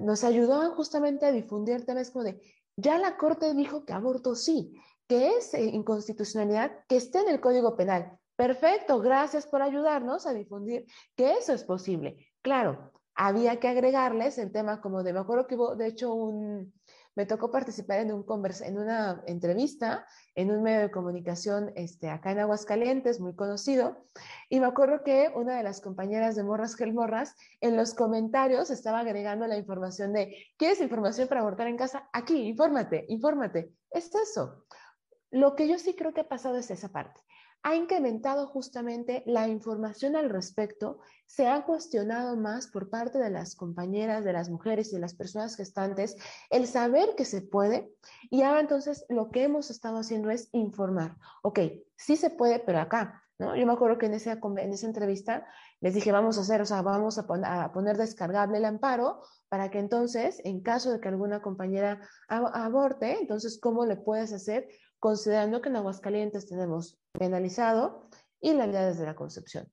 nos 0.00 0.22
ayudaban 0.22 0.70
justamente 0.72 1.26
a 1.26 1.32
difundir 1.32 1.84
temas 1.84 2.10
como 2.10 2.24
de, 2.24 2.40
ya 2.76 2.98
la 2.98 3.16
Corte 3.16 3.52
dijo 3.54 3.84
que 3.84 3.92
aborto 3.92 4.36
sí, 4.36 4.80
que 5.08 5.36
es 5.36 5.52
eh, 5.54 5.64
inconstitucionalidad, 5.64 6.84
que 6.88 6.96
esté 6.96 7.18
en 7.20 7.30
el 7.30 7.40
Código 7.40 7.76
Penal. 7.76 8.16
Perfecto, 8.36 9.00
gracias 9.00 9.46
por 9.46 9.60
ayudarnos 9.60 10.26
a 10.26 10.32
difundir 10.32 10.86
que 11.16 11.32
eso 11.32 11.52
es 11.52 11.64
posible. 11.64 12.28
Claro, 12.42 12.92
había 13.14 13.60
que 13.60 13.68
agregarles 13.68 14.38
el 14.38 14.52
tema 14.52 14.80
como 14.80 15.02
de, 15.02 15.12
me 15.12 15.20
acuerdo 15.20 15.46
que 15.46 15.54
hubo, 15.54 15.76
de 15.76 15.88
hecho, 15.88 16.14
un, 16.14 16.72
me 17.14 17.26
tocó 17.26 17.50
participar 17.50 18.00
en, 18.00 18.12
un 18.12 18.24
en 18.64 18.78
una 18.78 19.22
entrevista 19.26 20.06
en 20.34 20.50
un 20.50 20.62
medio 20.62 20.80
de 20.80 20.90
comunicación 20.90 21.72
este, 21.76 22.08
acá 22.08 22.30
en 22.32 22.38
Aguascalientes, 22.38 23.20
muy 23.20 23.34
conocido, 23.34 24.06
y 24.48 24.60
me 24.60 24.66
acuerdo 24.66 25.02
que 25.04 25.30
una 25.34 25.56
de 25.56 25.62
las 25.62 25.80
compañeras 25.80 26.36
de 26.36 26.42
Morras 26.42 26.74
Gel 26.74 26.94
Morras 26.94 27.34
en 27.60 27.76
los 27.76 27.94
comentarios 27.94 28.70
estaba 28.70 29.00
agregando 29.00 29.46
la 29.46 29.58
información 29.58 30.12
de, 30.12 30.36
¿quieres 30.56 30.80
información 30.80 31.28
para 31.28 31.40
abortar 31.40 31.68
en 31.68 31.76
casa? 31.76 32.08
Aquí, 32.12 32.48
infórmate, 32.48 33.04
infórmate. 33.08 33.72
Es 33.90 34.14
eso. 34.14 34.64
Lo 35.30 35.54
que 35.54 35.68
yo 35.68 35.78
sí 35.78 35.94
creo 35.94 36.12
que 36.12 36.22
ha 36.22 36.28
pasado 36.28 36.56
es 36.56 36.70
esa 36.70 36.88
parte 36.88 37.20
ha 37.62 37.76
incrementado 37.76 38.46
justamente 38.48 39.22
la 39.26 39.48
información 39.48 40.16
al 40.16 40.30
respecto, 40.30 40.98
se 41.26 41.48
ha 41.48 41.64
cuestionado 41.64 42.36
más 42.36 42.66
por 42.66 42.90
parte 42.90 43.18
de 43.18 43.30
las 43.30 43.54
compañeras, 43.54 44.24
de 44.24 44.32
las 44.32 44.50
mujeres 44.50 44.90
y 44.90 44.96
de 44.96 45.00
las 45.00 45.14
personas 45.14 45.56
gestantes 45.56 46.16
el 46.50 46.66
saber 46.66 47.14
que 47.16 47.24
se 47.24 47.40
puede 47.40 47.94
y 48.30 48.42
ahora 48.42 48.60
entonces 48.60 49.06
lo 49.08 49.30
que 49.30 49.44
hemos 49.44 49.70
estado 49.70 49.98
haciendo 49.98 50.30
es 50.30 50.48
informar, 50.52 51.16
ok, 51.42 51.60
sí 51.96 52.16
se 52.16 52.30
puede, 52.30 52.58
pero 52.58 52.80
acá, 52.80 53.22
¿no? 53.38 53.56
Yo 53.56 53.66
me 53.66 53.72
acuerdo 53.72 53.98
que 53.98 54.06
en 54.06 54.14
esa, 54.14 54.32
en 54.32 54.72
esa 54.72 54.86
entrevista 54.86 55.46
les 55.80 55.94
dije, 55.94 56.12
vamos 56.12 56.38
a 56.38 56.42
hacer, 56.42 56.60
o 56.60 56.66
sea, 56.66 56.82
vamos 56.82 57.18
a, 57.18 57.64
a 57.64 57.72
poner 57.72 57.96
descargable 57.96 58.58
el 58.58 58.64
amparo 58.64 59.22
para 59.48 59.70
que 59.70 59.78
entonces, 59.78 60.40
en 60.44 60.60
caso 60.60 60.92
de 60.92 61.00
que 61.00 61.08
alguna 61.08 61.42
compañera 61.42 62.00
aborte, 62.28 63.18
entonces, 63.20 63.58
¿cómo 63.60 63.84
le 63.84 63.96
puedes 63.96 64.32
hacer? 64.32 64.68
Considerando 65.02 65.60
que 65.60 65.68
en 65.68 65.74
Aguascalientes 65.74 66.46
tenemos 66.46 66.96
penalizado 67.10 68.08
y 68.40 68.52
la 68.52 68.68
vida 68.68 68.86
desde 68.86 69.04
la 69.04 69.16
concepción. 69.16 69.68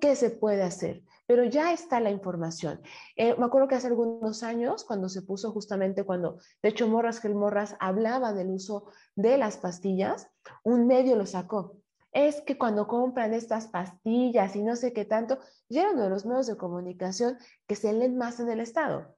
¿Qué 0.00 0.16
se 0.16 0.30
puede 0.30 0.64
hacer? 0.64 1.04
Pero 1.28 1.44
ya 1.44 1.72
está 1.72 2.00
la 2.00 2.10
información. 2.10 2.82
Eh, 3.14 3.36
me 3.38 3.44
acuerdo 3.44 3.68
que 3.68 3.76
hace 3.76 3.86
algunos 3.86 4.42
años, 4.42 4.84
cuando 4.84 5.08
se 5.08 5.22
puso 5.22 5.52
justamente 5.52 6.02
cuando, 6.02 6.38
de 6.64 6.70
hecho, 6.70 6.88
Morras 6.88 7.20
que 7.20 7.28
el 7.28 7.36
Morras 7.36 7.76
hablaba 7.78 8.32
del 8.32 8.50
uso 8.50 8.90
de 9.14 9.38
las 9.38 9.56
pastillas, 9.56 10.28
un 10.64 10.88
medio 10.88 11.14
lo 11.14 11.26
sacó. 11.26 11.76
Es 12.10 12.40
que 12.40 12.58
cuando 12.58 12.88
compran 12.88 13.34
estas 13.34 13.68
pastillas 13.68 14.56
y 14.56 14.62
no 14.62 14.74
sé 14.74 14.92
qué 14.92 15.04
tanto, 15.04 15.38
ya 15.68 15.92
uno 15.92 16.02
de 16.02 16.10
los 16.10 16.26
medios 16.26 16.48
de 16.48 16.56
comunicación 16.56 17.38
que 17.68 17.76
se 17.76 17.92
leen 17.92 18.18
más 18.18 18.40
en 18.40 18.50
el 18.50 18.58
Estado. 18.58 19.14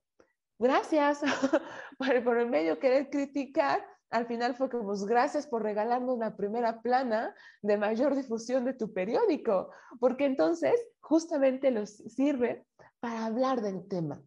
Gracias 0.59 1.21
por, 1.99 2.23
por 2.23 2.39
el 2.39 2.51
medio 2.51 2.79
querer 2.79 3.09
criticar 3.09 3.83
al 4.11 4.27
final 4.27 4.55
fue 4.55 4.71
como, 4.71 4.85
pues, 4.85 5.05
gracias 5.05 5.47
por 5.47 5.63
regalarnos 5.63 6.19
la 6.19 6.37
primera 6.37 6.81
plana 6.83 7.35
de 7.63 7.77
mayor 7.77 8.15
difusión 8.15 8.65
de 8.65 8.75
tu 8.75 8.93
periódico, 8.93 9.71
porque 9.99 10.25
entonces 10.25 10.75
justamente 11.01 11.71
los 11.71 11.91
sirve 11.91 12.67
para 13.01 13.27
hablar 13.27 13.61
del 13.61 13.87
tema. 13.89 14.23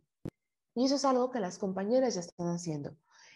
Y 0.75 0.85
eso 0.85 0.95
es 0.95 1.05
algo 1.05 1.31
que 1.31 1.39
las 1.39 1.57
compañeras 1.57 2.15
ya 2.15 2.21
están 2.21 2.47
haciendo, 2.47 2.95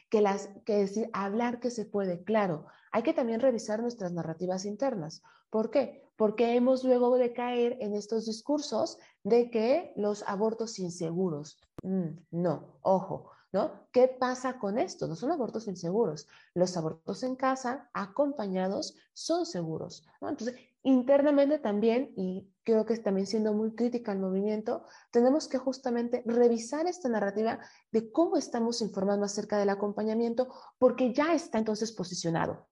que, 0.10 0.22
las, 0.22 0.50
que 0.66 0.78
decir, 0.78 1.10
hablar 1.14 1.60
que 1.60 1.72
se 1.72 1.86
puede, 1.86 2.24
claro, 2.24 2.68
hay 2.92 3.04
que 3.04 3.14
también 3.14 3.40
revisar 3.40 3.82
nuestras 3.82 4.12
narrativas 4.12 4.66
internas. 4.66 5.24
¿Por 5.50 5.72
qué? 5.72 6.08
Porque 6.18 6.56
hemos 6.56 6.84
luego 6.84 7.18
de 7.18 7.34
caer 7.34 7.78
en 7.80 7.96
estos 7.96 8.26
discursos 8.26 9.00
de 9.24 9.50
que 9.50 9.94
los 9.96 10.24
abortos 10.28 10.78
inseguros, 10.80 11.58
mm, 11.84 12.10
no, 12.32 12.78
ojo, 12.82 13.32
¿no? 13.52 13.88
¿Qué 13.92 14.08
pasa 14.08 14.60
con 14.60 14.78
esto? 14.78 15.08
No 15.08 15.16
son 15.16 15.32
abortos 15.32 15.68
inseguros. 15.68 16.28
Los 16.54 16.78
abortos 16.78 17.24
en 17.24 17.36
casa, 17.36 17.90
acompañados, 17.94 18.96
son 19.14 19.46
seguros, 19.46 20.06
Entonces, 20.22 20.56
internamente 20.84 21.60
también, 21.60 22.14
y 22.16 22.50
creo 22.64 22.86
que 22.86 22.98
también 22.98 23.28
siendo 23.28 23.54
muy 23.54 23.76
crítica 23.76 24.12
al 24.12 24.20
movimiento, 24.20 24.86
tenemos 25.12 25.48
que 25.48 25.58
justamente 25.58 26.24
revisar 26.26 26.88
esta 26.88 27.10
narrativa 27.10 27.60
de 27.92 28.12
cómo 28.12 28.38
estamos 28.38 28.82
informando 28.82 29.26
acerca 29.26 29.58
del 29.58 29.70
acompañamiento, 29.70 30.48
porque 30.80 31.14
ya 31.14 31.34
está 31.34 31.58
entonces 31.58 31.92
posicionado. 31.92 32.68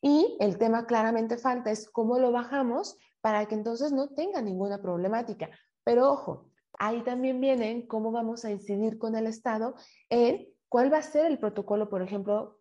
Y 0.00 0.36
el 0.40 0.58
tema 0.58 0.86
claramente 0.86 1.38
falta 1.38 1.70
es 1.70 1.88
cómo 1.90 2.18
lo 2.18 2.30
bajamos 2.30 2.96
para 3.20 3.46
que 3.46 3.54
entonces 3.54 3.92
no 3.92 4.08
tenga 4.08 4.40
ninguna 4.40 4.80
problemática. 4.80 5.50
Pero 5.84 6.12
ojo, 6.12 6.47
ahí 6.78 7.02
también 7.02 7.40
vienen 7.40 7.86
cómo 7.86 8.12
vamos 8.12 8.44
a 8.44 8.50
incidir 8.50 8.98
con 8.98 9.16
el 9.16 9.26
Estado 9.26 9.74
en 10.10 10.48
cuál 10.68 10.92
va 10.92 10.98
a 10.98 11.02
ser 11.02 11.26
el 11.26 11.38
protocolo, 11.38 11.88
por 11.88 12.02
ejemplo, 12.02 12.60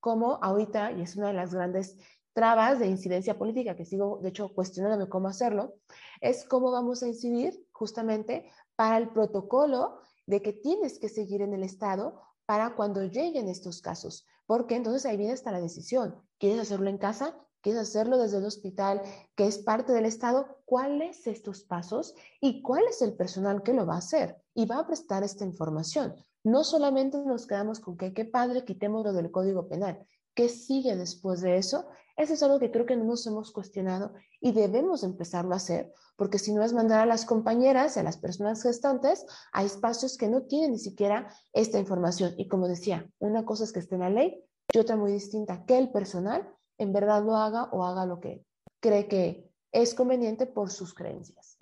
como 0.00 0.38
ahorita, 0.42 0.92
y 0.92 1.02
es 1.02 1.16
una 1.16 1.28
de 1.28 1.34
las 1.34 1.54
grandes 1.54 1.96
trabas 2.34 2.78
de 2.78 2.88
incidencia 2.88 3.38
política 3.38 3.76
que 3.76 3.84
sigo, 3.84 4.18
de 4.22 4.28
hecho, 4.30 4.52
cuestionándome 4.52 5.08
cómo 5.08 5.28
hacerlo, 5.28 5.74
es 6.20 6.44
cómo 6.44 6.70
vamos 6.70 7.02
a 7.02 7.08
incidir 7.08 7.64
justamente 7.72 8.50
para 8.76 8.98
el 8.98 9.08
protocolo 9.10 10.00
de 10.26 10.42
que 10.42 10.52
tienes 10.52 10.98
que 10.98 11.08
seguir 11.08 11.42
en 11.42 11.54
el 11.54 11.62
Estado 11.62 12.20
para 12.44 12.74
cuando 12.74 13.04
lleguen 13.04 13.48
estos 13.48 13.80
casos, 13.80 14.26
porque 14.46 14.74
entonces 14.76 15.06
ahí 15.06 15.16
viene 15.16 15.32
hasta 15.32 15.52
la 15.52 15.60
decisión. 15.60 16.20
¿Quieres 16.38 16.60
hacerlo 16.60 16.90
en 16.90 16.98
casa? 16.98 17.38
¿Quieres 17.64 17.80
hacerlo 17.80 18.18
desde 18.18 18.36
el 18.36 18.44
hospital, 18.44 19.00
que 19.34 19.46
es 19.46 19.56
parte 19.56 19.94
del 19.94 20.04
Estado? 20.04 20.58
¿Cuáles 20.66 21.26
estos 21.26 21.62
pasos 21.62 22.14
y 22.38 22.60
cuál 22.60 22.82
es 22.90 23.00
el 23.00 23.14
personal 23.14 23.62
que 23.62 23.72
lo 23.72 23.86
va 23.86 23.94
a 23.94 23.98
hacer 24.00 24.36
y 24.52 24.66
va 24.66 24.80
a 24.80 24.86
prestar 24.86 25.22
esta 25.22 25.46
información? 25.46 26.14
No 26.42 26.62
solamente 26.62 27.16
nos 27.24 27.46
quedamos 27.46 27.80
con 27.80 27.96
que 27.96 28.12
qué 28.12 28.26
padre, 28.26 28.66
quitémoslo 28.66 29.14
del 29.14 29.30
Código 29.30 29.66
Penal. 29.66 30.06
¿Qué 30.34 30.50
sigue 30.50 30.94
después 30.94 31.40
de 31.40 31.56
eso? 31.56 31.86
Eso 32.18 32.34
es 32.34 32.42
algo 32.42 32.58
que 32.58 32.70
creo 32.70 32.84
que 32.84 32.96
no 32.96 33.04
nos 33.04 33.26
hemos 33.26 33.50
cuestionado 33.50 34.12
y 34.42 34.52
debemos 34.52 35.02
empezarlo 35.02 35.54
a 35.54 35.56
hacer, 35.56 35.90
porque 36.16 36.38
si 36.38 36.52
no 36.52 36.62
es 36.62 36.74
mandar 36.74 37.00
a 37.00 37.06
las 37.06 37.24
compañeras, 37.24 37.96
a 37.96 38.02
las 38.02 38.18
personas 38.18 38.62
gestantes, 38.62 39.24
a 39.54 39.64
espacios 39.64 40.18
que 40.18 40.28
no 40.28 40.42
tienen 40.42 40.72
ni 40.72 40.78
siquiera 40.78 41.34
esta 41.54 41.78
información. 41.78 42.34
Y 42.36 42.46
como 42.46 42.68
decía, 42.68 43.10
una 43.20 43.46
cosa 43.46 43.64
es 43.64 43.72
que 43.72 43.78
esté 43.78 43.94
en 43.94 44.02
la 44.02 44.10
ley 44.10 44.44
y 44.70 44.78
otra 44.78 44.96
muy 44.96 45.12
distinta, 45.12 45.64
que 45.64 45.78
el 45.78 45.90
personal 45.90 46.46
en 46.78 46.92
verdad 46.92 47.24
lo 47.24 47.36
haga 47.36 47.64
o 47.64 47.84
haga 47.84 48.06
lo 48.06 48.20
que 48.20 48.44
cree 48.80 49.08
que 49.08 49.50
es 49.72 49.94
conveniente 49.94 50.46
por 50.46 50.70
sus 50.70 50.94
creencias. 50.94 51.58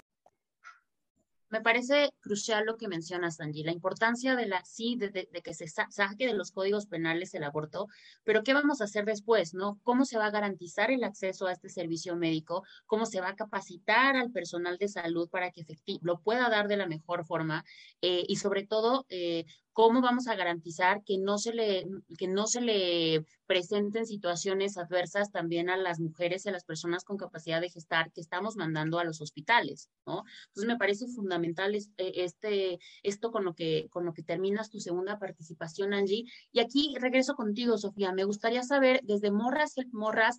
Me 1.52 1.60
parece 1.60 2.14
crucial 2.20 2.64
lo 2.64 2.78
que 2.78 2.88
mencionas, 2.88 3.38
Angie, 3.38 3.62
la 3.62 3.72
importancia 3.72 4.34
de 4.36 4.46
la, 4.46 4.64
sí, 4.64 4.96
de, 4.96 5.28
que 5.44 5.52
se 5.52 5.66
saque 5.68 6.26
de 6.26 6.32
los 6.32 6.50
códigos 6.50 6.86
penales 6.86 7.34
el 7.34 7.44
aborto, 7.44 7.88
pero 8.24 8.42
¿qué 8.42 8.54
vamos 8.54 8.80
a 8.80 8.84
hacer 8.84 9.04
después, 9.04 9.52
no? 9.52 9.78
¿Cómo 9.82 10.06
se 10.06 10.16
va 10.16 10.24
a 10.24 10.30
garantizar 10.30 10.90
el 10.90 11.04
acceso 11.04 11.46
a 11.46 11.52
este 11.52 11.68
servicio 11.68 12.16
médico? 12.16 12.64
¿Cómo 12.86 13.04
se 13.04 13.20
va 13.20 13.28
a 13.28 13.36
capacitar 13.36 14.16
al 14.16 14.32
personal 14.32 14.78
de 14.78 14.88
salud 14.88 15.28
para 15.28 15.50
que 15.50 15.66
lo 16.00 16.20
pueda 16.22 16.48
dar 16.48 16.68
de 16.68 16.78
la 16.78 16.86
mejor 16.86 17.26
forma? 17.26 17.66
Eh, 18.00 18.24
y 18.26 18.36
sobre 18.36 18.66
todo, 18.66 19.04
eh, 19.10 19.44
¿cómo 19.72 20.00
vamos 20.00 20.28
a 20.28 20.34
garantizar 20.34 21.02
que 21.04 21.18
no 21.18 21.38
se 21.38 21.52
le, 21.52 21.86
que 22.18 22.28
no 22.28 22.46
se 22.46 22.60
le 22.60 23.24
presenten 23.46 24.06
situaciones 24.06 24.78
adversas 24.78 25.30
también 25.30 25.68
a 25.68 25.76
las 25.76 26.00
mujeres 26.00 26.44
y 26.44 26.48
a 26.48 26.52
las 26.52 26.64
personas 26.64 27.04
con 27.04 27.16
capacidad 27.16 27.60
de 27.60 27.70
gestar 27.70 28.12
que 28.12 28.20
estamos 28.20 28.56
mandando 28.56 28.98
a 28.98 29.04
los 29.04 29.20
hospitales, 29.20 29.90
¿no? 30.06 30.24
Entonces 30.48 30.66
me 30.66 30.78
parece 30.78 31.06
fundamental 31.06 31.74
eh, 31.74 31.84
este, 31.96 32.78
esto 33.02 33.30
con 33.30 33.44
lo 33.44 33.54
que, 33.54 33.88
con 33.90 34.04
lo 34.04 34.14
que 34.14 34.22
terminas 34.22 34.70
tu 34.70 34.80
segunda 34.80 35.18
participación, 35.18 35.92
Angie. 35.92 36.24
Y 36.50 36.60
aquí 36.60 36.94
regreso 36.98 37.34
contigo, 37.34 37.76
Sofía. 37.78 38.12
Me 38.12 38.24
gustaría 38.24 38.62
saber 38.62 39.00
desde 39.04 39.30
Morras, 39.30 39.74
Morras, 39.92 40.38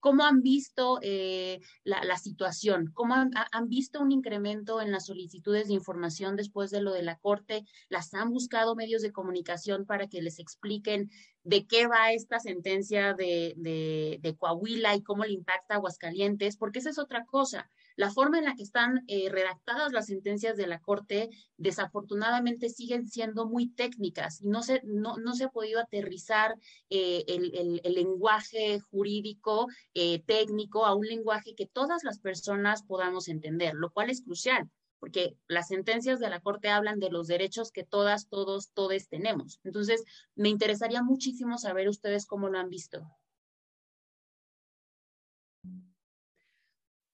¿Cómo 0.00 0.24
han 0.24 0.42
visto 0.42 0.98
eh, 1.02 1.60
la, 1.84 2.16
situación? 2.16 2.90
¿Cómo 2.94 3.14
han, 3.14 3.68
visto 3.68 4.00
un 4.00 4.12
incremento 4.12 4.80
en 4.80 4.92
las 4.92 5.06
solicitudes 5.06 5.68
de 5.68 5.74
información 5.74 6.36
después 6.36 6.70
de 6.70 6.80
lo 6.80 6.92
de 6.92 7.02
la 7.02 7.18
Corte? 7.18 7.64
¿Las 7.88 8.14
han 8.14 8.30
buscado 8.30 8.76
medios 8.76 9.02
de 9.02 9.12
comunicación 9.12 9.86
para 9.86 10.08
que 10.08 10.22
les 10.22 10.38
expliquen 10.38 11.10
de 11.42 11.66
qué 11.66 11.86
va 11.86 12.12
esta 12.12 12.38
sentencia 12.38 13.14
de, 13.14 13.54
de 13.56 14.36
Coahuila 14.36 14.94
y 14.94 15.02
cómo 15.02 15.24
le 15.24 15.32
impacta 15.32 15.74
a 15.74 15.76
Aguascalientes? 15.78 16.56
Porque 16.56 16.78
esa 16.78 16.90
es 16.90 16.98
otra 16.98 17.24
cosa 17.24 17.68
la 17.98 18.12
forma 18.12 18.38
en 18.38 18.44
la 18.44 18.54
que 18.54 18.62
están 18.62 19.02
eh, 19.08 19.28
redactadas 19.28 19.92
las 19.92 20.06
sentencias 20.06 20.56
de 20.56 20.68
la 20.68 20.78
Corte 20.78 21.30
desafortunadamente 21.56 22.68
siguen 22.68 23.08
siendo 23.08 23.44
muy 23.44 23.70
técnicas 23.70 24.40
y 24.40 24.46
no 24.46 24.62
se, 24.62 24.80
no, 24.84 25.16
se 25.34 25.44
ha 25.44 25.48
podido 25.48 25.80
aterrizar 25.80 26.54
eh, 26.90 27.24
el, 27.26 27.80
lenguaje 27.92 28.78
jurídico 28.78 29.66
eh, 29.94 30.22
técnico 30.22 30.86
a 30.86 30.94
un 30.94 31.06
lenguaje 31.06 31.56
que 31.56 31.66
todas 31.66 32.04
las 32.04 32.20
personas 32.20 32.84
podamos 32.84 33.26
entender, 33.26 33.74
lo 33.74 33.90
cual 33.90 34.10
es 34.10 34.22
crucial 34.22 34.70
porque 35.00 35.36
las 35.48 35.66
sentencias 35.68 36.20
de 36.20 36.30
la 36.30 36.40
Corte 36.40 36.68
hablan 36.68 37.00
de 37.00 37.10
los 37.10 37.26
derechos 37.26 37.72
que 37.72 37.82
todas, 37.84 38.28
todos, 38.28 38.70
todes 38.74 39.08
tenemos. 39.08 39.60
Entonces, 39.64 40.04
me 40.34 40.48
interesaría 40.48 41.02
muchísimo 41.02 41.56
saber 41.58 41.88
ustedes 41.88 42.26
cómo 42.26 42.48
lo 42.48 42.58
han 42.58 42.68
visto. 42.68 43.06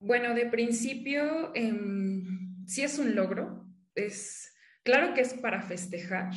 Bueno, 0.04 0.34
de 0.34 0.44
principio, 0.44 1.50
em, 1.54 2.66
sí 2.66 2.82
es 2.82 2.98
un 2.98 3.14
logro, 3.14 3.66
es 3.94 4.52
claro 4.82 5.14
que 5.14 5.22
es 5.22 5.32
para 5.32 5.62
festejar, 5.62 6.30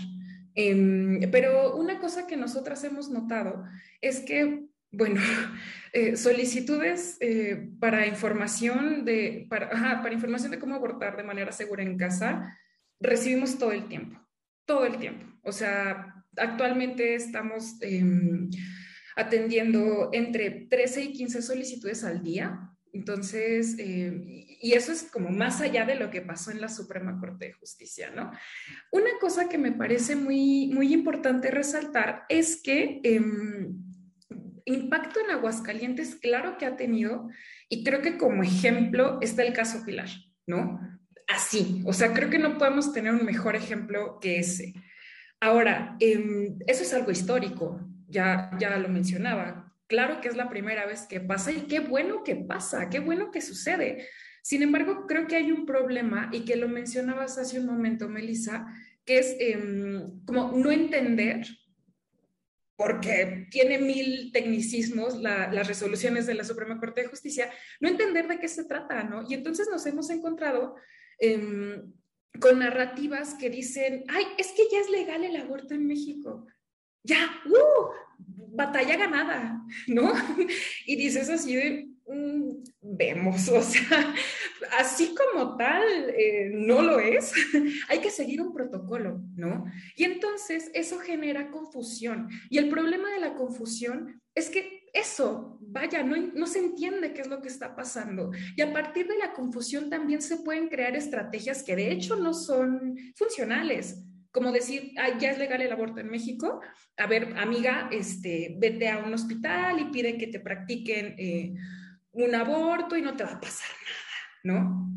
em, 0.55 1.29
pero 1.31 1.75
una 1.75 1.99
cosa 1.99 2.27
que 2.27 2.37
nosotras 2.37 2.81
hemos 2.85 3.09
notado 3.09 3.65
es 3.99 4.21
que, 4.21 4.67
bueno, 4.89 5.19
eh, 5.93 6.15
solicitudes 6.15 7.17
eh, 7.19 7.69
para 7.77 8.07
información 8.07 9.03
de, 9.03 9.47
para, 9.49 9.69
para 9.69 10.13
información 10.13 10.51
de 10.51 10.59
cómo 10.59 10.75
abortar 10.75 11.17
de 11.17 11.23
manera 11.23 11.51
segura 11.51 11.83
en 11.83 11.97
casa, 11.97 12.57
recibimos 13.01 13.59
todo 13.59 13.73
el 13.73 13.89
tiempo, 13.89 14.17
todo 14.65 14.85
el 14.85 14.97
tiempo. 14.97 15.25
O 15.43 15.51
sea, 15.51 16.23
actualmente 16.37 17.15
estamos 17.15 17.75
em, 17.81 18.49
atendiendo 19.17 20.09
entre 20.13 20.67
13 20.69 21.03
y 21.03 21.11
15 21.11 21.41
solicitudes 21.41 22.05
al 22.05 22.23
día 22.23 22.71
entonces, 22.97 23.75
eh, 23.77 24.45
y 24.59 24.73
eso 24.73 24.91
es 24.91 25.03
como 25.03 25.29
más 25.29 25.61
allá 25.61 25.85
de 25.85 25.95
lo 25.95 26.09
que 26.09 26.21
pasó 26.21 26.49
en 26.49 26.59
la 26.59 26.67
Suprema 26.67 27.19
Corte 27.19 27.45
de 27.45 27.53
Justicia, 27.53 28.11
¿no? 28.15 28.31
Una 28.91 29.11
cosa 29.21 29.47
que 29.47 29.59
me 29.59 29.71
parece 29.71 30.15
muy, 30.15 30.71
muy 30.73 30.93
importante 30.93 31.51
resaltar 31.51 32.25
es 32.27 32.61
que 32.61 32.99
em, 33.03 33.77
impacto 34.65 35.19
en 35.19 35.31
Aguascalientes, 35.31 36.15
claro 36.15 36.57
que 36.57 36.65
ha 36.65 36.75
tenido, 36.75 37.29
y 37.69 37.83
creo 37.83 38.01
que 38.01 38.17
como 38.17 38.41
ejemplo 38.41 39.19
está 39.21 39.43
el 39.43 39.53
caso 39.53 39.85
Pilar, 39.85 40.09
¿no? 40.47 40.79
Así, 41.27 41.83
o 41.85 41.93
sea, 41.93 42.13
creo 42.13 42.29
que 42.29 42.39
no 42.39 42.57
podemos 42.57 42.93
tener 42.93 43.13
un 43.13 43.25
mejor 43.25 43.55
ejemplo 43.55 44.17
que 44.19 44.39
ese. 44.39 44.73
Ahora, 45.39 45.95
em, 45.99 46.57
eso 46.65 46.81
es 46.81 46.93
algo 46.93 47.11
histórico, 47.11 47.79
ya, 48.07 48.49
ya 48.59 48.75
lo 48.79 48.89
mencionaba 48.89 49.66
Claro 49.87 50.19
que 50.19 50.27
es 50.27 50.35
la 50.35 50.49
primera 50.49 50.85
vez 50.85 51.07
que 51.07 51.21
pasa 51.21 51.51
y 51.51 51.61
qué 51.61 51.79
bueno 51.79 52.23
que 52.23 52.35
pasa, 52.35 52.89
qué 52.89 52.99
bueno 52.99 53.31
que 53.31 53.41
sucede. 53.41 54.07
Sin 54.41 54.61
embargo, 54.61 55.05
creo 55.07 55.27
que 55.27 55.37
hay 55.37 55.51
un 55.51 55.65
problema 55.65 56.29
y 56.33 56.43
que 56.45 56.57
lo 56.57 56.67
mencionabas 56.67 57.37
hace 57.37 57.59
un 57.59 57.65
momento, 57.65 58.09
Melissa, 58.09 58.65
que 59.05 59.19
es 59.19 59.35
em, 59.39 60.23
como 60.25 60.51
no 60.51 60.71
entender, 60.71 61.47
porque 62.75 63.47
tiene 63.49 63.79
mil 63.79 64.31
tecnicismos 64.31 65.19
las 65.21 65.67
resoluciones 65.67 66.27
de 66.27 66.35
la 66.35 66.43
Suprema 66.43 66.79
Corte 66.79 67.01
de 67.01 67.07
Justicia, 67.07 67.49
no 67.79 67.87
entender 67.87 68.27
de 68.27 68.39
qué 68.39 68.47
se 68.47 68.65
trata, 68.65 69.03
¿no? 69.03 69.23
Y 69.27 69.33
entonces 69.33 69.67
nos 69.71 69.85
hemos 69.85 70.09
encontrado 70.09 70.75
em, 71.17 71.91
con 72.39 72.59
narrativas 72.59 73.35
que 73.35 73.49
dicen, 73.49 74.03
ay, 74.09 74.25
es 74.37 74.51
que 74.51 74.63
ya 74.71 74.79
es 74.79 74.89
legal 74.89 75.23
el 75.23 75.37
aborto 75.37 75.73
en 75.73 75.87
México 75.87 76.45
ya, 77.03 77.41
¡uh! 77.45 78.07
batalla 78.57 78.97
ganada, 78.97 79.61
¿no? 79.87 80.11
Y 80.85 80.95
dices 80.95 81.29
así 81.29 81.55
de, 81.55 81.87
mm, 82.07 82.63
vemos, 82.81 83.47
o 83.49 83.61
sea, 83.61 84.13
así 84.79 85.13
como 85.13 85.55
tal, 85.55 85.83
eh, 86.09 86.49
no 86.51 86.81
lo 86.81 86.99
es, 86.99 87.31
hay 87.89 87.99
que 87.99 88.09
seguir 88.09 88.41
un 88.41 88.53
protocolo, 88.53 89.21
¿no? 89.35 89.65
Y 89.95 90.03
entonces 90.05 90.71
eso 90.73 90.97
genera 90.99 91.51
confusión. 91.51 92.29
Y 92.49 92.57
el 92.57 92.69
problema 92.69 93.11
de 93.11 93.19
la 93.19 93.35
confusión 93.35 94.21
es 94.33 94.49
que 94.49 94.77
eso, 94.93 95.59
vaya, 95.61 96.01
no, 96.01 96.15
no, 96.15 96.47
se 96.47 96.59
entiende 96.59 97.13
qué 97.13 97.21
es 97.21 97.27
lo 97.27 97.41
que 97.41 97.49
está 97.49 97.75
pasando. 97.75 98.31
Y 98.55 98.61
a 98.61 98.73
partir 98.73 99.07
de 99.07 99.17
la 99.17 99.33
confusión 99.33 99.89
también 99.91 100.21
se 100.21 100.37
pueden 100.37 100.69
crear 100.69 100.95
estrategias 100.95 101.61
que 101.61 101.75
de 101.75 101.91
hecho 101.91 102.15
no 102.15 102.33
son 102.33 102.95
funcionales 103.15 104.06
como 104.31 104.51
decir, 104.51 104.93
ya 105.19 105.31
es 105.31 105.37
legal 105.37 105.61
el 105.61 105.71
aborto 105.71 105.99
en 105.99 106.09
México, 106.09 106.61
a 106.97 107.07
ver, 107.07 107.37
amiga, 107.37 107.89
este, 107.91 108.55
vete 108.59 108.89
a 108.89 108.99
un 108.99 109.13
hospital 109.13 109.79
y 109.79 109.85
pide 109.85 110.17
que 110.17 110.27
te 110.27 110.39
practiquen 110.39 111.15
eh, 111.17 111.53
un 112.11 112.35
aborto 112.35 112.97
y 112.97 113.01
no 113.01 113.15
te 113.15 113.23
va 113.23 113.33
a 113.33 113.39
pasar 113.39 113.69
nada, 113.85 114.59
¿no? 114.59 114.91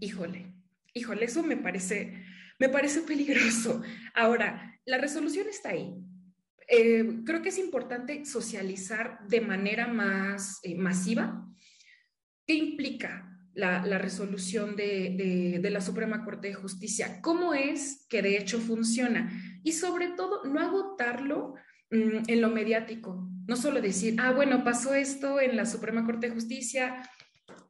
Híjole, 0.00 0.52
híjole, 0.92 1.24
eso 1.24 1.42
me 1.42 1.56
parece, 1.56 2.24
me 2.58 2.68
parece 2.68 3.02
peligroso. 3.02 3.82
Ahora, 4.14 4.78
la 4.84 4.98
resolución 4.98 5.48
está 5.48 5.70
ahí. 5.70 5.94
Eh, 6.68 7.22
creo 7.26 7.42
que 7.42 7.50
es 7.50 7.58
importante 7.58 8.24
socializar 8.24 9.18
de 9.28 9.40
manera 9.40 9.86
más 9.86 10.60
eh, 10.62 10.74
masiva. 10.74 11.46
¿Qué 12.46 12.54
implica? 12.54 13.33
La, 13.54 13.98
resolución 13.98 14.76
de, 14.76 15.60
la 15.70 15.80
Suprema 15.80 16.24
Corte 16.24 16.48
de 16.48 16.54
Justicia, 16.54 17.20
cómo 17.22 17.54
es 17.54 18.06
que 18.08 18.22
de 18.22 18.36
hecho 18.36 18.58
funciona 18.58 19.30
y 19.62 19.72
sobre 19.72 20.08
todo 20.08 20.44
no 20.44 20.60
agotarlo 20.60 21.54
mm, 21.90 22.24
en 22.28 22.40
lo 22.40 22.50
mediático, 22.50 23.28
no 23.46 23.56
solo 23.56 23.80
decir, 23.80 24.16
ah, 24.18 24.32
bueno, 24.32 24.64
pasó 24.64 24.94
esto 24.94 25.40
en 25.40 25.56
la 25.56 25.66
Suprema 25.66 26.04
Corte 26.04 26.28
de 26.28 26.34
Justicia, 26.34 27.08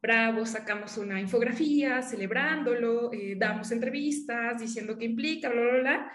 bravo, 0.01 0.45
sacamos 0.45 0.97
una 0.97 1.19
infografía 1.19 2.01
celebrándolo, 2.01 3.11
eh, 3.13 3.35
damos 3.37 3.71
entrevistas 3.71 4.59
diciendo 4.59 4.97
qué 4.97 5.05
implica, 5.05 5.49
bla, 5.49 5.61
bla, 5.61 5.79
bla. 5.79 6.11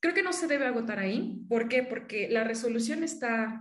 Creo 0.00 0.14
que 0.14 0.22
no 0.22 0.32
se 0.32 0.46
debe 0.46 0.66
agotar 0.66 0.98
ahí. 0.98 1.44
¿Por 1.48 1.68
qué? 1.68 1.82
Porque 1.82 2.28
la 2.30 2.44
resolución 2.44 3.02
está 3.02 3.60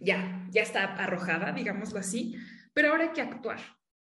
ya, 0.00 0.46
ya 0.50 0.62
está 0.62 0.84
arrojada, 0.94 1.52
digámoslo 1.52 1.98
así, 1.98 2.36
pero 2.72 2.90
ahora 2.90 3.04
hay 3.04 3.10
que 3.10 3.22
actuar. 3.22 3.58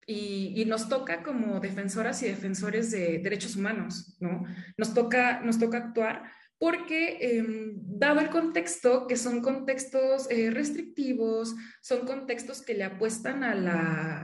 Y, 0.05 0.63
nos 0.65 0.89
toca 0.89 1.23
como 1.23 1.59
defensoras 1.59 2.23
y 2.23 2.27
defensores 2.27 2.91
de 2.91 3.19
derechos 3.19 3.55
humanos, 3.55 4.17
¿no? 4.19 4.43
Nos 4.77 4.93
toca, 4.93 5.41
nos 5.41 5.59
toca 5.59 5.77
actuar 5.77 6.23
porque, 6.63 7.17
em, 7.19 7.73
dado 7.75 8.21
el 8.21 8.29
contexto, 8.29 9.05
que 9.05 9.17
son 9.17 9.41
contextos 9.41 10.31
eh, 10.31 10.49
restrictivos, 10.49 11.53
son 11.81 12.05
contextos 12.05 12.61
que 12.61 12.73
le 12.73 12.85
apuestan 12.85 13.43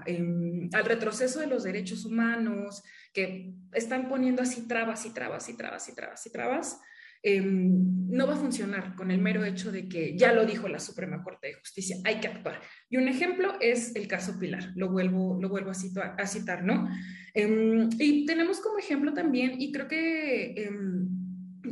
em, 0.06 0.70
al 0.74 0.86
retroceso 0.86 1.42
de 1.42 1.48
los 1.48 1.64
derechos 1.64 2.06
humanos, 2.06 2.82
que 3.14 3.54
están 3.74 4.08
poniendo 4.08 4.42
así 4.42 4.68
trabas 4.70 5.06
y 5.06 5.14
trabas 5.14 5.50
y 5.50 5.58
trabas 5.58 5.90
y 5.90 5.96
trabas 5.96 6.26
y 6.26 6.32
trabas, 6.32 6.80
Em, 7.22 8.08
no 8.10 8.26
va 8.28 8.34
a 8.34 8.38
funcionar 8.38 8.96
con 8.96 9.12
el 9.12 9.20
mero 9.20 9.44
hecho 9.44 9.72
de 9.72 9.90
que 9.90 10.18
ya 10.18 10.32
lo 10.32 10.46
dijo 10.46 10.70
la 10.70 10.80
Suprema 10.80 11.22
Corte 11.22 11.48
de 11.48 11.54
Justicia, 11.56 11.98
hay 12.06 12.20
que 12.22 12.28
actuar. 12.28 12.62
Y 12.90 12.98
un 12.98 13.08
ejemplo 13.10 13.56
es 13.60 13.96
el 13.96 14.08
caso 14.08 14.40
Pilar, 14.40 14.72
lo 14.76 14.90
vuelvo, 14.90 15.38
lo 15.40 15.50
vuelvo 15.50 15.72
a, 15.72 16.26
citar, 16.26 16.64
¿no? 16.64 16.90
Em, 17.34 17.90
y 18.00 18.26
tenemos 18.26 18.62
como 18.62 18.80
ejemplo 18.80 19.14
también, 19.14 19.62
y 19.62 19.72
creo 19.72 19.88
que 19.88 20.64
em, 20.64 21.10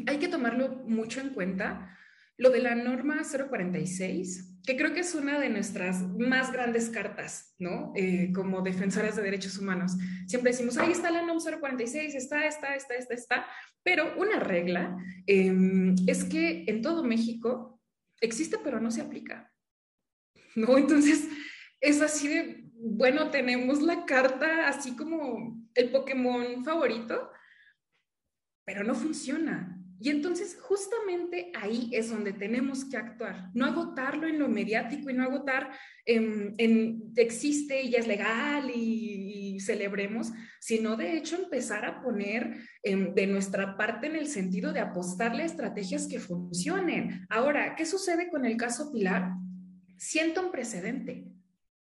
hay 0.05 0.17
que 0.17 0.27
tomarlo 0.27 0.83
mucho 0.85 1.21
en 1.21 1.29
cuenta, 1.29 1.97
lo 2.37 2.51
de 2.51 2.61
la 2.61 2.75
norma 2.75 3.21
046, 3.23 4.61
que 4.65 4.77
creo 4.77 4.93
que 4.93 4.99
es 4.99 5.15
una 5.15 5.39
de 5.39 5.49
nuestras 5.49 6.01
más 6.17 6.51
grandes 6.51 6.89
cartas, 6.89 7.55
¿no? 7.57 7.93
Eh, 7.95 8.31
como 8.33 8.61
defensoras 8.61 9.15
de 9.15 9.23
derechos 9.23 9.57
humanos. 9.57 9.93
Siempre 10.27 10.51
decimos, 10.51 10.77
ahí 10.77 10.91
está 10.91 11.09
la 11.09 11.23
norma 11.23 11.41
046, 11.59 12.13
está, 12.13 12.45
está, 12.45 12.75
está, 12.75 12.95
está, 12.95 13.13
está, 13.13 13.47
pero 13.83 14.13
una 14.17 14.39
regla 14.39 14.97
em, 15.25 15.95
es 16.07 16.25
que 16.25 16.65
en 16.67 16.81
todo 16.81 17.03
México 17.03 17.81
existe, 18.21 18.57
pero 18.63 18.79
no 18.79 18.91
se 18.91 19.01
aplica, 19.01 19.51
¿no? 20.55 20.77
Entonces, 20.77 21.27
es 21.79 22.01
así 22.01 22.27
de, 22.27 22.65
bueno, 22.73 23.31
tenemos 23.31 23.81
la 23.81 24.05
carta 24.05 24.67
así 24.67 24.95
como 24.95 25.65
el 25.73 25.91
Pokémon 25.91 26.63
favorito, 26.63 27.31
pero 28.65 28.83
no 28.83 28.93
funciona. 28.93 29.76
Y 29.99 30.09
entonces 30.09 30.57
justamente 30.61 31.51
ahí 31.55 31.89
es 31.91 32.09
donde 32.09 32.33
tenemos 32.33 32.85
que 32.85 32.97
actuar, 32.97 33.49
no 33.53 33.65
agotarlo 33.65 34.27
en 34.27 34.39
lo 34.39 34.47
mediático 34.47 35.09
y 35.09 35.13
no 35.13 35.23
agotar 35.23 35.71
en, 36.05 37.13
existe 37.15 37.81
y 37.81 37.95
es 37.95 38.07
legal 38.07 38.71
y, 38.73 39.59
celebremos, 39.59 40.31
sino 40.59 40.95
de 40.95 41.17
hecho 41.17 41.35
empezar 41.35 41.83
a 41.83 41.99
poner 42.03 42.57
em, 42.83 43.15
de 43.15 43.25
nuestra 43.25 43.75
parte 43.75 44.05
en 44.05 44.15
el 44.15 44.27
sentido 44.27 44.71
de 44.71 44.79
apostarle 44.79 45.41
a 45.41 45.47
estrategias 45.47 46.07
que 46.07 46.19
funcionen. 46.19 47.25
Ahora, 47.27 47.75
¿qué 47.75 47.83
sucede 47.83 48.29
con 48.29 48.45
el 48.45 48.55
caso 48.55 48.91
Pilar? 48.91 49.31
Siento 49.97 50.45
un 50.45 50.51
precedente. 50.51 51.25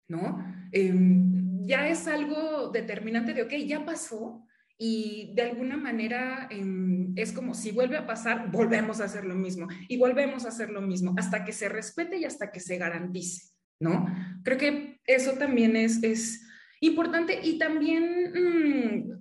¿no? 0.08 0.44
Em, 0.72 1.66
ya 1.66 1.88
es 1.88 2.06
algo 2.06 2.68
determinante 2.68 3.34
de, 3.34 3.42
ok, 3.42 3.52
ya 3.66 3.84
pasó 3.84 4.45
y 4.78 5.32
de 5.34 5.42
alguna 5.42 5.76
manera 5.76 6.48
es 7.14 7.32
como 7.32 7.54
si 7.54 7.70
vuelve 7.70 7.96
a 7.96 8.06
pasar, 8.06 8.50
volvemos 8.50 9.00
a 9.00 9.04
hacer 9.04 9.24
lo 9.24 9.34
mismo 9.34 9.68
y 9.88 9.96
volvemos 9.96 10.44
a 10.44 10.48
hacer 10.48 10.70
lo 10.70 10.82
mismo 10.82 11.14
hasta 11.16 11.44
que 11.44 11.52
se 11.52 11.68
respete 11.68 12.18
y 12.18 12.24
hasta 12.24 12.52
que 12.52 12.60
se 12.60 12.76
garantice, 12.76 13.52
¿no? 13.80 14.06
Creo 14.44 14.58
que 14.58 15.00
eso 15.06 15.32
también 15.32 15.76
es, 15.76 16.02
es 16.02 16.46
importante 16.80 17.40
y 17.42 17.58
también 17.58 18.32
mm, 18.34 19.12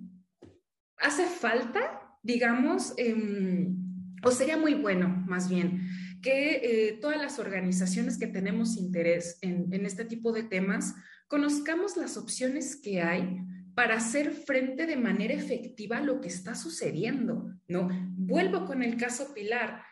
hace 0.98 1.24
falta, 1.24 2.02
digamos, 2.22 2.92
em, 2.98 3.76
o 4.22 4.30
sería 4.30 4.58
muy 4.58 4.74
bueno 4.74 5.24
más 5.26 5.48
bien, 5.48 5.88
que 6.20 6.88
eh, 6.88 6.98
todas 7.00 7.16
las 7.16 7.38
organizaciones 7.38 8.18
que 8.18 8.26
tenemos 8.26 8.76
interés 8.76 9.38
en 9.42 9.86
este 9.86 10.04
tipo 10.04 10.32
de 10.32 10.42
temas 10.42 10.94
conozcamos 11.28 11.96
las 11.96 12.16
opciones 12.16 12.76
que 12.76 13.00
hay 13.00 13.40
para 13.76 13.96
hacer 13.96 14.32
frente 14.32 14.86
de 14.86 14.96
manera 14.96 15.34
efectiva 15.34 15.98
a 15.98 16.02
lo 16.02 16.18
que 16.22 16.28
está 16.28 16.54
sucediendo, 16.54 17.52
¿no? 17.68 17.90
Vuelvo 18.16 18.64
con 18.64 18.82
el 18.82 18.96
caso 18.96 19.34
Pilar. 19.34 19.82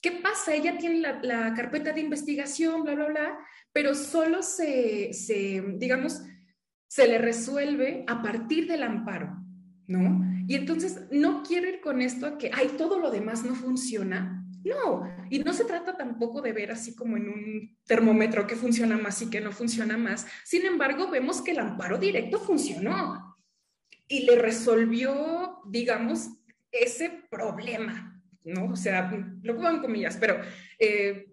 ¿Qué 0.00 0.12
pasa? 0.12 0.54
Ella 0.54 0.78
tiene 0.78 1.00
la, 1.00 1.52
carpeta 1.54 1.92
de 1.92 2.02
investigación, 2.02 2.84
bla, 2.84 2.94
bla, 2.94 3.06
bla, 3.06 3.38
pero 3.72 3.96
solo 3.96 4.44
se, 4.44 5.12
se, 5.12 5.60
digamos, 5.76 6.22
se 6.86 7.08
le 7.08 7.18
resuelve 7.18 8.04
a 8.06 8.22
partir 8.22 8.68
del 8.68 8.84
amparo, 8.84 9.44
¿no? 9.88 10.24
Y 10.46 10.54
entonces 10.54 11.08
no 11.10 11.42
quiero 11.42 11.68
ir 11.68 11.80
con 11.80 12.00
esto 12.00 12.26
a 12.26 12.38
que, 12.38 12.52
ay, 12.54 12.76
todo 12.78 13.00
lo 13.00 13.10
demás 13.10 13.44
no 13.44 13.56
funciona, 13.56 14.43
no, 14.64 15.02
y 15.30 15.38
no 15.40 15.52
se 15.52 15.64
trata 15.64 15.96
tampoco 15.96 16.40
de 16.40 16.52
ver 16.52 16.72
así 16.72 16.94
como 16.94 17.16
en 17.16 17.28
un 17.28 17.78
termómetro 17.86 18.46
que 18.46 18.56
funciona 18.56 18.96
más 18.96 19.20
y 19.22 19.30
que 19.30 19.40
no 19.40 19.52
funciona 19.52 19.96
más. 19.96 20.26
Sin 20.44 20.64
embargo, 20.64 21.10
vemos 21.10 21.42
que 21.42 21.50
el 21.50 21.58
amparo 21.58 21.98
directo 21.98 22.38
funcionó 22.38 23.36
y 24.08 24.24
le 24.24 24.36
resolvió, 24.36 25.60
digamos, 25.66 26.30
ese 26.70 27.24
problema, 27.30 28.20
¿no? 28.42 28.66
O 28.72 28.76
sea, 28.76 29.10
lo 29.42 29.54
pongo 29.54 29.70
en 29.70 29.80
comillas, 29.80 30.16
pero 30.16 30.40
eh, 30.78 31.32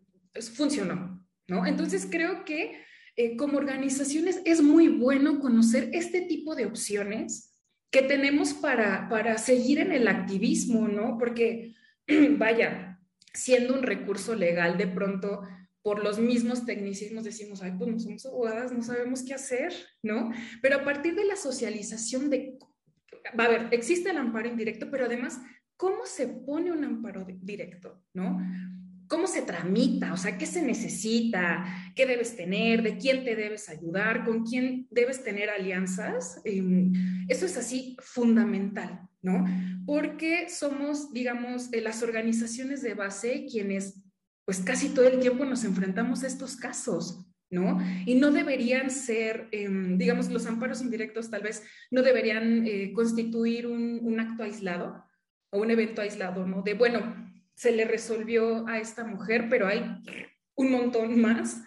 funcionó, 0.54 1.26
¿no? 1.48 1.66
Entonces 1.66 2.08
creo 2.10 2.44
que 2.46 2.82
eh, 3.16 3.36
como 3.38 3.58
organizaciones 3.58 4.42
es 4.46 4.62
muy 4.62 4.88
bueno 4.88 5.40
conocer 5.40 5.90
este 5.94 6.22
tipo 6.22 6.56
de 6.56 6.66
opciones 6.66 7.56
que 7.92 8.02
tenemos 8.02 8.54
para, 8.54 9.10
para 9.10 9.38
seguir 9.38 9.80
en 9.80 9.92
el 9.92 10.08
activismo, 10.08 10.88
¿no? 10.88 11.18
Porque, 11.18 11.74
vaya, 12.38 12.91
siendo 13.34 13.74
un 13.74 13.84
recurso 13.84 14.36
legal, 14.36 14.78
de 14.78 14.88
pronto 14.88 15.42
por 15.82 16.04
los 16.04 16.20
mismos 16.20 16.66
tecnicismos 16.66 17.24
decimos, 17.24 17.62
ay, 17.62 17.74
pues 17.78 17.90
no 17.90 18.00
somos 18.00 18.26
abogadas, 18.26 18.72
no 18.72 18.84
sabemos 18.84 19.24
qué 19.24 19.34
hacer, 19.34 19.74
¿no? 20.04 20.32
Pero 20.62 20.78
a 20.78 20.84
partir 20.84 21.16
de 21.16 21.26
la 21.26 21.36
socialización 21.36 22.30
de, 22.30 22.60
va 23.40 23.46
a 23.46 23.50
ver, 23.50 23.68
existe 23.72 24.12
el 24.12 24.18
amparo 24.18 24.48
indirecto, 24.48 24.90
pero 24.92 25.06
además, 25.06 25.40
¿cómo 25.78 26.06
se 26.06 26.28
pone 26.28 26.72
un 26.72 26.84
amparo 26.84 27.26
directo, 27.42 28.04
¿no? 28.14 28.40
¿Cómo 29.12 29.28
se 29.28 29.42
tramita? 29.42 30.14
O 30.14 30.18
sea, 30.18 30.38
¿qué 30.38 30.46
se 30.46 30.62
necesita? 30.62 31.66
¿Qué 31.98 32.06
debes 32.06 32.38
tener? 32.38 32.82
¿De 32.82 32.96
quién 32.96 33.26
te 33.26 33.36
debes 33.36 33.68
ayudar? 33.68 34.24
¿Con 34.24 34.46
quién 34.46 34.88
debes 34.90 35.22
tener 35.22 35.50
alianzas? 35.50 36.40
Em, 36.46 36.94
eso 37.28 37.46
es 37.46 37.58
así 37.58 37.98
fundamental, 38.00 39.02
¿no? 39.22 39.44
Porque 39.86 40.48
somos, 40.48 41.12
digamos, 41.12 41.74
eh, 41.74 41.82
las 41.82 42.04
organizaciones 42.04 42.82
de 42.82 42.94
base 42.94 43.48
quienes, 43.52 44.02
pues 44.46 44.62
casi 44.62 44.88
todo 44.94 45.10
el 45.10 45.20
tiempo 45.20 45.44
nos 45.44 45.66
enfrentamos 45.66 46.24
a 46.24 46.28
estos 46.28 46.56
casos, 46.56 47.28
¿no? 47.50 47.82
Y 48.06 48.16
no 48.16 48.32
deberían 48.32 48.90
ser, 48.90 49.50
em, 49.52 49.98
digamos, 49.98 50.30
los 50.30 50.46
amparos 50.46 50.82
indirectos 50.82 51.30
tal 51.30 51.44
vez 51.44 51.64
no 51.92 52.02
deberían 52.02 52.66
eh, 52.66 52.94
constituir 52.94 53.68
un, 53.68 54.00
un, 54.04 54.22
acto 54.22 54.44
aislado 54.44 55.04
o 55.50 55.60
un 55.60 55.70
evento 55.70 56.02
aislado, 56.02 56.48
¿no? 56.48 56.62
De, 56.62 56.76
bueno, 56.76 57.21
se 57.62 57.72
le 57.72 57.86
resolvió 57.86 58.68
a 58.68 58.80
esta 58.80 59.04
mujer, 59.04 59.46
pero 59.48 59.68
hay 59.68 59.86
un 60.56 60.72
montón 60.72 61.22
más 61.22 61.62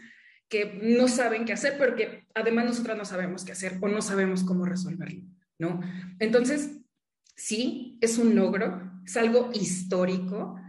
que 0.48 0.80
no 0.82 1.06
saben 1.06 1.44
qué 1.44 1.52
hacer, 1.52 1.78
porque 1.78 2.26
además 2.34 2.64
nosotras 2.64 2.98
no 2.98 3.04
sabemos 3.04 3.44
qué 3.44 3.52
hacer 3.52 3.78
o 3.80 3.86
no 3.86 4.02
sabemos 4.02 4.42
cómo 4.42 4.64
resolverlo, 4.64 5.22
¿no? 5.56 5.80
Entonces, 6.18 6.80
sí, 7.36 7.96
es 8.00 8.18
un 8.18 8.34
logro, 8.34 8.82
es 9.06 9.16
algo 9.16 9.52
histórico, 9.54 10.60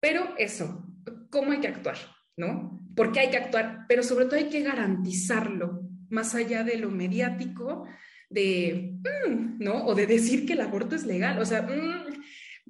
pero 0.00 0.34
eso, 0.36 0.86
¿cómo 1.30 1.52
hay 1.52 1.60
que 1.60 1.68
actuar? 1.68 1.96
¿No? 2.36 2.86
Porque 2.94 3.20
hay 3.20 3.30
que 3.30 3.38
actuar, 3.38 3.86
pero 3.88 4.02
sobre 4.02 4.26
todo 4.26 4.36
hay 4.36 4.50
que 4.50 4.62
garantizarlo, 4.62 5.80
más 6.10 6.34
allá 6.34 6.62
de 6.62 6.76
lo 6.76 6.90
mediático, 6.90 7.86
de, 8.28 8.98
mm, 9.26 9.64
¿no? 9.64 9.86
O 9.86 9.94
de 9.94 10.06
decir 10.06 10.44
que 10.44 10.52
el 10.52 10.60
aborto 10.60 10.94
es 10.94 11.06
legal, 11.06 11.38
o 11.38 11.46
sea, 11.46 11.62
mm, 11.62 12.18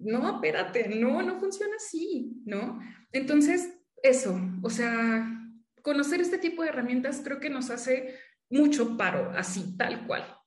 no, 0.00 0.34
espérate, 0.34 0.88
no, 0.88 1.22
no 1.22 1.38
funciona 1.38 1.76
así, 1.76 2.42
¿no? 2.44 2.80
Entonces, 3.12 3.74
eso, 4.02 4.40
o 4.62 4.70
sea, 4.70 5.26
conocer 5.82 6.20
este 6.20 6.38
tipo 6.38 6.62
de 6.62 6.68
herramientas 6.68 7.20
creo 7.22 7.40
que 7.40 7.50
nos 7.50 7.70
hace 7.70 8.14
mucho 8.50 8.96
paro, 8.96 9.30
así, 9.36 9.76
tal 9.76 10.06
cual. 10.06 10.38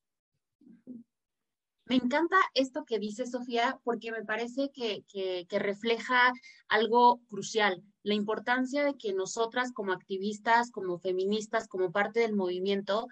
Me 1.92 1.98
encanta 1.98 2.38
esto 2.54 2.86
que 2.86 3.00
dice 3.00 3.26
Sofía 3.26 3.78
porque 3.84 4.14
me 4.14 4.24
parece 4.24 4.72
que, 4.74 5.04
refleja 5.50 6.32
algo 6.70 7.20
crucial, 7.28 7.84
la 8.04 8.14
importancia 8.14 8.86
de 8.86 8.96
que 8.96 9.12
nosotras 9.12 9.74
como 9.74 9.92
activistas, 9.92 10.72
como 10.72 11.00
feministas, 11.00 11.68
como 11.68 11.92
parte 11.92 12.22
del 12.22 12.34
movimiento, 12.34 13.08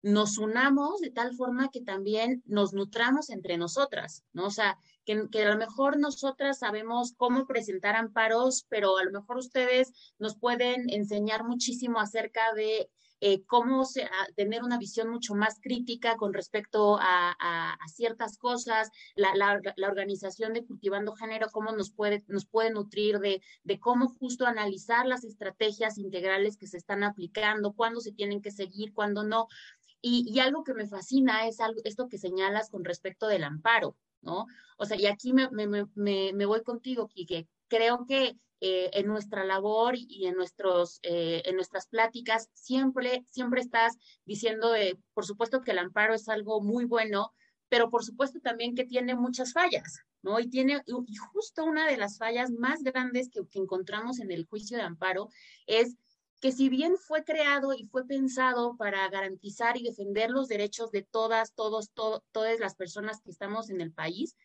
nos 0.00 0.38
unamos 0.38 1.00
de 1.00 1.10
tal 1.10 1.34
forma 1.34 1.68
que 1.68 1.82
también 1.82 2.42
nos 2.46 2.72
nutramos 2.72 3.28
entre 3.28 3.58
nosotras, 3.58 4.24
¿no? 4.32 4.46
O 4.46 4.50
sea, 4.50 4.78
que, 5.04 5.42
a 5.42 5.50
lo 5.50 5.56
mejor 5.56 5.98
nosotras 5.98 6.58
sabemos 6.58 7.14
cómo 7.16 7.46
presentar 7.46 7.96
amparos, 7.96 8.66
pero 8.68 8.98
a 8.98 9.04
lo 9.04 9.10
mejor 9.10 9.38
ustedes 9.38 9.92
nos 10.18 10.36
pueden 10.36 10.90
enseñar 10.90 11.44
muchísimo 11.44 12.00
acerca 12.00 12.52
de 12.54 12.90
eh, 13.24 13.44
cómo 13.46 13.84
tener 14.34 14.64
una 14.64 14.78
visión 14.78 15.08
mucho 15.08 15.36
más 15.36 15.60
crítica 15.60 16.16
con 16.16 16.32
respecto 16.32 16.98
a, 17.00 17.76
ciertas 17.86 18.36
cosas, 18.36 18.90
la, 19.14 19.60
organización 19.86 20.54
de 20.54 20.64
Cultivando 20.64 21.14
Género, 21.14 21.46
cómo 21.52 21.70
nos 21.70 21.92
puede, 21.92 22.24
nos 22.26 22.46
puede 22.46 22.70
nutrir 22.70 23.20
de, 23.20 23.40
de, 23.62 23.78
cómo 23.78 24.08
justo 24.08 24.46
analizar 24.46 25.06
las 25.06 25.22
estrategias 25.22 25.98
integrales 25.98 26.56
que 26.56 26.66
se 26.66 26.78
están 26.78 27.04
aplicando, 27.04 27.74
cuándo 27.74 28.00
se 28.00 28.12
tienen 28.12 28.42
que 28.42 28.50
seguir, 28.50 28.92
cuándo 28.92 29.22
no. 29.22 29.46
Y, 30.00 30.24
y 30.28 30.40
algo 30.40 30.64
que 30.64 30.74
me 30.74 30.88
fascina 30.88 31.46
es 31.46 31.60
algo, 31.60 31.80
esto 31.84 32.08
que 32.08 32.18
señalas 32.18 32.70
con 32.70 32.84
respecto 32.84 33.28
del 33.28 33.44
amparo, 33.44 33.96
¿no? 34.22 34.46
O 34.78 34.86
sea, 34.86 34.96
y 34.96 35.06
aquí 35.06 35.32
me, 35.32 36.46
voy 36.46 36.62
contigo, 36.62 37.08
Quique. 37.08 37.46
Creo 37.68 38.04
que 38.06 38.36
eh, 38.60 38.90
en 38.94 39.06
nuestra 39.06 39.44
labor 39.44 39.94
y 39.96 40.26
en, 40.26 40.34
nuestros, 40.34 41.00
eh, 41.02 41.42
en 41.44 41.56
nuestras 41.56 41.86
pláticas, 41.86 42.48
siempre, 42.54 43.24
siempre 43.30 43.60
estás 43.60 43.98
diciendo, 44.24 44.72
por 45.14 45.26
supuesto 45.26 45.62
que 45.62 45.72
el 45.72 45.78
amparo 45.78 46.14
es 46.14 46.28
algo 46.28 46.60
muy 46.60 46.84
bueno, 46.84 47.32
pero 47.68 47.88
por 47.88 48.04
supuesto 48.04 48.38
también 48.40 48.74
que 48.74 48.84
tiene 48.84 49.14
muchas 49.14 49.54
fallas, 49.54 50.00
¿no? 50.22 50.38
Y 50.38 50.48
tiene, 50.48 50.82
y 50.86 51.16
justo 51.16 51.64
una 51.64 51.86
de 51.86 51.96
las 51.96 52.18
fallas 52.18 52.50
más 52.50 52.82
grandes 52.82 53.30
que 53.30 53.40
encontramos 53.58 54.20
en 54.20 54.30
el 54.30 54.44
juicio 54.44 54.76
de 54.76 54.82
amparo 54.82 55.30
es 55.66 55.96
que 56.42 56.50
si 56.50 56.68
bien 56.68 56.96
fue 56.98 57.22
creado 57.22 57.72
y 57.72 57.84
fue 57.84 58.04
pensado 58.04 58.76
para 58.76 59.08
garantizar 59.08 59.76
y 59.76 59.84
defender 59.84 60.28
los 60.28 60.48
derechos 60.48 60.90
de 60.90 61.02
todas, 61.02 61.54
todos, 61.54 61.92
todas 61.92 62.58
las 62.58 62.74
personas 62.74 63.22
que 63.22 63.30
estamos 63.30 63.70
en 63.70 63.80
el 63.80 63.92
país, 63.92 64.36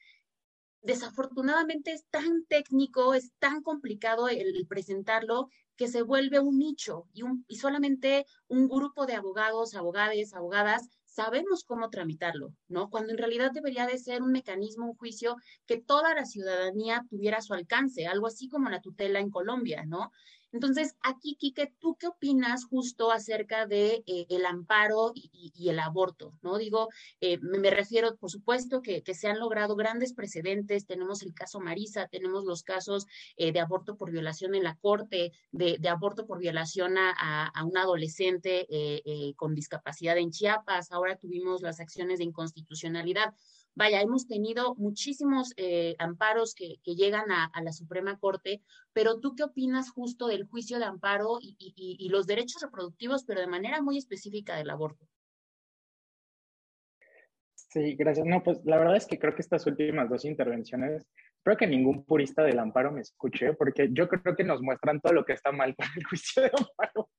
desafortunadamente 0.83 1.91
es 1.91 2.05
tan 2.11 2.45
técnico, 2.45 3.15
es 3.15 3.31
tan 3.39 3.63
complicado 3.63 4.29
el, 4.29 4.67
presentarlo 4.67 5.49
que 5.75 5.87
se 5.87 6.03
vuelve 6.03 6.39
un 6.39 6.59
nicho 6.59 7.07
y, 7.13 7.23
un, 7.23 7.43
y 7.47 7.55
solamente 7.55 8.27
un 8.47 8.67
grupo 8.67 9.07
de 9.07 9.15
abogados, 9.15 9.73
abogadas, 9.73 10.35
abogadas 10.35 10.87
sabemos 11.17 11.63
cómo 11.63 11.89
tramitarlo, 11.89 12.53
¿no? 12.67 12.91
Cuando 12.91 13.11
en 13.11 13.17
realidad 13.17 13.51
debería 13.51 13.87
de 13.87 13.97
ser 13.97 14.21
un 14.21 14.31
mecanismo, 14.31 14.85
un 14.85 14.95
juicio 14.95 15.35
que 15.65 15.81
toda 15.81 16.13
la 16.13 16.25
ciudadanía 16.25 17.07
tuviera 17.09 17.37
a 17.37 17.41
su 17.41 17.55
alcance, 17.55 18.05
algo 18.05 18.27
así 18.27 18.47
como 18.49 18.69
la 18.69 18.81
tutela 18.81 19.19
en 19.19 19.31
Colombia, 19.31 19.83
¿no? 19.87 20.11
Entonces, 20.57 20.95
aquí, 21.03 21.35
Quique, 21.35 21.71
¿tú 21.79 21.95
qué 21.99 22.07
opinas 22.07 22.65
justo 22.65 23.11
acerca 23.11 23.67
de 23.67 24.03
eh, 24.07 24.25
el 24.27 24.43
amparo 24.43 25.11
y, 25.13 25.69
el 25.69 25.77
aborto? 25.77 26.33
¿No? 26.41 26.57
Digo, 26.57 26.89
eh, 27.21 27.37
me, 27.41 27.69
refiero, 27.69 28.15
por 28.15 28.31
supuesto, 28.31 28.81
que, 28.81 29.03
se 29.13 29.27
han 29.27 29.39
logrado 29.39 29.75
grandes 29.75 30.13
precedentes. 30.13 30.87
Tenemos 30.87 31.21
el 31.21 31.35
caso 31.35 31.59
Marisa, 31.59 32.07
tenemos 32.07 32.43
los 32.43 32.63
casos 32.63 33.05
eh, 33.35 33.51
de 33.51 33.59
aborto 33.59 33.97
por 33.97 34.09
violación 34.09 34.55
en 34.55 34.63
la 34.63 34.77
corte, 34.77 35.31
de, 35.51 35.77
aborto 35.87 36.25
por 36.25 36.39
violación 36.39 36.97
a, 36.97 37.11
a, 37.45 37.63
un 37.63 37.77
adolescente 37.77 38.65
con 39.35 39.53
discapacidad 39.53 40.17
en 40.17 40.31
Chiapas. 40.31 40.91
Ahora 40.91 41.17
tuvimos 41.17 41.61
las 41.61 41.79
acciones 41.79 42.17
de 42.17 42.23
inconstitucionalidad 42.23 43.35
vaya, 43.77 44.01
hemos 44.01 44.27
tenido 44.27 44.73
muchísimos 44.75 45.53
eh, 45.55 45.95
amparos 45.99 46.55
que, 46.55 46.79
llegan 46.83 47.31
a, 47.31 47.51
la 47.61 47.71
Suprema 47.71 48.17
Corte, 48.17 48.63
pero 48.91 49.19
tú 49.19 49.35
qué 49.35 49.43
opinas 49.43 49.91
justo 49.91 50.27
del 50.27 50.47
juicio 50.47 50.79
de 50.79 50.85
amparo 50.85 51.37
y 51.39 52.09
los 52.09 52.25
derechos 52.25 52.61
reproductivos, 52.63 53.23
pero 53.23 53.39
de 53.39 53.47
manera 53.47 53.81
muy 53.81 53.97
específica 53.97 54.55
del 54.55 54.71
aborto? 54.71 55.07
Sí, 57.69 57.95
gracias. 57.95 58.25
No, 58.25 58.43
pues 58.43 58.59
la 58.63 58.77
verdad 58.77 58.95
es 58.95 59.05
que 59.05 59.19
creo 59.19 59.35
que 59.35 59.41
estas 59.41 59.65
últimas 59.67 60.09
dos 60.09 60.23
intervenciones, 60.23 61.05
espero 61.35 61.57
que 61.57 61.67
ningún 61.67 62.05
purista 62.05 62.43
del 62.43 62.59
amparo 62.59 62.91
me 62.91 63.01
escuche, 63.01 63.53
porque 63.53 63.89
yo 63.91 64.07
creo 64.07 64.35
que 64.35 64.43
nos 64.45 64.61
muestran 64.61 65.01
todo 65.01 65.13
lo 65.13 65.25
que 65.25 65.33
está 65.33 65.51
mal 65.51 65.75
con 65.75 65.85
el 65.97 66.03
juicio 66.05 66.43
de 66.43 66.51
amparo. 66.57 67.09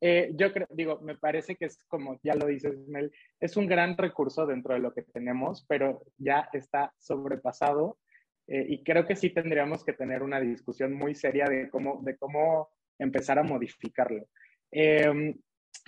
Eh, 0.00 0.30
yo 0.34 0.52
creo, 0.52 0.68
digo, 0.70 1.00
me 1.00 1.16
parece 1.16 1.56
que 1.56 1.66
es 1.66 1.78
como, 1.88 2.18
ya 2.22 2.34
lo 2.34 2.46
dices, 2.46 2.78
Mel, 2.86 3.12
es 3.40 3.56
un 3.56 3.66
gran 3.66 3.96
recurso 3.96 4.46
dentro 4.46 4.74
de 4.74 4.80
lo 4.80 4.94
que 4.94 5.02
tenemos, 5.02 5.64
pero 5.68 6.02
ya 6.18 6.48
está 6.52 6.94
sobrepasado 6.98 7.98
eh, 8.46 8.64
y 8.68 8.82
creo 8.84 9.04
que 9.06 9.16
sí 9.16 9.30
tendríamos 9.30 9.84
que 9.84 9.92
tener 9.92 10.22
una 10.22 10.40
discusión 10.40 10.94
muy 10.94 11.14
seria 11.14 11.46
de 11.46 11.68
cómo, 11.68 12.00
de 12.02 12.16
cómo 12.16 12.68
empezar 12.98 13.38
a 13.38 13.42
modificarlo. 13.42 14.28
Eh, 14.70 15.34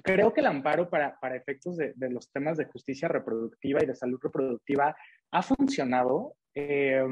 creo 0.03 0.33
que 0.33 0.41
el 0.41 0.47
amparo 0.47 0.89
para, 0.89 1.19
para 1.21 1.37
efectos 1.37 1.77
de, 1.77 1.93
de, 1.97 2.11
los 2.11 2.31
temas 2.31 2.57
de 2.57 2.67
justicia 2.67 3.09
reproductiva 3.09 3.83
y 3.83 3.87
de 3.87 3.95
salud 3.95 4.19
reproductiva 4.23 4.97
ha 5.31 5.43
funcionado. 5.43 6.37
Eh, 6.55 7.05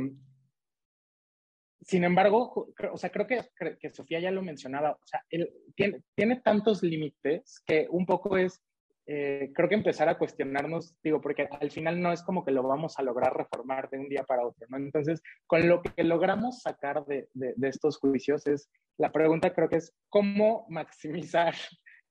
sin 1.81 2.05
embargo, 2.05 2.73
o 2.93 2.97
sea, 2.97 3.11
creo 3.11 3.27
que, 3.27 3.43
que, 3.79 3.91
Sofía 3.91 4.19
ya 4.19 4.31
lo 4.31 4.43
mencionaba, 4.43 4.93
o 4.93 5.07
sea, 5.07 5.23
él 5.29 5.51
tiene, 5.77 6.03
tiene 6.15 6.41
tantos 6.41 6.83
límites 6.83 7.63
que 7.67 7.87
un 7.91 8.07
poco 8.07 8.39
es, 8.39 8.63
eh, 9.07 9.51
creo 9.55 9.69
que 9.69 9.75
empezar 9.75 10.09
a 10.09 10.17
cuestionarnos, 10.17 10.97
digo, 11.03 11.21
porque 11.21 11.47
al 11.61 11.71
final 11.71 12.01
no 12.01 12.11
es 12.11 12.23
como 12.23 12.43
que 12.43 12.53
lo 12.53 12.63
vamos 12.63 12.99
a 12.99 13.03
lograr 13.03 13.37
reformar 13.37 13.91
de 13.91 13.99
un 13.99 14.09
día 14.09 14.23
para 14.23 14.47
otro, 14.47 14.67
¿no? 14.71 14.79
Entonces, 14.79 15.21
con 15.47 15.69
lo 15.69 15.83
que 15.83 16.05
logramos 16.05 16.63
sacar 16.63 17.05
de, 17.05 17.29
de, 17.35 17.53
de 17.55 17.69
estos 17.69 17.99
juicios 17.99 18.47
es, 18.47 18.71
la 18.97 19.13
pregunta 19.13 19.53
creo 19.53 19.69
que 19.69 19.77
es 19.77 19.93
cómo 20.09 20.65
maximizar 20.71 21.55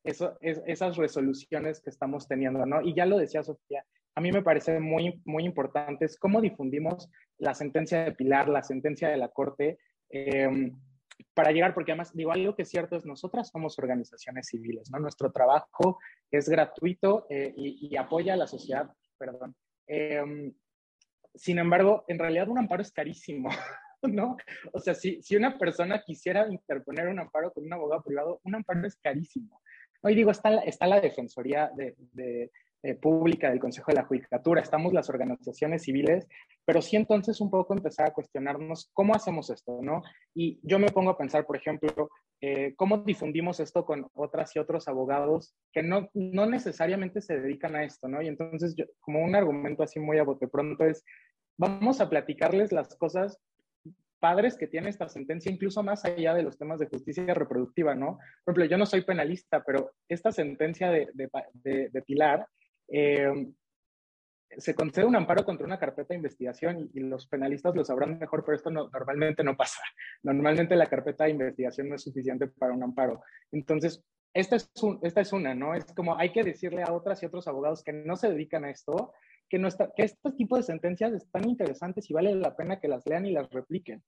eso, 0.04 0.38
es, 0.42 0.62
esas 0.66 0.98
resoluciones 0.98 1.82
que 1.82 1.90
estamos 1.90 2.28
teniendo, 2.28 2.66
¿no? 2.66 2.82
Y 2.82 2.94
ya 2.94 3.06
lo 3.06 3.18
decía 3.18 3.44
Sofía, 3.44 3.86
a 4.16 4.22
mí 4.22 4.32
me 4.32 4.44
parece 4.44 4.80
muy, 4.80 5.22
muy 5.26 5.44
importante 5.44 6.06
es 6.06 6.18
cómo 6.18 6.42
difundimos 6.42 7.10
la 7.38 7.54
sentencia 7.54 8.04
de 8.04 8.12
Pilar, 8.12 8.48
la 8.50 8.64
sentencia 8.64 9.10
de 9.10 9.18
la 9.18 9.30
Corte, 9.30 9.80
em, 10.10 10.78
para 11.34 11.52
llegar, 11.52 11.74
porque 11.74 11.92
además, 11.92 12.14
digo, 12.14 12.32
algo 12.32 12.56
que 12.56 12.64
es 12.64 12.70
cierto 12.70 12.96
es, 12.96 13.06
nosotras 13.06 13.50
somos 13.50 13.78
organizaciones 13.80 14.48
civiles, 14.48 14.90
¿no? 14.92 15.00
Nuestro 15.00 15.32
trabajo 15.32 16.00
es 16.30 16.50
gratuito 16.50 17.26
eh, 17.30 17.54
y, 17.56 17.96
apoya 17.96 18.34
a 18.34 18.38
la 18.38 18.48
sociedad, 18.48 18.92
perdón. 19.18 19.56
Em, 19.88 20.54
sin 21.34 21.58
embargo, 21.60 22.04
en 22.08 22.20
realidad 22.20 22.50
un 22.50 22.60
amparo 22.60 22.82
es 22.82 22.92
carísimo, 22.92 23.50
¿no? 24.04 24.38
O 24.74 24.80
sea, 24.80 24.94
si, 24.94 25.22
si 25.22 25.36
una 25.36 25.58
persona 25.58 26.04
quisiera 26.04 26.48
interponer 26.52 27.08
un 27.08 27.20
amparo 27.20 27.52
con 27.52 27.66
un 27.66 27.74
abogado 27.74 28.04
privado, 28.04 28.40
un 28.44 28.56
amparo 28.56 28.86
es 28.86 28.96
carísimo. 28.98 29.62
Hoy 30.06 30.16
digo, 30.16 30.32
está, 30.32 30.60
está 30.60 30.86
la 30.86 31.00
Defensoría 31.00 31.72
de, 31.76 32.52
Pública 33.02 33.50
del 33.50 33.62
Consejo 33.62 33.92
de 33.92 33.96
la 33.96 34.04
Judicatura, 34.04 34.62
estamos 34.62 34.92
las 34.92 35.10
organizaciones 35.10 35.84
civiles, 35.84 36.28
pero 36.66 36.82
sí 36.82 36.98
entonces 36.98 37.40
un 37.40 37.50
poco 37.50 37.74
empezar 37.74 38.08
a 38.08 38.14
cuestionarnos 38.14 38.90
cómo 38.92 39.16
hacemos 39.16 39.50
esto, 39.50 39.80
¿no? 39.82 40.04
Y 40.36 40.60
yo 40.64 40.80
me 40.80 40.90
pongo 40.90 41.12
a 41.12 41.18
pensar, 41.18 41.46
por 41.46 41.56
ejemplo, 41.56 42.10
eh, 42.42 42.74
cómo 42.76 42.98
difundimos 42.98 43.62
esto 43.62 43.86
con 43.86 44.10
otras 44.14 44.54
y 44.58 44.60
otros 44.60 44.90
abogados 44.90 45.56
que 45.72 45.82
no, 45.82 46.10
no 46.14 46.46
necesariamente 46.46 47.22
se 47.22 47.40
dedican 47.40 47.74
a 47.78 47.86
esto, 47.86 48.10
¿no? 48.10 48.22
Y 48.22 48.28
entonces, 48.28 48.76
yo, 48.76 48.84
como 49.00 49.24
un 49.24 49.34
argumento 49.34 49.82
así 49.84 50.02
muy 50.02 50.18
a 50.18 50.24
bote 50.24 50.50
pronto 50.50 50.84
es, 50.84 51.06
vamos 51.58 52.02
a 52.02 52.10
platicarles 52.10 52.74
las 52.74 52.98
cosas 52.98 53.40
padres 54.24 54.56
que 54.56 54.68
tiene 54.68 54.88
esta 54.88 55.10
sentencia, 55.10 55.52
incluso 55.52 55.84
más 55.84 56.06
allá 56.06 56.34
de 56.34 56.44
los 56.44 56.58
temas 56.58 56.80
de 56.80 56.88
justicia 56.88 57.34
reproductiva, 57.34 57.94
¿no? 57.94 58.20
Por 58.46 58.54
ejemplo, 58.54 58.64
yo 58.64 58.78
no 58.78 58.86
soy 58.86 59.02
penalista, 59.02 59.62
pero 59.66 59.92
esta 60.08 60.32
sentencia 60.32 60.90
de, 60.90 61.10
de, 61.14 62.02
Pilar 62.04 62.48
eh, 62.88 63.52
se 64.58 64.76
concede 64.76 65.04
un 65.04 65.18
amparo 65.18 65.44
contra 65.44 65.66
una 65.66 65.78
carpeta 65.78 66.14
de 66.14 66.20
investigación 66.20 66.90
y, 66.94 67.02
los 67.02 67.28
penalistas 67.28 67.76
lo 67.76 67.84
sabrán 67.84 68.18
mejor, 68.18 68.46
pero 68.46 68.56
esto 68.56 68.72
normalmente 68.72 69.44
no 69.44 69.58
pasa. 69.58 69.82
Normalmente 70.24 70.78
la 70.78 70.88
carpeta 70.88 71.26
de 71.26 71.32
investigación 71.32 71.90
no 71.90 71.96
es 71.96 72.04
suficiente 72.04 72.48
para 72.48 72.72
un 72.72 72.82
amparo. 72.82 73.24
Entonces, 73.52 74.06
esta 74.34 74.56
es, 74.56 74.72
esta 75.02 75.20
es 75.20 75.34
una, 75.34 75.54
¿no? 75.54 75.76
Es 75.76 75.84
como 75.94 76.18
hay 76.18 76.32
que 76.32 76.46
decirle 76.46 76.82
a 76.82 76.94
otras 76.94 77.22
y 77.22 77.26
otros 77.26 77.46
abogados 77.50 77.84
que 77.84 77.92
no 77.92 78.16
se 78.16 78.30
dedican 78.30 78.64
a 78.64 78.70
esto, 78.70 79.12
que, 79.54 79.60
no 79.60 79.68
está, 79.68 79.92
que 79.96 80.02
este 80.02 80.32
tipo 80.32 80.58
de 80.58 80.64
sentencias 80.64 81.14
están 81.14 81.48
interesantes 81.48 82.10
y 82.10 82.14
vale 82.14 82.34
la 82.34 82.56
pena 82.56 82.80
que 82.80 82.88
las 82.88 83.06
lean 83.06 83.28
y 83.28 83.34
las 83.34 83.52
repliquen. 83.52 84.02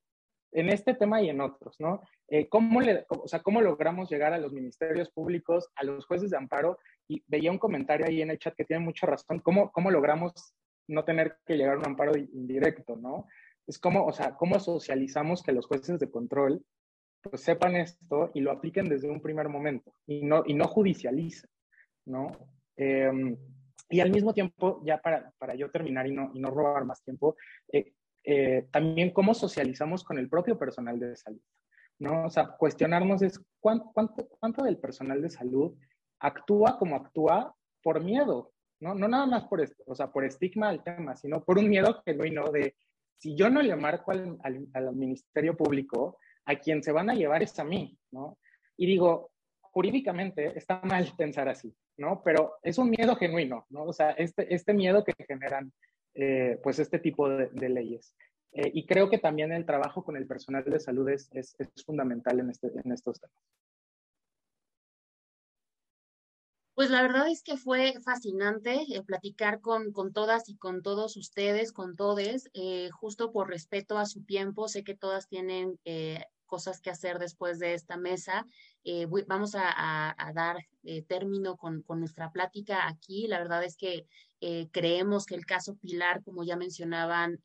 En 0.52 0.70
este 0.70 0.96
tema 0.96 1.22
y 1.22 1.30
en 1.30 1.40
otros, 1.40 1.80
¿no? 1.80 2.02
Eh, 2.28 2.50
¿cómo, 2.50 2.82
le, 2.82 3.06
o 3.10 3.28
sea, 3.28 3.44
¿Cómo 3.44 3.62
logramos 3.62 4.10
llegar 4.10 4.34
a 4.34 4.40
los 4.40 4.52
ministerios 4.52 5.12
públicos, 5.12 5.70
a 5.76 5.84
los 5.84 6.08
jueces 6.08 6.32
de 6.32 6.38
amparo? 6.38 6.80
Y 7.08 7.24
veía 7.28 7.52
un 7.52 7.60
comentario 7.60 8.08
ahí 8.08 8.24
en 8.24 8.32
el 8.32 8.40
chat 8.40 8.56
que 8.56 8.66
tiene 8.66 8.84
mucha 8.84 9.06
razón. 9.06 9.40
¿Cómo, 9.42 9.72
cómo 9.72 9.92
logramos 9.92 10.34
no 10.88 11.04
tener 11.04 11.38
que 11.46 11.58
llegar 11.58 11.76
a 11.76 11.80
un 11.80 11.86
amparo 11.86 12.18
indirecto, 12.18 12.96
¿no? 12.96 13.28
Es 13.68 13.78
como, 13.78 14.04
o 14.04 14.14
sea, 14.14 14.34
cómo 14.38 14.60
socializamos 14.60 15.44
que 15.44 15.52
los 15.52 15.68
jueces 15.68 16.00
de 16.00 16.10
control 16.10 16.66
pues 17.22 17.44
sepan 17.44 17.76
esto 17.76 18.32
y 18.34 18.42
lo 18.42 18.52
apliquen 18.52 18.90
desde 18.90 19.12
un 19.12 19.22
primer 19.22 19.48
momento 19.48 19.94
y 20.08 20.24
no, 20.24 20.42
y 20.48 20.56
no 20.56 20.68
judicialicen, 20.68 21.52
¿no? 22.06 22.32
Eh, 22.78 23.38
y 23.90 24.00
al 24.00 24.12
mismo 24.12 24.34
tiempo, 24.34 24.82
ya 24.86 25.02
para, 25.02 25.32
para 25.38 25.56
yo 25.56 25.70
terminar 25.70 26.08
y 26.08 26.12
no, 26.12 26.32
y 26.34 26.40
no 26.40 26.50
robar 26.50 26.86
más 26.86 27.04
tiempo, 27.04 27.36
eh, 27.72 27.94
eh, 28.24 28.68
también 28.72 29.12
cómo 29.12 29.34
socializamos 29.34 30.04
con 30.04 30.18
el 30.18 30.30
propio 30.30 30.58
personal 30.58 31.00
de 31.00 31.16
salud, 31.16 31.42
¿no? 32.00 32.26
O 32.26 32.30
sea, 32.30 32.48
cuestionarnos 32.48 33.22
es 33.22 33.40
cuánto, 33.60 33.92
cuánto, 33.94 34.28
cuánto 34.40 34.64
del 34.64 34.80
personal 34.80 35.22
de 35.22 35.30
salud 35.30 35.78
actúa 36.20 36.78
como 36.80 36.96
actúa 36.96 37.56
por 37.84 38.04
miedo, 38.04 38.52
¿no? 38.80 38.96
No 38.96 39.08
nada 39.08 39.28
más 39.28 39.44
por, 39.46 39.64
o 39.86 39.96
sea, 39.96 40.12
por 40.12 40.26
estigma 40.26 40.70
al 40.70 40.84
tema, 40.84 41.16
sino 41.16 41.44
por 41.44 41.60
un 41.60 41.70
miedo 41.70 42.02
que 42.04 42.16
no 42.16 42.52
de, 42.52 42.76
si 43.18 43.36
yo 43.36 43.50
no 43.50 43.62
le 43.62 43.76
marco 43.76 44.12
al, 44.12 44.38
al, 44.42 44.68
al 44.74 44.96
Ministerio 44.96 45.56
Público, 45.56 46.18
a 46.46 46.56
quien 46.56 46.82
se 46.84 46.92
van 46.92 47.10
a 47.10 47.16
llevar 47.16 47.44
es 47.44 47.58
a 47.60 47.64
mí, 47.64 47.98
¿no? 48.12 48.40
Y 48.78 48.88
digo, 48.88 49.32
jurídicamente 49.76 50.58
está 50.58 50.80
mal 50.84 51.12
pensar 51.18 51.50
así, 51.50 51.76
¿no? 51.98 52.22
Pero 52.24 52.54
es 52.64 52.78
un 52.78 52.90
miedo 52.90 53.14
genuino, 53.18 53.66
¿no? 53.70 53.84
O 53.84 53.92
sea, 53.92 54.12
este, 54.12 54.56
este 54.56 54.74
miedo 54.74 55.04
que 55.04 55.14
generan, 55.28 55.74
eh, 56.14 56.58
pues, 56.64 56.80
este 56.80 56.98
tipo 56.98 57.28
de, 57.28 57.70
leyes. 57.70 58.16
Eh, 58.54 58.72
y 58.74 58.86
creo 58.86 59.10
que 59.10 59.18
también 59.18 59.52
el 59.52 59.66
trabajo 59.66 60.06
con 60.06 60.16
el 60.16 60.28
personal 60.28 60.64
de 60.64 60.80
salud 60.80 61.10
es, 61.10 61.30
es, 61.34 61.58
fundamental 61.86 62.40
en, 62.40 62.52
este, 62.52 62.68
en 62.68 62.90
estos 62.94 63.20
temas. 63.20 63.36
Pues 66.74 66.90
la 66.90 67.02
verdad 67.02 67.30
es 67.30 67.44
que 67.44 67.58
fue 67.58 67.96
fascinante 68.02 68.82
eh, 68.90 69.04
platicar 69.04 69.60
con, 69.60 69.92
con, 69.92 70.14
todas 70.14 70.48
y 70.48 70.56
con 70.56 70.84
todos 70.84 71.18
ustedes, 71.18 71.74
con 71.74 71.98
todes, 71.98 72.50
justo 72.94 73.34
por 73.34 73.50
respeto 73.50 73.98
a 73.98 74.06
su 74.06 74.24
tiempo. 74.24 74.70
Sé 74.70 74.86
que 74.86 74.96
todas 74.96 75.28
tienen 75.28 75.78
cosas 76.46 76.82
que 76.82 76.90
hacer 76.90 77.20
después 77.20 77.60
de 77.60 77.74
esta 77.74 77.98
mesa. 77.98 78.46
Eh, 78.84 79.08
vamos 79.28 79.56
a, 79.56 80.16
dar 80.34 80.58
eh, 80.84 81.02
término 81.04 81.58
con, 81.58 81.84
nuestra 81.88 82.32
plática 82.32 82.88
aquí. 82.88 83.28
La 83.28 83.40
verdad 83.40 83.64
es 83.64 83.78
que 83.78 84.06
eh, 84.42 84.68
creemos 84.72 85.26
que 85.26 85.36
el 85.36 85.46
caso 85.46 85.76
Pilar, 85.76 86.24
como 86.24 86.44
ya 86.44 86.56
mencionaban 86.56 87.42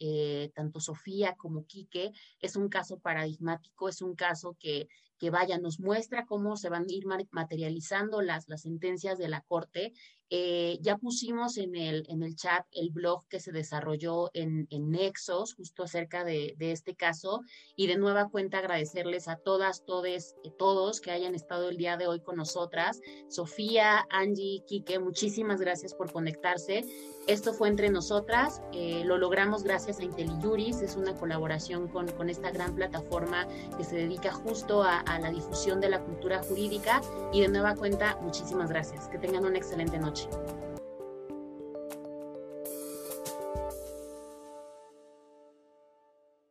tanto 0.54 0.80
Sofía 0.80 1.34
como 1.36 1.64
Quique, 1.64 2.12
es 2.40 2.56
un 2.56 2.68
caso 2.68 2.98
paradigmático, 2.98 3.88
es 3.88 4.02
un 4.02 4.14
caso 4.14 4.56
que, 4.58 4.88
que 5.18 5.30
vaya, 5.30 5.58
nos 5.58 5.80
muestra 5.80 6.26
cómo 6.26 6.56
se 6.56 6.68
van 6.68 6.84
a 6.84 6.92
ir 6.92 7.04
materializando 7.30 8.22
las, 8.22 8.48
las 8.48 8.62
sentencias 8.62 9.18
de 9.18 9.28
la 9.28 9.42
Corte 9.42 9.92
eh, 10.30 10.78
ya 10.80 10.96
pusimos 10.96 11.58
en 11.58 11.74
el, 11.74 12.06
en 12.08 12.22
el 12.22 12.36
chat 12.36 12.64
el 12.72 12.90
blog 12.90 13.26
que 13.28 13.40
se 13.40 13.50
desarrolló 13.50 14.30
en, 14.32 14.68
Nexos, 14.70 15.54
justo 15.54 15.82
acerca 15.82 16.24
de, 16.24 16.54
de, 16.56 16.70
este 16.70 16.94
caso. 16.94 17.40
Y 17.74 17.88
de 17.88 17.96
nueva 17.96 18.28
cuenta 18.28 18.58
agradecerles 18.58 19.26
a 19.26 19.36
todas, 19.36 19.84
todes, 19.84 20.36
eh, 20.44 20.50
todos 20.56 21.00
que 21.00 21.10
hayan 21.10 21.34
estado 21.34 21.68
el 21.68 21.76
día 21.76 21.96
de 21.96 22.06
hoy 22.06 22.20
con 22.20 22.36
nosotras. 22.36 23.00
Sofía, 23.28 24.06
Angie, 24.10 24.62
Quique, 24.66 25.00
muchísimas 25.00 25.60
gracias 25.60 25.94
por 25.94 26.12
conectarse. 26.12 26.84
Esto 27.26 27.52
fue 27.52 27.68
entre 27.68 27.90
nosotras, 27.90 28.62
eh, 28.72 29.02
lo 29.04 29.18
logramos 29.18 29.62
gracias 29.62 30.00
a 30.00 30.04
IntelliJuris, 30.04 30.80
es 30.80 30.96
una 30.96 31.14
colaboración 31.14 31.86
con, 31.86 32.08
con, 32.12 32.28
esta 32.28 32.50
gran 32.50 32.74
plataforma 32.74 33.46
que 33.76 33.84
se 33.84 33.96
dedica 33.96 34.32
justo 34.32 34.82
a, 34.82 35.00
a 35.00 35.18
la 35.20 35.30
difusión 35.30 35.80
de 35.80 35.90
la 35.90 36.00
cultura 36.00 36.42
jurídica. 36.42 37.00
Y 37.32 37.42
de 37.42 37.48
nueva 37.48 37.74
cuenta, 37.74 38.18
muchísimas 38.22 38.70
gracias. 38.70 39.08
Que 39.08 39.18
tengan 39.18 39.44
una 39.44 39.58
excelente 39.58 39.98
noche. 39.98 40.28